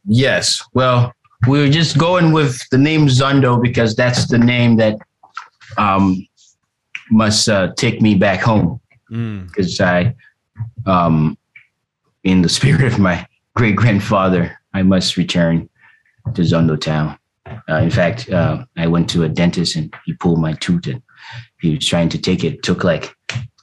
Yes. 0.04 0.62
Well, 0.74 1.14
we 1.48 1.66
are 1.66 1.70
just 1.70 1.98
going 1.98 2.34
with 2.34 2.60
the 2.70 2.78
name 2.78 3.08
Zondo 3.08 3.62
because 3.62 3.96
that's 3.96 4.28
the 4.28 4.38
name 4.38 4.76
that 4.76 4.98
um, 5.78 6.28
must 7.10 7.48
uh, 7.48 7.72
take 7.78 8.02
me 8.02 8.14
back 8.14 8.42
home. 8.42 8.82
Because 9.08 9.78
mm. 9.78 9.86
I, 9.86 10.16
um, 10.86 11.38
in 12.26 12.42
the 12.42 12.50
spirit 12.60 12.92
of 12.92 13.00
my 13.00 13.26
great 13.56 13.78
grandfather, 13.78 14.60
I 14.74 14.84
must 14.84 15.16
return 15.16 15.70
to 16.34 16.42
Zondo 16.42 16.78
Town. 16.78 17.18
Uh, 17.70 17.78
in 17.78 17.90
fact, 17.90 18.30
uh, 18.30 18.66
I 18.78 18.88
went 18.88 19.10
to 19.12 19.24
a 19.24 19.30
dentist 19.30 19.76
and 19.76 19.94
he 20.06 20.14
pulled 20.14 20.40
my 20.40 20.54
tooth 20.54 20.88
and 20.88 21.02
he 21.62 21.76
was 21.76 21.88
trying 21.88 22.10
to 22.10 22.18
take 22.18 22.44
it. 22.44 22.54
it 22.54 22.64
took 22.64 22.84
like 22.84 23.16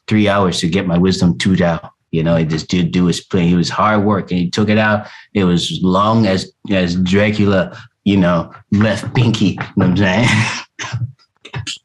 three 0.08 0.28
hours 0.28 0.60
to 0.60 0.68
get 0.68 0.86
my 0.86 0.98
wisdom 0.98 1.38
tooth 1.38 1.60
out. 1.60 1.90
You 2.10 2.22
know, 2.22 2.42
this 2.44 2.66
dude 2.66 2.92
do 2.92 3.06
his 3.06 3.20
play. 3.20 3.46
He 3.46 3.54
was 3.54 3.70
hard 3.70 4.04
work 4.04 4.30
and 4.30 4.40
he 4.40 4.50
took 4.50 4.68
it 4.68 4.78
out. 4.78 5.06
It 5.32 5.44
was 5.44 5.78
long 5.82 6.26
as 6.26 6.52
as 6.70 6.96
Dracula, 6.96 7.78
you 8.04 8.18
know, 8.18 8.52
left 8.70 9.14
pinky. 9.14 9.46
You 9.46 9.56
know 9.76 9.88
what 9.88 9.88
I'm 9.88 9.96
saying? 9.96 10.28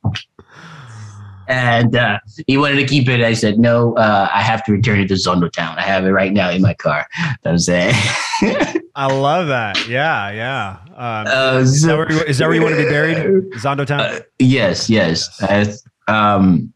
and 1.47 1.95
uh, 1.95 2.19
he 2.45 2.57
wanted 2.57 2.75
to 2.75 2.85
keep 2.85 3.07
it. 3.07 3.21
I 3.21 3.33
said, 3.33 3.57
no, 3.57 3.95
uh, 3.95 4.27
I 4.33 4.41
have 4.41 4.65
to 4.65 4.73
return 4.73 4.99
it 4.99 5.07
to 5.07 5.13
Zondo 5.13 5.49
Town. 5.49 5.77
I 5.77 5.83
have 5.83 6.05
it 6.05 6.11
right 6.11 6.33
now 6.33 6.49
in 6.49 6.61
my 6.61 6.73
car. 6.73 7.07
You 7.17 7.23
know 7.45 7.51
I'm 7.51 7.59
saying. 7.59 7.95
I 8.97 9.13
love 9.13 9.47
that. 9.49 9.87
Yeah, 9.87 10.31
yeah. 10.31 10.77
Um, 10.95 11.27
uh, 11.27 11.59
is, 11.59 11.83
that 11.83 11.95
where 11.95 12.11
you, 12.11 12.33
that 12.33 12.39
where 12.39 12.55
you, 12.55 12.63
want 12.63 12.75
to 12.75 12.83
be 12.83 12.89
buried? 12.89 13.51
Zondo 13.53 13.85
Town? 13.85 13.99
Uh, 13.99 14.19
yes, 14.39 14.89
yes. 14.89 15.37
yes. 15.39 15.83
um, 16.07 16.73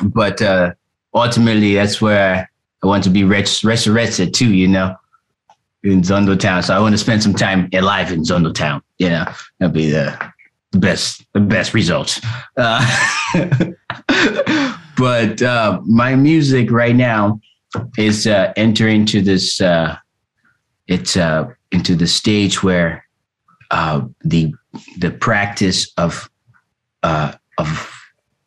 but 0.00 0.40
uh, 0.40 0.72
ultimately, 1.12 1.74
that's 1.74 2.00
where 2.00 2.50
I 2.82 2.86
want 2.86 3.04
to 3.04 3.10
be 3.10 3.24
res- 3.24 3.62
resurrected 3.62 4.32
too, 4.32 4.54
you 4.54 4.68
know, 4.68 4.96
in 5.84 6.00
Zondo 6.00 6.40
Town. 6.40 6.62
So 6.62 6.74
I 6.74 6.80
want 6.80 6.94
to 6.94 6.98
spend 6.98 7.22
some 7.22 7.34
time 7.34 7.68
alive 7.74 8.10
in 8.10 8.22
Zondo 8.22 8.54
Town. 8.54 8.82
You 8.96 9.10
know, 9.10 9.26
that'd 9.58 9.74
be 9.74 9.90
the, 9.90 10.18
the 10.72 10.78
best, 10.78 11.26
the 11.34 11.40
best 11.40 11.74
results. 11.74 12.22
Uh, 12.56 12.80
but 14.96 15.42
uh, 15.42 15.78
my 15.84 16.14
music 16.14 16.70
right 16.70 16.96
now 16.96 17.38
is 17.98 18.26
uh, 18.26 18.54
entering 18.56 19.04
to 19.04 19.20
this. 19.20 19.60
It's 20.88 21.16
uh, 21.16 21.48
into 21.70 21.94
the 21.94 22.06
stage 22.06 22.62
where 22.62 23.04
uh, 23.70 24.02
the 24.24 24.52
the 24.98 25.10
practice 25.10 25.92
of 25.96 26.28
uh, 27.02 27.32
of 27.58 27.94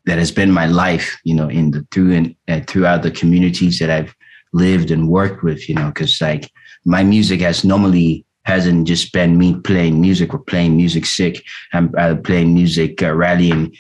that 0.06 0.18
has 0.18 0.32
been 0.32 0.52
my 0.52 0.66
life, 0.66 1.20
you 1.24 1.36
know, 1.36 1.48
in 1.48 1.72
the 1.72 1.86
through 1.92 2.14
and 2.14 2.36
uh, 2.48 2.62
throughout 2.68 3.04
the 3.04 3.12
communities 3.12 3.80
that 3.80 3.90
I've 3.90 4.16
lived 4.54 4.92
and 4.92 5.08
worked 5.08 5.44
with, 5.44 5.70
you 5.70 5.76
know, 5.76 5.88
because 5.88 6.20
like 6.20 6.52
my 6.84 7.04
music 7.04 7.42
has 7.42 7.64
normally 7.64 8.26
hasn't 8.44 8.88
just 8.88 9.14
been 9.14 9.38
me 9.38 9.60
playing 9.60 10.02
music 10.02 10.34
or 10.34 10.40
playing 10.40 10.76
music 10.76 11.06
sick. 11.06 11.44
I'm 11.74 11.92
playing 12.24 12.54
music, 12.54 13.04
uh, 13.04 13.14
rallying 13.14 13.76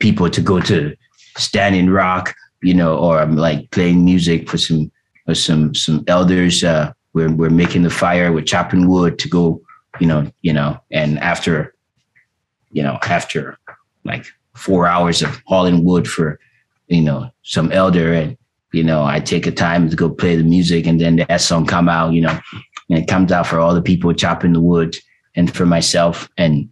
people 0.00 0.28
to 0.30 0.40
go 0.40 0.60
to 0.60 0.96
Standing 1.36 1.90
Rock, 1.90 2.34
you 2.62 2.74
know, 2.74 2.98
or 2.98 3.20
I'm 3.20 3.36
like 3.36 3.70
playing 3.70 4.04
music 4.04 4.48
for 4.50 4.58
some 4.58 4.90
for 5.26 5.34
some 5.34 5.74
some 5.74 6.04
elders. 6.08 6.64
Uh, 6.64 6.92
we're 7.14 7.32
we're 7.32 7.50
making 7.50 7.82
the 7.82 7.90
fire, 7.90 8.32
we're 8.32 8.42
chopping 8.42 8.88
wood 8.88 9.18
to 9.20 9.28
go, 9.28 9.62
you 10.00 10.06
know, 10.06 10.30
you 10.42 10.52
know, 10.52 10.78
and 10.90 11.18
after, 11.20 11.74
you 12.70 12.82
know, 12.82 12.98
after 13.02 13.58
like 14.04 14.26
four 14.54 14.86
hours 14.86 15.22
of 15.22 15.40
hauling 15.46 15.84
wood 15.84 16.06
for, 16.06 16.38
you 16.88 17.00
know, 17.00 17.30
some 17.42 17.72
elder 17.72 18.12
and 18.12 18.36
you 18.74 18.82
know, 18.82 19.04
I 19.04 19.20
take 19.20 19.46
a 19.46 19.52
time 19.52 19.88
to 19.88 19.94
go 19.94 20.10
play 20.10 20.34
the 20.34 20.42
music 20.42 20.86
and 20.86 21.00
then 21.00 21.24
that 21.28 21.40
song 21.40 21.64
come 21.64 21.88
out, 21.88 22.12
you 22.12 22.20
know, 22.20 22.36
and 22.90 22.98
it 22.98 23.06
comes 23.06 23.30
out 23.30 23.46
for 23.46 23.60
all 23.60 23.72
the 23.72 23.80
people 23.80 24.12
chopping 24.12 24.52
the 24.52 24.60
wood 24.60 24.96
and 25.36 25.54
for 25.54 25.64
myself 25.64 26.28
and, 26.36 26.68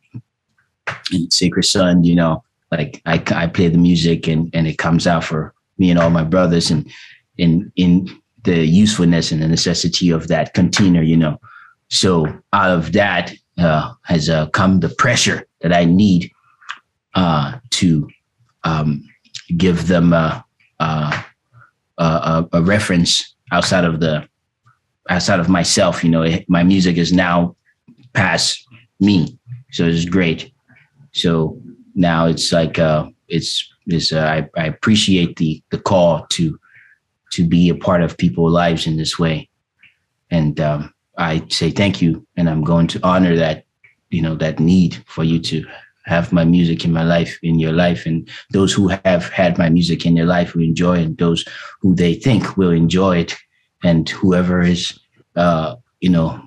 and 1.12 1.32
Sacred 1.32 1.62
Son, 1.62 2.02
you 2.02 2.16
know, 2.16 2.42
like 2.72 3.00
I, 3.06 3.22
I 3.28 3.46
play 3.46 3.68
the 3.68 3.78
music 3.78 4.26
and, 4.26 4.50
and 4.52 4.66
it 4.66 4.78
comes 4.78 5.06
out 5.06 5.22
for 5.22 5.54
me 5.78 5.90
and 5.90 5.98
all 5.98 6.10
my 6.10 6.24
brothers 6.24 6.72
and 6.72 6.90
in, 7.38 7.72
in 7.76 8.08
the 8.44 8.66
usefulness 8.66 9.32
and 9.32 9.42
the 9.42 9.48
necessity 9.48 10.10
of 10.10 10.28
that 10.28 10.54
container, 10.54 11.02
you 11.02 11.16
know. 11.16 11.40
So 11.88 12.26
out 12.52 12.70
of 12.70 12.92
that 12.92 13.34
uh, 13.58 13.92
has 14.02 14.28
uh, 14.28 14.48
come 14.48 14.80
the 14.80 14.88
pressure 14.88 15.46
that 15.60 15.72
I 15.72 15.84
need 15.84 16.32
uh, 17.14 17.58
to 17.70 18.08
um, 18.64 19.06
give 19.56 19.86
them 19.88 20.12
uh, 20.12 20.40
uh, 20.80 21.22
a, 21.98 22.48
a, 22.52 22.62
reference 22.62 23.34
outside 23.52 23.84
of 23.84 24.00
the 24.00 24.26
outside 25.10 25.40
of 25.40 25.48
myself. 25.48 26.02
You 26.02 26.10
know, 26.10 26.22
it, 26.22 26.48
my 26.48 26.62
music 26.62 26.96
is 26.96 27.12
now 27.12 27.56
past 28.14 28.66
me, 29.00 29.38
so 29.70 29.84
it's 29.84 30.04
great. 30.04 30.52
So 31.12 31.60
now 31.94 32.26
it's 32.26 32.52
like 32.52 32.78
uh, 32.78 33.08
it's 33.28 33.68
is 33.86 34.12
uh, 34.12 34.20
I, 34.20 34.60
I 34.60 34.66
appreciate 34.66 35.36
the 35.36 35.62
the 35.70 35.78
call 35.78 36.26
to 36.30 36.58
to 37.32 37.46
be 37.46 37.68
a 37.68 37.74
part 37.74 38.02
of 38.02 38.18
people's 38.18 38.52
lives 38.52 38.86
in 38.86 38.96
this 38.96 39.18
way, 39.18 39.48
and 40.30 40.60
um, 40.60 40.92
I 41.18 41.44
say 41.48 41.70
thank 41.70 42.00
you, 42.00 42.26
and 42.36 42.48
I'm 42.48 42.64
going 42.64 42.86
to 42.88 43.00
honor 43.02 43.36
that 43.36 43.64
you 44.10 44.22
know 44.22 44.34
that 44.36 44.60
need 44.60 45.02
for 45.06 45.24
you 45.24 45.38
to 45.40 45.64
have 46.04 46.32
my 46.32 46.44
music 46.44 46.84
in 46.84 46.92
my 46.92 47.04
life, 47.04 47.38
in 47.42 47.58
your 47.58 47.72
life, 47.72 48.06
and 48.06 48.28
those 48.50 48.72
who 48.72 48.88
have 48.88 49.28
had 49.28 49.56
my 49.58 49.68
music 49.68 50.04
in 50.04 50.14
their 50.14 50.26
life 50.26 50.54
will 50.54 50.62
enjoy, 50.62 50.96
and 50.98 51.16
those 51.18 51.44
who 51.80 51.94
they 51.94 52.14
think 52.14 52.56
will 52.56 52.72
enjoy 52.72 53.18
it, 53.18 53.36
and 53.84 54.08
whoever 54.08 54.60
is, 54.60 54.98
uh, 55.36 55.76
you 56.00 56.10
know, 56.10 56.40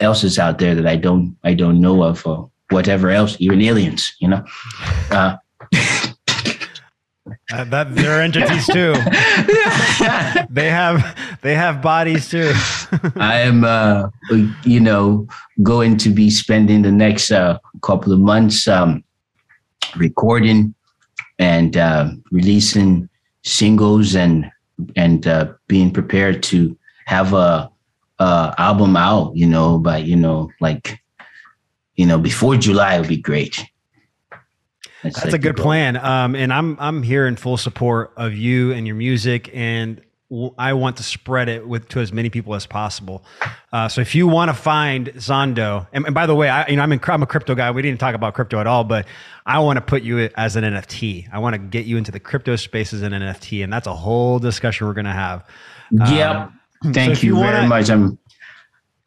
else 0.00 0.24
is 0.24 0.38
out 0.38 0.58
there 0.58 0.74
that 0.74 0.86
I 0.86 0.96
don't 0.96 1.36
I 1.44 1.54
don't 1.54 1.80
know 1.80 2.02
of, 2.02 2.26
or 2.26 2.50
whatever 2.70 3.10
else, 3.10 3.36
even 3.38 3.62
aliens, 3.62 4.12
you 4.18 4.28
know. 4.28 4.44
Uh, 5.10 5.36
uh, 7.52 7.64
that 7.64 7.94
they're 7.94 8.20
entities 8.20 8.66
too. 8.66 8.92
they 10.50 10.68
have 10.68 11.16
they 11.42 11.54
have 11.54 11.80
bodies 11.80 12.28
too. 12.28 12.52
I 13.16 13.40
am, 13.40 13.64
uh, 13.64 14.10
you 14.64 14.80
know, 14.80 15.26
going 15.62 15.96
to 15.98 16.10
be 16.10 16.30
spending 16.30 16.82
the 16.82 16.92
next 16.92 17.30
uh, 17.30 17.58
couple 17.82 18.12
of 18.12 18.20
months 18.20 18.68
um, 18.68 19.02
recording 19.96 20.74
and 21.38 21.76
uh, 21.76 22.10
releasing 22.30 23.08
singles 23.44 24.14
and 24.14 24.50
and 24.96 25.26
uh, 25.26 25.52
being 25.68 25.90
prepared 25.90 26.42
to 26.44 26.76
have 27.06 27.32
a, 27.32 27.70
a 28.18 28.54
album 28.58 28.96
out. 28.96 29.34
You 29.34 29.46
know, 29.46 29.78
by 29.78 29.98
you 29.98 30.16
know, 30.16 30.50
like 30.60 31.00
you 31.96 32.04
know, 32.04 32.18
before 32.18 32.56
July 32.56 32.98
would 32.98 33.08
be 33.08 33.16
great. 33.16 33.64
That's, 35.02 35.22
That's 35.22 35.34
a 35.34 35.38
good 35.38 35.56
plan. 35.56 35.96
Um, 35.96 36.34
and 36.34 36.52
I'm 36.52 36.76
I'm 36.80 37.02
here 37.02 37.26
in 37.26 37.36
full 37.36 37.56
support 37.56 38.12
of 38.16 38.34
you 38.34 38.72
and 38.72 38.86
your 38.86 38.96
music, 38.96 39.50
and 39.54 40.00
I 40.58 40.74
want 40.74 40.98
to 40.98 41.02
spread 41.02 41.48
it 41.48 41.66
with 41.66 41.88
to 41.90 42.00
as 42.00 42.12
many 42.12 42.28
people 42.28 42.54
as 42.54 42.66
possible. 42.66 43.24
Uh, 43.72 43.88
so 43.88 44.02
if 44.02 44.14
you 44.14 44.26
want 44.26 44.50
to 44.50 44.54
find 44.54 45.08
Zondo, 45.14 45.86
and, 45.92 46.04
and, 46.04 46.14
by 46.14 46.26
the 46.26 46.34
way, 46.34 46.50
I 46.50 46.66
you 46.68 46.76
know 46.76 46.82
I'm, 46.82 46.92
in, 46.92 47.00
I'm 47.02 47.22
a 47.22 47.26
crypto 47.26 47.54
guy. 47.54 47.70
We 47.70 47.80
didn't 47.80 48.00
talk 48.00 48.14
about 48.14 48.34
crypto 48.34 48.60
at 48.60 48.66
all, 48.66 48.84
but 48.84 49.06
I 49.46 49.60
want 49.60 49.78
to 49.78 49.80
put 49.80 50.02
you 50.02 50.28
as 50.36 50.56
an 50.56 50.64
NFT. 50.64 51.28
I 51.32 51.38
want 51.38 51.54
to 51.54 51.58
get 51.58 51.86
you 51.86 51.96
into 51.96 52.12
the 52.12 52.20
crypto 52.20 52.56
space 52.56 52.92
as 52.92 53.02
an 53.02 53.12
NFT, 53.12 53.64
and 53.64 53.72
that's 53.72 53.86
a 53.86 53.94
whole 53.94 54.38
discussion 54.38 54.86
we're 54.86 54.94
going 54.94 55.06
to 55.06 55.12
have. 55.12 55.46
Yep. 55.92 56.36
Um, 56.36 56.60
Thank 56.92 57.16
so 57.16 57.22
you, 57.22 57.34
you 57.34 57.40
wanna, 57.40 57.52
very 57.52 57.68
much. 57.68 57.90
I'm. 57.90 58.18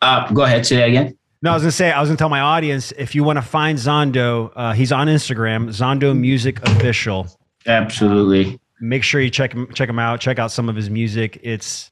Uh, 0.01 0.31
go 0.33 0.41
ahead. 0.43 0.65
Say 0.65 0.77
that 0.77 0.89
again. 0.89 1.17
No, 1.43 1.51
I 1.51 1.53
was 1.55 1.63
gonna 1.63 1.71
say 1.71 1.91
I 1.91 1.99
was 1.99 2.09
gonna 2.09 2.17
tell 2.17 2.29
my 2.29 2.41
audience 2.41 2.91
if 2.97 3.15
you 3.15 3.23
want 3.23 3.37
to 3.37 3.41
find 3.41 3.77
Zondo, 3.77 4.51
uh, 4.55 4.73
he's 4.73 4.91
on 4.91 5.07
Instagram, 5.07 5.69
Zondo 5.69 6.17
Music 6.17 6.61
Official. 6.67 7.27
Absolutely. 7.65 8.59
Make 8.79 9.03
sure 9.03 9.21
you 9.21 9.29
check 9.29 9.53
him 9.53 9.71
check 9.73 9.89
him 9.89 9.97
out. 9.97 10.19
Check 10.19 10.37
out 10.37 10.51
some 10.51 10.69
of 10.69 10.75
his 10.75 10.89
music. 10.89 11.39
It's 11.41 11.91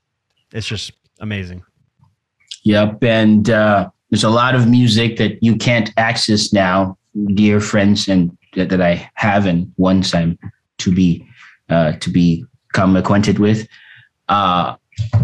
it's 0.54 0.68
just 0.68 0.92
amazing. 1.20 1.64
Yep, 2.64 3.04
and 3.04 3.50
uh, 3.50 3.90
there's 4.12 4.24
a 4.24 4.30
lot 4.30 4.54
of 4.54 4.68
music 4.68 5.18
that 5.18 5.42
you 5.42 5.56
can't 5.56 5.92
access 5.98 6.54
now, 6.54 6.98
dear 7.34 7.60
friends 7.60 8.08
and 8.08 8.36
that, 8.56 8.70
that 8.70 8.82
I 8.82 9.10
have 9.16 9.46
and 9.46 9.72
once 9.78 10.14
I'm 10.14 10.38
to 10.80 10.94
be 10.94 11.26
uh, 11.70 11.94
to 11.94 12.10
become 12.10 12.96
acquainted 12.96 13.40
with. 13.40 13.68
Uh, 14.28 14.76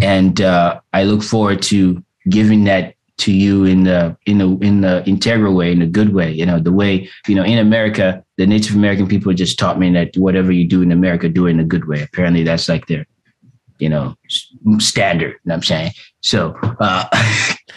and 0.01 0.41
uh, 0.41 0.79
I 0.93 1.03
look 1.03 1.21
forward 1.21 1.61
to 1.63 2.03
giving 2.29 2.63
that 2.63 2.94
to 3.17 3.31
you 3.31 3.65
in 3.65 3.83
the 3.83 4.17
in 4.25 4.37
the 4.39 4.57
in 4.59 4.81
the 4.81 5.03
integral 5.05 5.53
way, 5.55 5.71
in 5.71 5.81
a 5.81 5.87
good 5.87 6.13
way. 6.13 6.31
You 6.31 6.45
know, 6.45 6.59
the 6.59 6.71
way 6.71 7.09
you 7.27 7.35
know 7.35 7.43
in 7.43 7.57
America, 7.57 8.23
the 8.37 8.45
Native 8.45 8.75
American 8.75 9.07
people 9.07 9.33
just 9.33 9.57
taught 9.57 9.79
me 9.79 9.91
that 9.93 10.15
whatever 10.17 10.51
you 10.51 10.67
do 10.67 10.81
in 10.81 10.91
America, 10.91 11.29
do 11.29 11.47
it 11.47 11.51
in 11.51 11.59
a 11.59 11.63
good 11.65 11.87
way. 11.87 12.01
Apparently, 12.03 12.43
that's 12.43 12.67
like 12.67 12.87
their 12.87 13.05
you 13.79 13.89
know 13.89 14.15
standard. 14.79 15.31
You 15.31 15.39
know 15.45 15.53
what 15.53 15.55
I'm 15.55 15.63
saying 15.63 15.91
so. 16.21 16.55
Uh, 16.79 17.05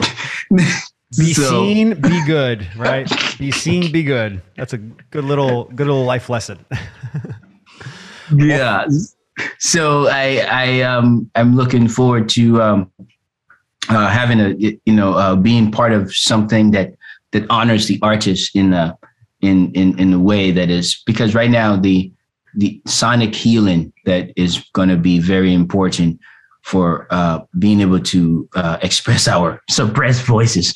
be 1.16 1.32
so- 1.32 1.62
seen, 1.62 2.00
be 2.00 2.22
good, 2.26 2.66
right? 2.76 3.10
be 3.38 3.50
seen, 3.50 3.92
be 3.92 4.02
good. 4.02 4.42
That's 4.56 4.72
a 4.72 4.78
good 4.78 5.24
little 5.24 5.64
good 5.64 5.86
little 5.86 6.04
life 6.04 6.28
lesson. 6.28 6.64
yeah 8.36 8.84
so 9.58 10.06
i 10.08 10.46
i 10.50 10.80
um 10.82 11.30
i'm 11.34 11.56
looking 11.56 11.88
forward 11.88 12.28
to 12.28 12.60
um 12.60 12.92
uh, 13.88 14.08
having 14.08 14.40
a 14.40 14.54
you 14.58 14.92
know 14.92 15.14
uh, 15.14 15.36
being 15.36 15.70
part 15.70 15.92
of 15.92 16.14
something 16.14 16.70
that 16.72 16.94
that 17.32 17.46
honors 17.50 17.86
the 17.86 17.98
artist 18.02 18.54
in 18.54 18.72
a 18.72 18.96
in 19.40 19.72
in 19.72 19.98
in 19.98 20.12
a 20.12 20.18
way 20.18 20.50
that 20.50 20.70
is 20.70 21.02
because 21.06 21.34
right 21.34 21.50
now 21.50 21.76
the 21.76 22.12
the 22.56 22.80
sonic 22.86 23.34
healing 23.34 23.92
that 24.04 24.32
is 24.36 24.64
going 24.72 24.88
to 24.88 24.96
be 24.96 25.18
very 25.18 25.54
important 25.54 26.18
for 26.62 27.06
uh, 27.10 27.40
being 27.58 27.80
able 27.80 28.00
to 28.00 28.48
uh, 28.54 28.78
express 28.82 29.28
our 29.34 29.62
suppressed 29.70 30.24
voices 30.24 30.74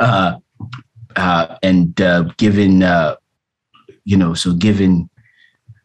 uh, 0.00 0.34
uh, 1.16 1.56
and 1.62 2.00
uh, 2.00 2.22
given 2.36 2.82
uh, 2.82 3.16
you 4.04 4.16
know 4.16 4.34
so 4.34 4.52
given 4.54 5.08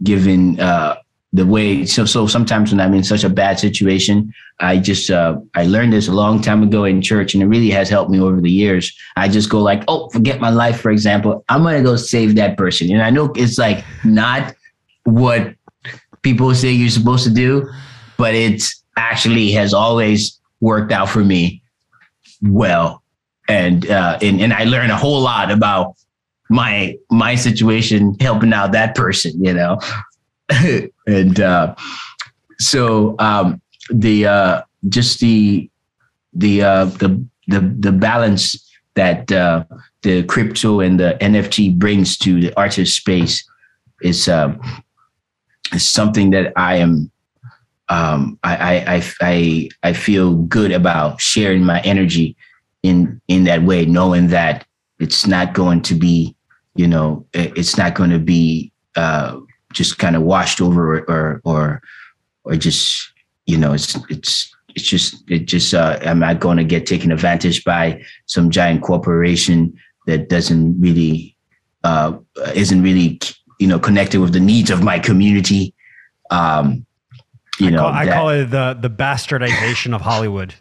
given 0.04 0.60
uh, 0.60 0.96
the 1.36 1.46
way 1.46 1.86
so 1.86 2.06
so 2.06 2.28
sometimes 2.28 2.72
when 2.72 2.80
I'm 2.80 2.94
in 2.94 3.04
such 3.04 3.26
a 3.26 3.30
bad 3.30 3.60
situation, 3.60 4.34
I 4.62 4.78
just 4.78 5.12
uh, 5.12 5.38
I 5.54 5.66
learned 5.66 5.92
this 5.92 6.08
a 6.08 6.14
long 6.14 6.42
time 6.42 6.64
ago 6.64 6.86
in 6.86 7.02
church, 7.02 7.34
and 7.34 7.44
it 7.44 7.48
really 7.48 7.70
has 7.72 7.90
helped 7.90 8.10
me 8.10 8.22
over 8.22 8.40
the 8.40 8.50
years. 8.50 8.96
I 9.18 9.28
just 9.28 9.50
go 9.50 9.62
like, 9.62 9.84
oh, 9.90 10.10
forget 10.10 10.40
my 10.40 10.50
life, 10.50 10.80
for 10.80 10.92
example. 10.92 11.44
I'm 11.50 11.64
gonna 11.64 11.84
go 11.84 11.98
save 11.98 12.36
that 12.36 12.58
person, 12.58 12.90
and 12.90 13.02
I 13.02 13.10
know 13.10 13.34
it's 13.36 13.58
like 13.58 13.84
not 14.06 14.56
what 15.04 15.54
people 16.22 16.56
say 16.56 16.72
you're 16.72 16.90
supposed 16.90 17.26
to 17.26 17.34
do, 17.34 17.70
but 18.18 18.34
it's 18.34 18.82
actually 18.96 19.52
has 19.52 19.74
always 19.74 20.40
worked 20.62 20.94
out 20.94 21.10
for 21.10 21.24
me 21.24 21.62
well, 22.42 23.04
and 23.50 23.90
uh, 23.92 24.20
and 24.22 24.40
and 24.40 24.54
I 24.54 24.64
learned 24.64 24.94
a 24.94 24.98
whole 24.98 25.20
lot 25.20 25.52
about 25.52 25.96
my 26.50 26.96
my 27.12 27.36
situation 27.36 28.16
helping 28.22 28.54
out 28.54 28.72
that 28.72 28.96
person, 28.96 29.44
you 29.44 29.54
know. 29.54 29.80
and 31.08 31.40
uh, 31.40 31.76
so 32.60 33.16
um, 33.20 33.62
the 33.90 34.26
uh, 34.26 34.62
just 34.90 35.20
the 35.20 35.70
the 36.34 36.62
uh, 36.62 36.86
the 36.86 37.24
the 37.48 37.60
the 37.80 37.92
balance 37.92 38.62
that 38.96 39.32
uh, 39.32 39.64
the 40.02 40.24
crypto 40.24 40.80
and 40.80 41.00
the 41.00 41.18
NFT 41.22 41.78
brings 41.78 42.18
to 42.20 42.40
the 42.40 42.54
artist 42.58 42.96
space 42.96 43.48
is 44.02 44.28
um, 44.28 44.60
is 45.74 45.88
something 45.88 46.32
that 46.32 46.54
I 46.56 46.78
am 46.78 47.12
um, 47.90 48.40
I, 48.44 48.84
I 48.88 49.04
I 49.22 49.70
I 49.84 49.94
feel 49.94 50.36
good 50.36 50.72
about 50.72 51.22
sharing 51.22 51.64
my 51.64 51.82
energy 51.82 52.36
in 52.84 53.22
in 53.28 53.44
that 53.46 53.64
way, 53.64 53.86
knowing 53.86 54.28
that 54.28 54.66
it's 55.00 55.28
not 55.28 55.54
going 55.54 55.82
to 55.84 55.94
be 55.94 56.36
you 56.76 56.88
know 56.88 57.26
it's 57.34 57.78
not 57.78 57.96
going 57.96 58.10
to 58.10 58.20
be 58.20 58.72
uh, 58.96 59.40
just 59.76 60.00
kind 60.00 60.16
of 60.16 60.24
washed 60.24 60.62
over 60.62 61.00
or, 61.00 61.42
or 61.44 61.82
or 62.44 62.56
just 62.56 63.12
you 63.46 63.58
know 63.58 63.74
it's 63.74 63.98
it's 64.10 64.56
it's 64.76 64.88
just 64.88 65.24
it 65.30 65.46
just 65.46 65.74
uh, 65.74 66.00
I'm 66.02 66.20
not 66.20 66.40
going 66.40 66.58
to 66.58 66.64
get 66.64 66.86
taken 66.86 67.12
advantage 67.12 67.64
by 67.64 68.04
some 68.26 68.50
giant 68.50 68.82
corporation 68.82 69.78
that 70.08 70.30
doesn't 70.30 70.80
really 70.80 71.36
uh, 71.84 72.18
isn't 72.54 72.82
really 72.82 73.20
you 73.60 73.68
know 73.68 73.80
connected 73.80 74.20
with 74.20 74.34
the 74.34 74.40
needs 74.40 74.70
of 74.70 74.84
my 74.84 75.00
community. 75.00 75.74
Um, 76.32 76.86
you 77.60 77.68
I 77.68 77.70
know, 77.70 77.80
call, 77.80 77.94
I 77.94 78.08
call 78.08 78.30
it 78.30 78.46
the 78.46 78.78
the 78.80 78.90
bastardization 78.90 79.94
of 79.94 80.02
Hollywood. 80.02 80.56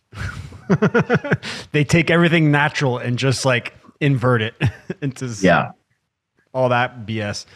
they 1.73 1.85
take 1.85 2.11
everything 2.11 2.51
natural 2.51 2.99
and 2.99 3.19
just 3.19 3.45
like 3.45 3.75
invert 4.01 4.43
it 4.43 4.55
into 5.03 5.27
yeah, 5.41 5.73
all 6.53 6.69
that 6.69 7.07
BS. 7.07 7.47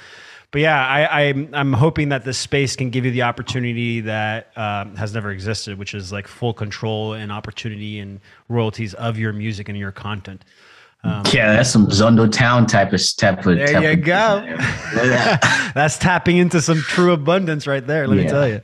But 0.51 0.63
yeah, 0.63 0.87
I, 0.87 1.25
I'm 1.25 1.51
I'm 1.53 1.73
hoping 1.75 2.09
that 2.09 2.25
this 2.25 2.39
space 2.39 2.75
can 2.75 2.89
give 2.89 3.05
you 3.05 3.11
the 3.11 3.23
opportunity 3.23 4.01
that 4.01 4.57
um, 4.57 4.97
has 4.97 5.13
never 5.13 5.31
existed, 5.31 5.79
which 5.79 5.93
is 5.95 6.11
like 6.11 6.27
full 6.27 6.55
control 6.55 7.13
and 7.13 7.31
opportunity 7.31 7.99
and 7.99 8.21
royalties 8.49 8.95
of 8.95 9.19
your 9.19 9.35
music 9.35 9.69
and 9.69 9.77
your 9.77 9.93
content. 9.93 10.45
yeah, 11.05 11.53
that's 11.53 11.69
some 11.71 11.87
Zondo 11.89 12.31
Town 12.33 12.67
type 12.67 12.93
of 12.95 13.01
type 13.19 13.45
of. 13.47 13.57
There 13.57 13.67
type 13.67 13.83
you 13.83 13.91
of- 13.91 14.03
go. 14.03 14.43
Yeah. 15.05 15.71
That's 15.75 15.97
tapping 15.99 16.39
into 16.39 16.61
some 16.61 16.81
true 16.81 17.13
abundance 17.13 17.67
right 17.67 17.87
there. 17.87 18.09
Let 18.09 18.17
me 18.17 18.27
tell 18.27 18.49
you. 18.49 18.61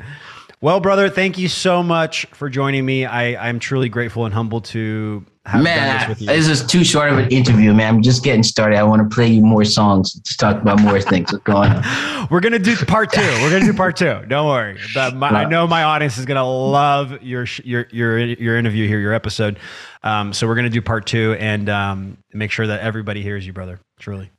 Well, 0.61 0.81
brother, 0.81 1.11
thank 1.11 1.37
you 1.39 1.49
so 1.49 1.83
much 1.83 2.25
for 2.33 2.49
joining 2.49 2.85
me. 2.87 3.05
I, 3.05 3.49
I'm 3.49 3.59
truly 3.61 3.89
grateful 3.91 4.25
and 4.25 4.33
humbled 4.35 4.65
to 4.67 5.25
Man, 5.53 5.99
this 5.99 6.09
with 6.09 6.21
you. 6.23 6.27
this 6.27 6.49
is 6.49 6.67
too 6.67 6.83
short 6.85 7.11
of 7.11 7.19
an 7.19 7.29
interview, 7.29 7.75
man. 7.75 7.97
I'm 7.97 8.03
just 8.03 8.25
getting 8.25 8.43
started. 8.43 8.79
I 8.79 8.83
want 8.83 9.09
to 9.09 9.15
play 9.15 9.29
you 9.29 9.43
more 9.43 9.65
songs 9.65 10.19
to 10.19 10.37
talk 10.39 10.61
about 10.63 10.81
more 10.81 10.99
things. 11.03 11.31
What's 11.33 11.45
going 11.45 11.71
on? 11.71 12.29
We're 12.31 12.41
gonna 12.41 12.59
do 12.59 12.75
part 12.77 13.13
two. 13.13 13.21
We're 13.21 13.51
gonna 13.51 13.67
do 13.67 13.75
part 13.75 13.97
two. 13.97 14.23
Don't 14.27 14.49
worry. 14.49 14.79
But 14.95 15.15
my, 15.15 15.29
I 15.29 15.45
know 15.45 15.67
my 15.67 15.83
audience 15.83 16.17
is 16.17 16.25
gonna 16.25 16.49
love 16.49 17.23
your 17.23 17.47
your 17.63 17.87
your 17.91 18.19
your 18.19 18.57
interview 18.57 18.89
here, 18.89 18.99
your 18.99 19.13
episode. 19.13 19.59
Um, 20.03 20.33
so 20.33 20.47
we're 20.47 20.55
gonna 20.55 20.71
do 20.71 20.81
part 20.81 21.05
two 21.05 21.37
and 21.39 21.69
um, 21.69 22.19
make 22.33 22.51
sure 22.51 22.67
that 22.67 22.81
everybody 22.81 23.23
hears 23.23 23.47
you, 23.47 23.53
brother. 23.53 23.81
Truly. 23.99 24.31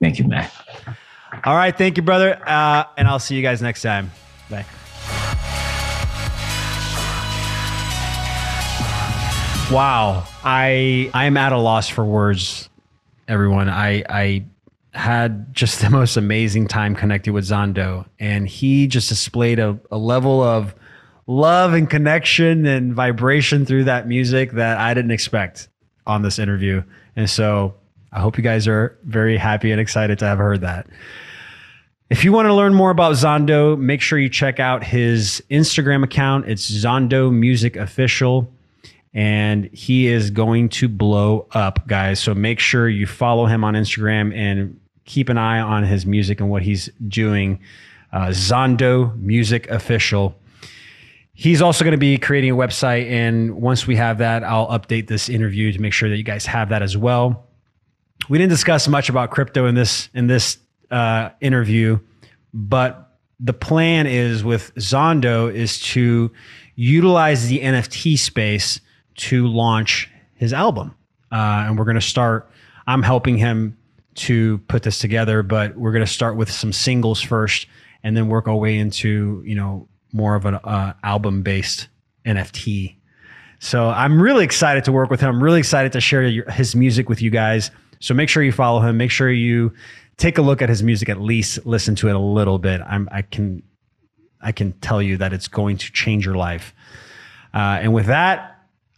Thank 0.00 0.20
you, 0.20 0.28
man. 0.28 0.48
All 1.44 1.56
right, 1.56 1.76
thank 1.76 1.96
you, 1.96 2.04
brother. 2.04 2.40
Uh, 2.46 2.84
and 2.96 3.08
I'll 3.08 3.18
see 3.18 3.34
you 3.34 3.42
guys 3.42 3.60
next 3.60 3.82
time. 3.82 4.12
Bye. 4.48 4.64
Wow, 9.70 10.26
I 10.44 11.10
I'm 11.14 11.36
at 11.36 11.52
a 11.52 11.58
loss 11.58 11.88
for 11.88 12.04
words, 12.04 12.68
everyone. 13.26 13.68
I 13.68 14.04
I 14.08 14.44
had 14.92 15.54
just 15.54 15.80
the 15.82 15.90
most 15.90 16.16
amazing 16.16 16.68
time 16.68 16.94
connecting 16.94 17.32
with 17.32 17.44
Zondo, 17.44 18.06
and 18.18 18.46
he 18.46 18.86
just 18.86 19.08
displayed 19.08 19.58
a, 19.58 19.78
a 19.90 19.96
level 19.96 20.42
of 20.42 20.74
love 21.26 21.72
and 21.72 21.88
connection 21.88 22.66
and 22.66 22.94
vibration 22.94 23.64
through 23.64 23.84
that 23.84 24.06
music 24.06 24.52
that 24.52 24.78
I 24.78 24.92
didn't 24.92 25.12
expect 25.12 25.68
on 26.06 26.22
this 26.22 26.38
interview. 26.38 26.82
And 27.16 27.28
so 27.28 27.74
I 28.12 28.20
hope 28.20 28.36
you 28.36 28.44
guys 28.44 28.68
are 28.68 28.98
very 29.04 29.38
happy 29.38 29.72
and 29.72 29.80
excited 29.80 30.18
to 30.18 30.26
have 30.26 30.38
heard 30.38 30.60
that. 30.60 30.86
If 32.10 32.22
you 32.22 32.32
want 32.32 32.46
to 32.46 32.54
learn 32.54 32.74
more 32.74 32.90
about 32.90 33.14
Zondo, 33.14 33.78
make 33.78 34.02
sure 34.02 34.18
you 34.18 34.28
check 34.28 34.60
out 34.60 34.84
his 34.84 35.42
Instagram 35.50 36.04
account. 36.04 36.46
It's 36.48 36.70
Zondo 36.70 37.32
Music 37.32 37.76
Official. 37.76 38.52
And 39.14 39.66
he 39.72 40.08
is 40.08 40.30
going 40.30 40.70
to 40.70 40.88
blow 40.88 41.46
up, 41.52 41.86
guys. 41.86 42.18
So 42.18 42.34
make 42.34 42.58
sure 42.58 42.88
you 42.88 43.06
follow 43.06 43.46
him 43.46 43.62
on 43.62 43.74
Instagram 43.74 44.34
and 44.34 44.80
keep 45.04 45.28
an 45.28 45.38
eye 45.38 45.60
on 45.60 45.84
his 45.84 46.04
music 46.04 46.40
and 46.40 46.50
what 46.50 46.62
he's 46.62 46.90
doing. 47.06 47.60
Uh, 48.12 48.28
Zondo 48.28 49.16
Music 49.18 49.68
Official. 49.70 50.36
He's 51.32 51.62
also 51.62 51.84
going 51.84 51.92
to 51.92 51.98
be 51.98 52.18
creating 52.18 52.50
a 52.50 52.56
website. 52.56 53.08
And 53.08 53.56
once 53.56 53.86
we 53.86 53.96
have 53.96 54.18
that, 54.18 54.42
I'll 54.42 54.68
update 54.68 55.06
this 55.06 55.28
interview 55.28 55.72
to 55.72 55.80
make 55.80 55.92
sure 55.92 56.08
that 56.08 56.16
you 56.16 56.24
guys 56.24 56.46
have 56.46 56.68
that 56.70 56.82
as 56.82 56.96
well 56.96 57.44
we 58.28 58.38
didn't 58.38 58.50
discuss 58.50 58.88
much 58.88 59.08
about 59.08 59.30
crypto 59.30 59.66
in 59.66 59.74
this 59.74 60.08
in 60.14 60.26
this 60.26 60.58
uh, 60.90 61.30
interview, 61.40 61.98
but 62.52 63.16
the 63.40 63.52
plan 63.52 64.06
is 64.06 64.44
with 64.44 64.74
Zondo 64.76 65.52
is 65.52 65.80
to 65.80 66.30
utilize 66.76 67.48
the 67.48 67.60
NFT 67.60 68.18
space 68.18 68.80
to 69.16 69.46
launch 69.46 70.10
his 70.34 70.52
album, 70.52 70.94
uh, 71.32 71.64
and 71.66 71.78
we're 71.78 71.84
going 71.84 71.94
to 71.96 72.00
start. 72.00 72.50
I'm 72.86 73.02
helping 73.02 73.36
him 73.38 73.76
to 74.16 74.58
put 74.68 74.82
this 74.82 74.98
together, 74.98 75.42
but 75.42 75.76
we're 75.76 75.92
going 75.92 76.04
to 76.04 76.10
start 76.10 76.36
with 76.36 76.50
some 76.50 76.72
singles 76.72 77.20
first, 77.20 77.66
and 78.02 78.16
then 78.16 78.28
work 78.28 78.48
our 78.48 78.56
way 78.56 78.78
into 78.78 79.42
you 79.46 79.54
know 79.54 79.88
more 80.12 80.34
of 80.34 80.46
an 80.46 80.54
uh, 80.56 80.94
album 81.02 81.42
based 81.42 81.88
NFT. 82.24 82.96
So 83.58 83.88
I'm 83.88 84.20
really 84.20 84.44
excited 84.44 84.84
to 84.84 84.92
work 84.92 85.10
with 85.10 85.20
him. 85.20 85.30
I'm 85.30 85.42
really 85.42 85.58
excited 85.58 85.92
to 85.92 86.00
share 86.00 86.22
your, 86.26 86.50
his 86.50 86.76
music 86.76 87.08
with 87.08 87.22
you 87.22 87.30
guys. 87.30 87.70
So 88.00 88.12
make 88.14 88.28
sure 88.28 88.42
you 88.42 88.52
follow 88.52 88.80
him. 88.80 88.96
Make 88.96 89.10
sure 89.10 89.30
you 89.30 89.72
take 90.16 90.38
a 90.38 90.42
look 90.42 90.62
at 90.62 90.68
his 90.68 90.82
music 90.82 91.08
at 91.08 91.20
least, 91.20 91.64
listen 91.66 91.94
to 91.96 92.08
it 92.08 92.14
a 92.14 92.18
little 92.18 92.58
bit. 92.58 92.80
I'm, 92.86 93.08
I 93.10 93.22
can, 93.22 93.62
I 94.40 94.52
can 94.52 94.72
tell 94.72 95.02
you 95.02 95.16
that 95.16 95.32
it's 95.32 95.48
going 95.48 95.78
to 95.78 95.90
change 95.92 96.26
your 96.26 96.34
life. 96.34 96.74
Uh, 97.52 97.78
and 97.80 97.94
with 97.94 98.06
that, 98.06 98.53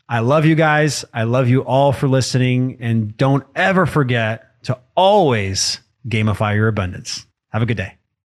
I 0.09 0.21
love 0.21 0.45
you 0.45 0.55
guys. 0.55 1.05
I 1.13 1.25
love 1.25 1.49
you 1.49 1.63
all 1.63 1.93
for 1.93 2.07
listening. 2.09 2.79
And 2.81 3.17
don't 3.17 3.45
ever 3.55 3.87
forget 3.87 4.63
to 4.65 4.79
always 4.97 5.81
gamify 6.09 6.55
your 6.55 6.69
abundance. 6.69 7.27
Have 7.51 7.63
a 7.63 7.67
good 7.67 7.77
day. 7.77 7.96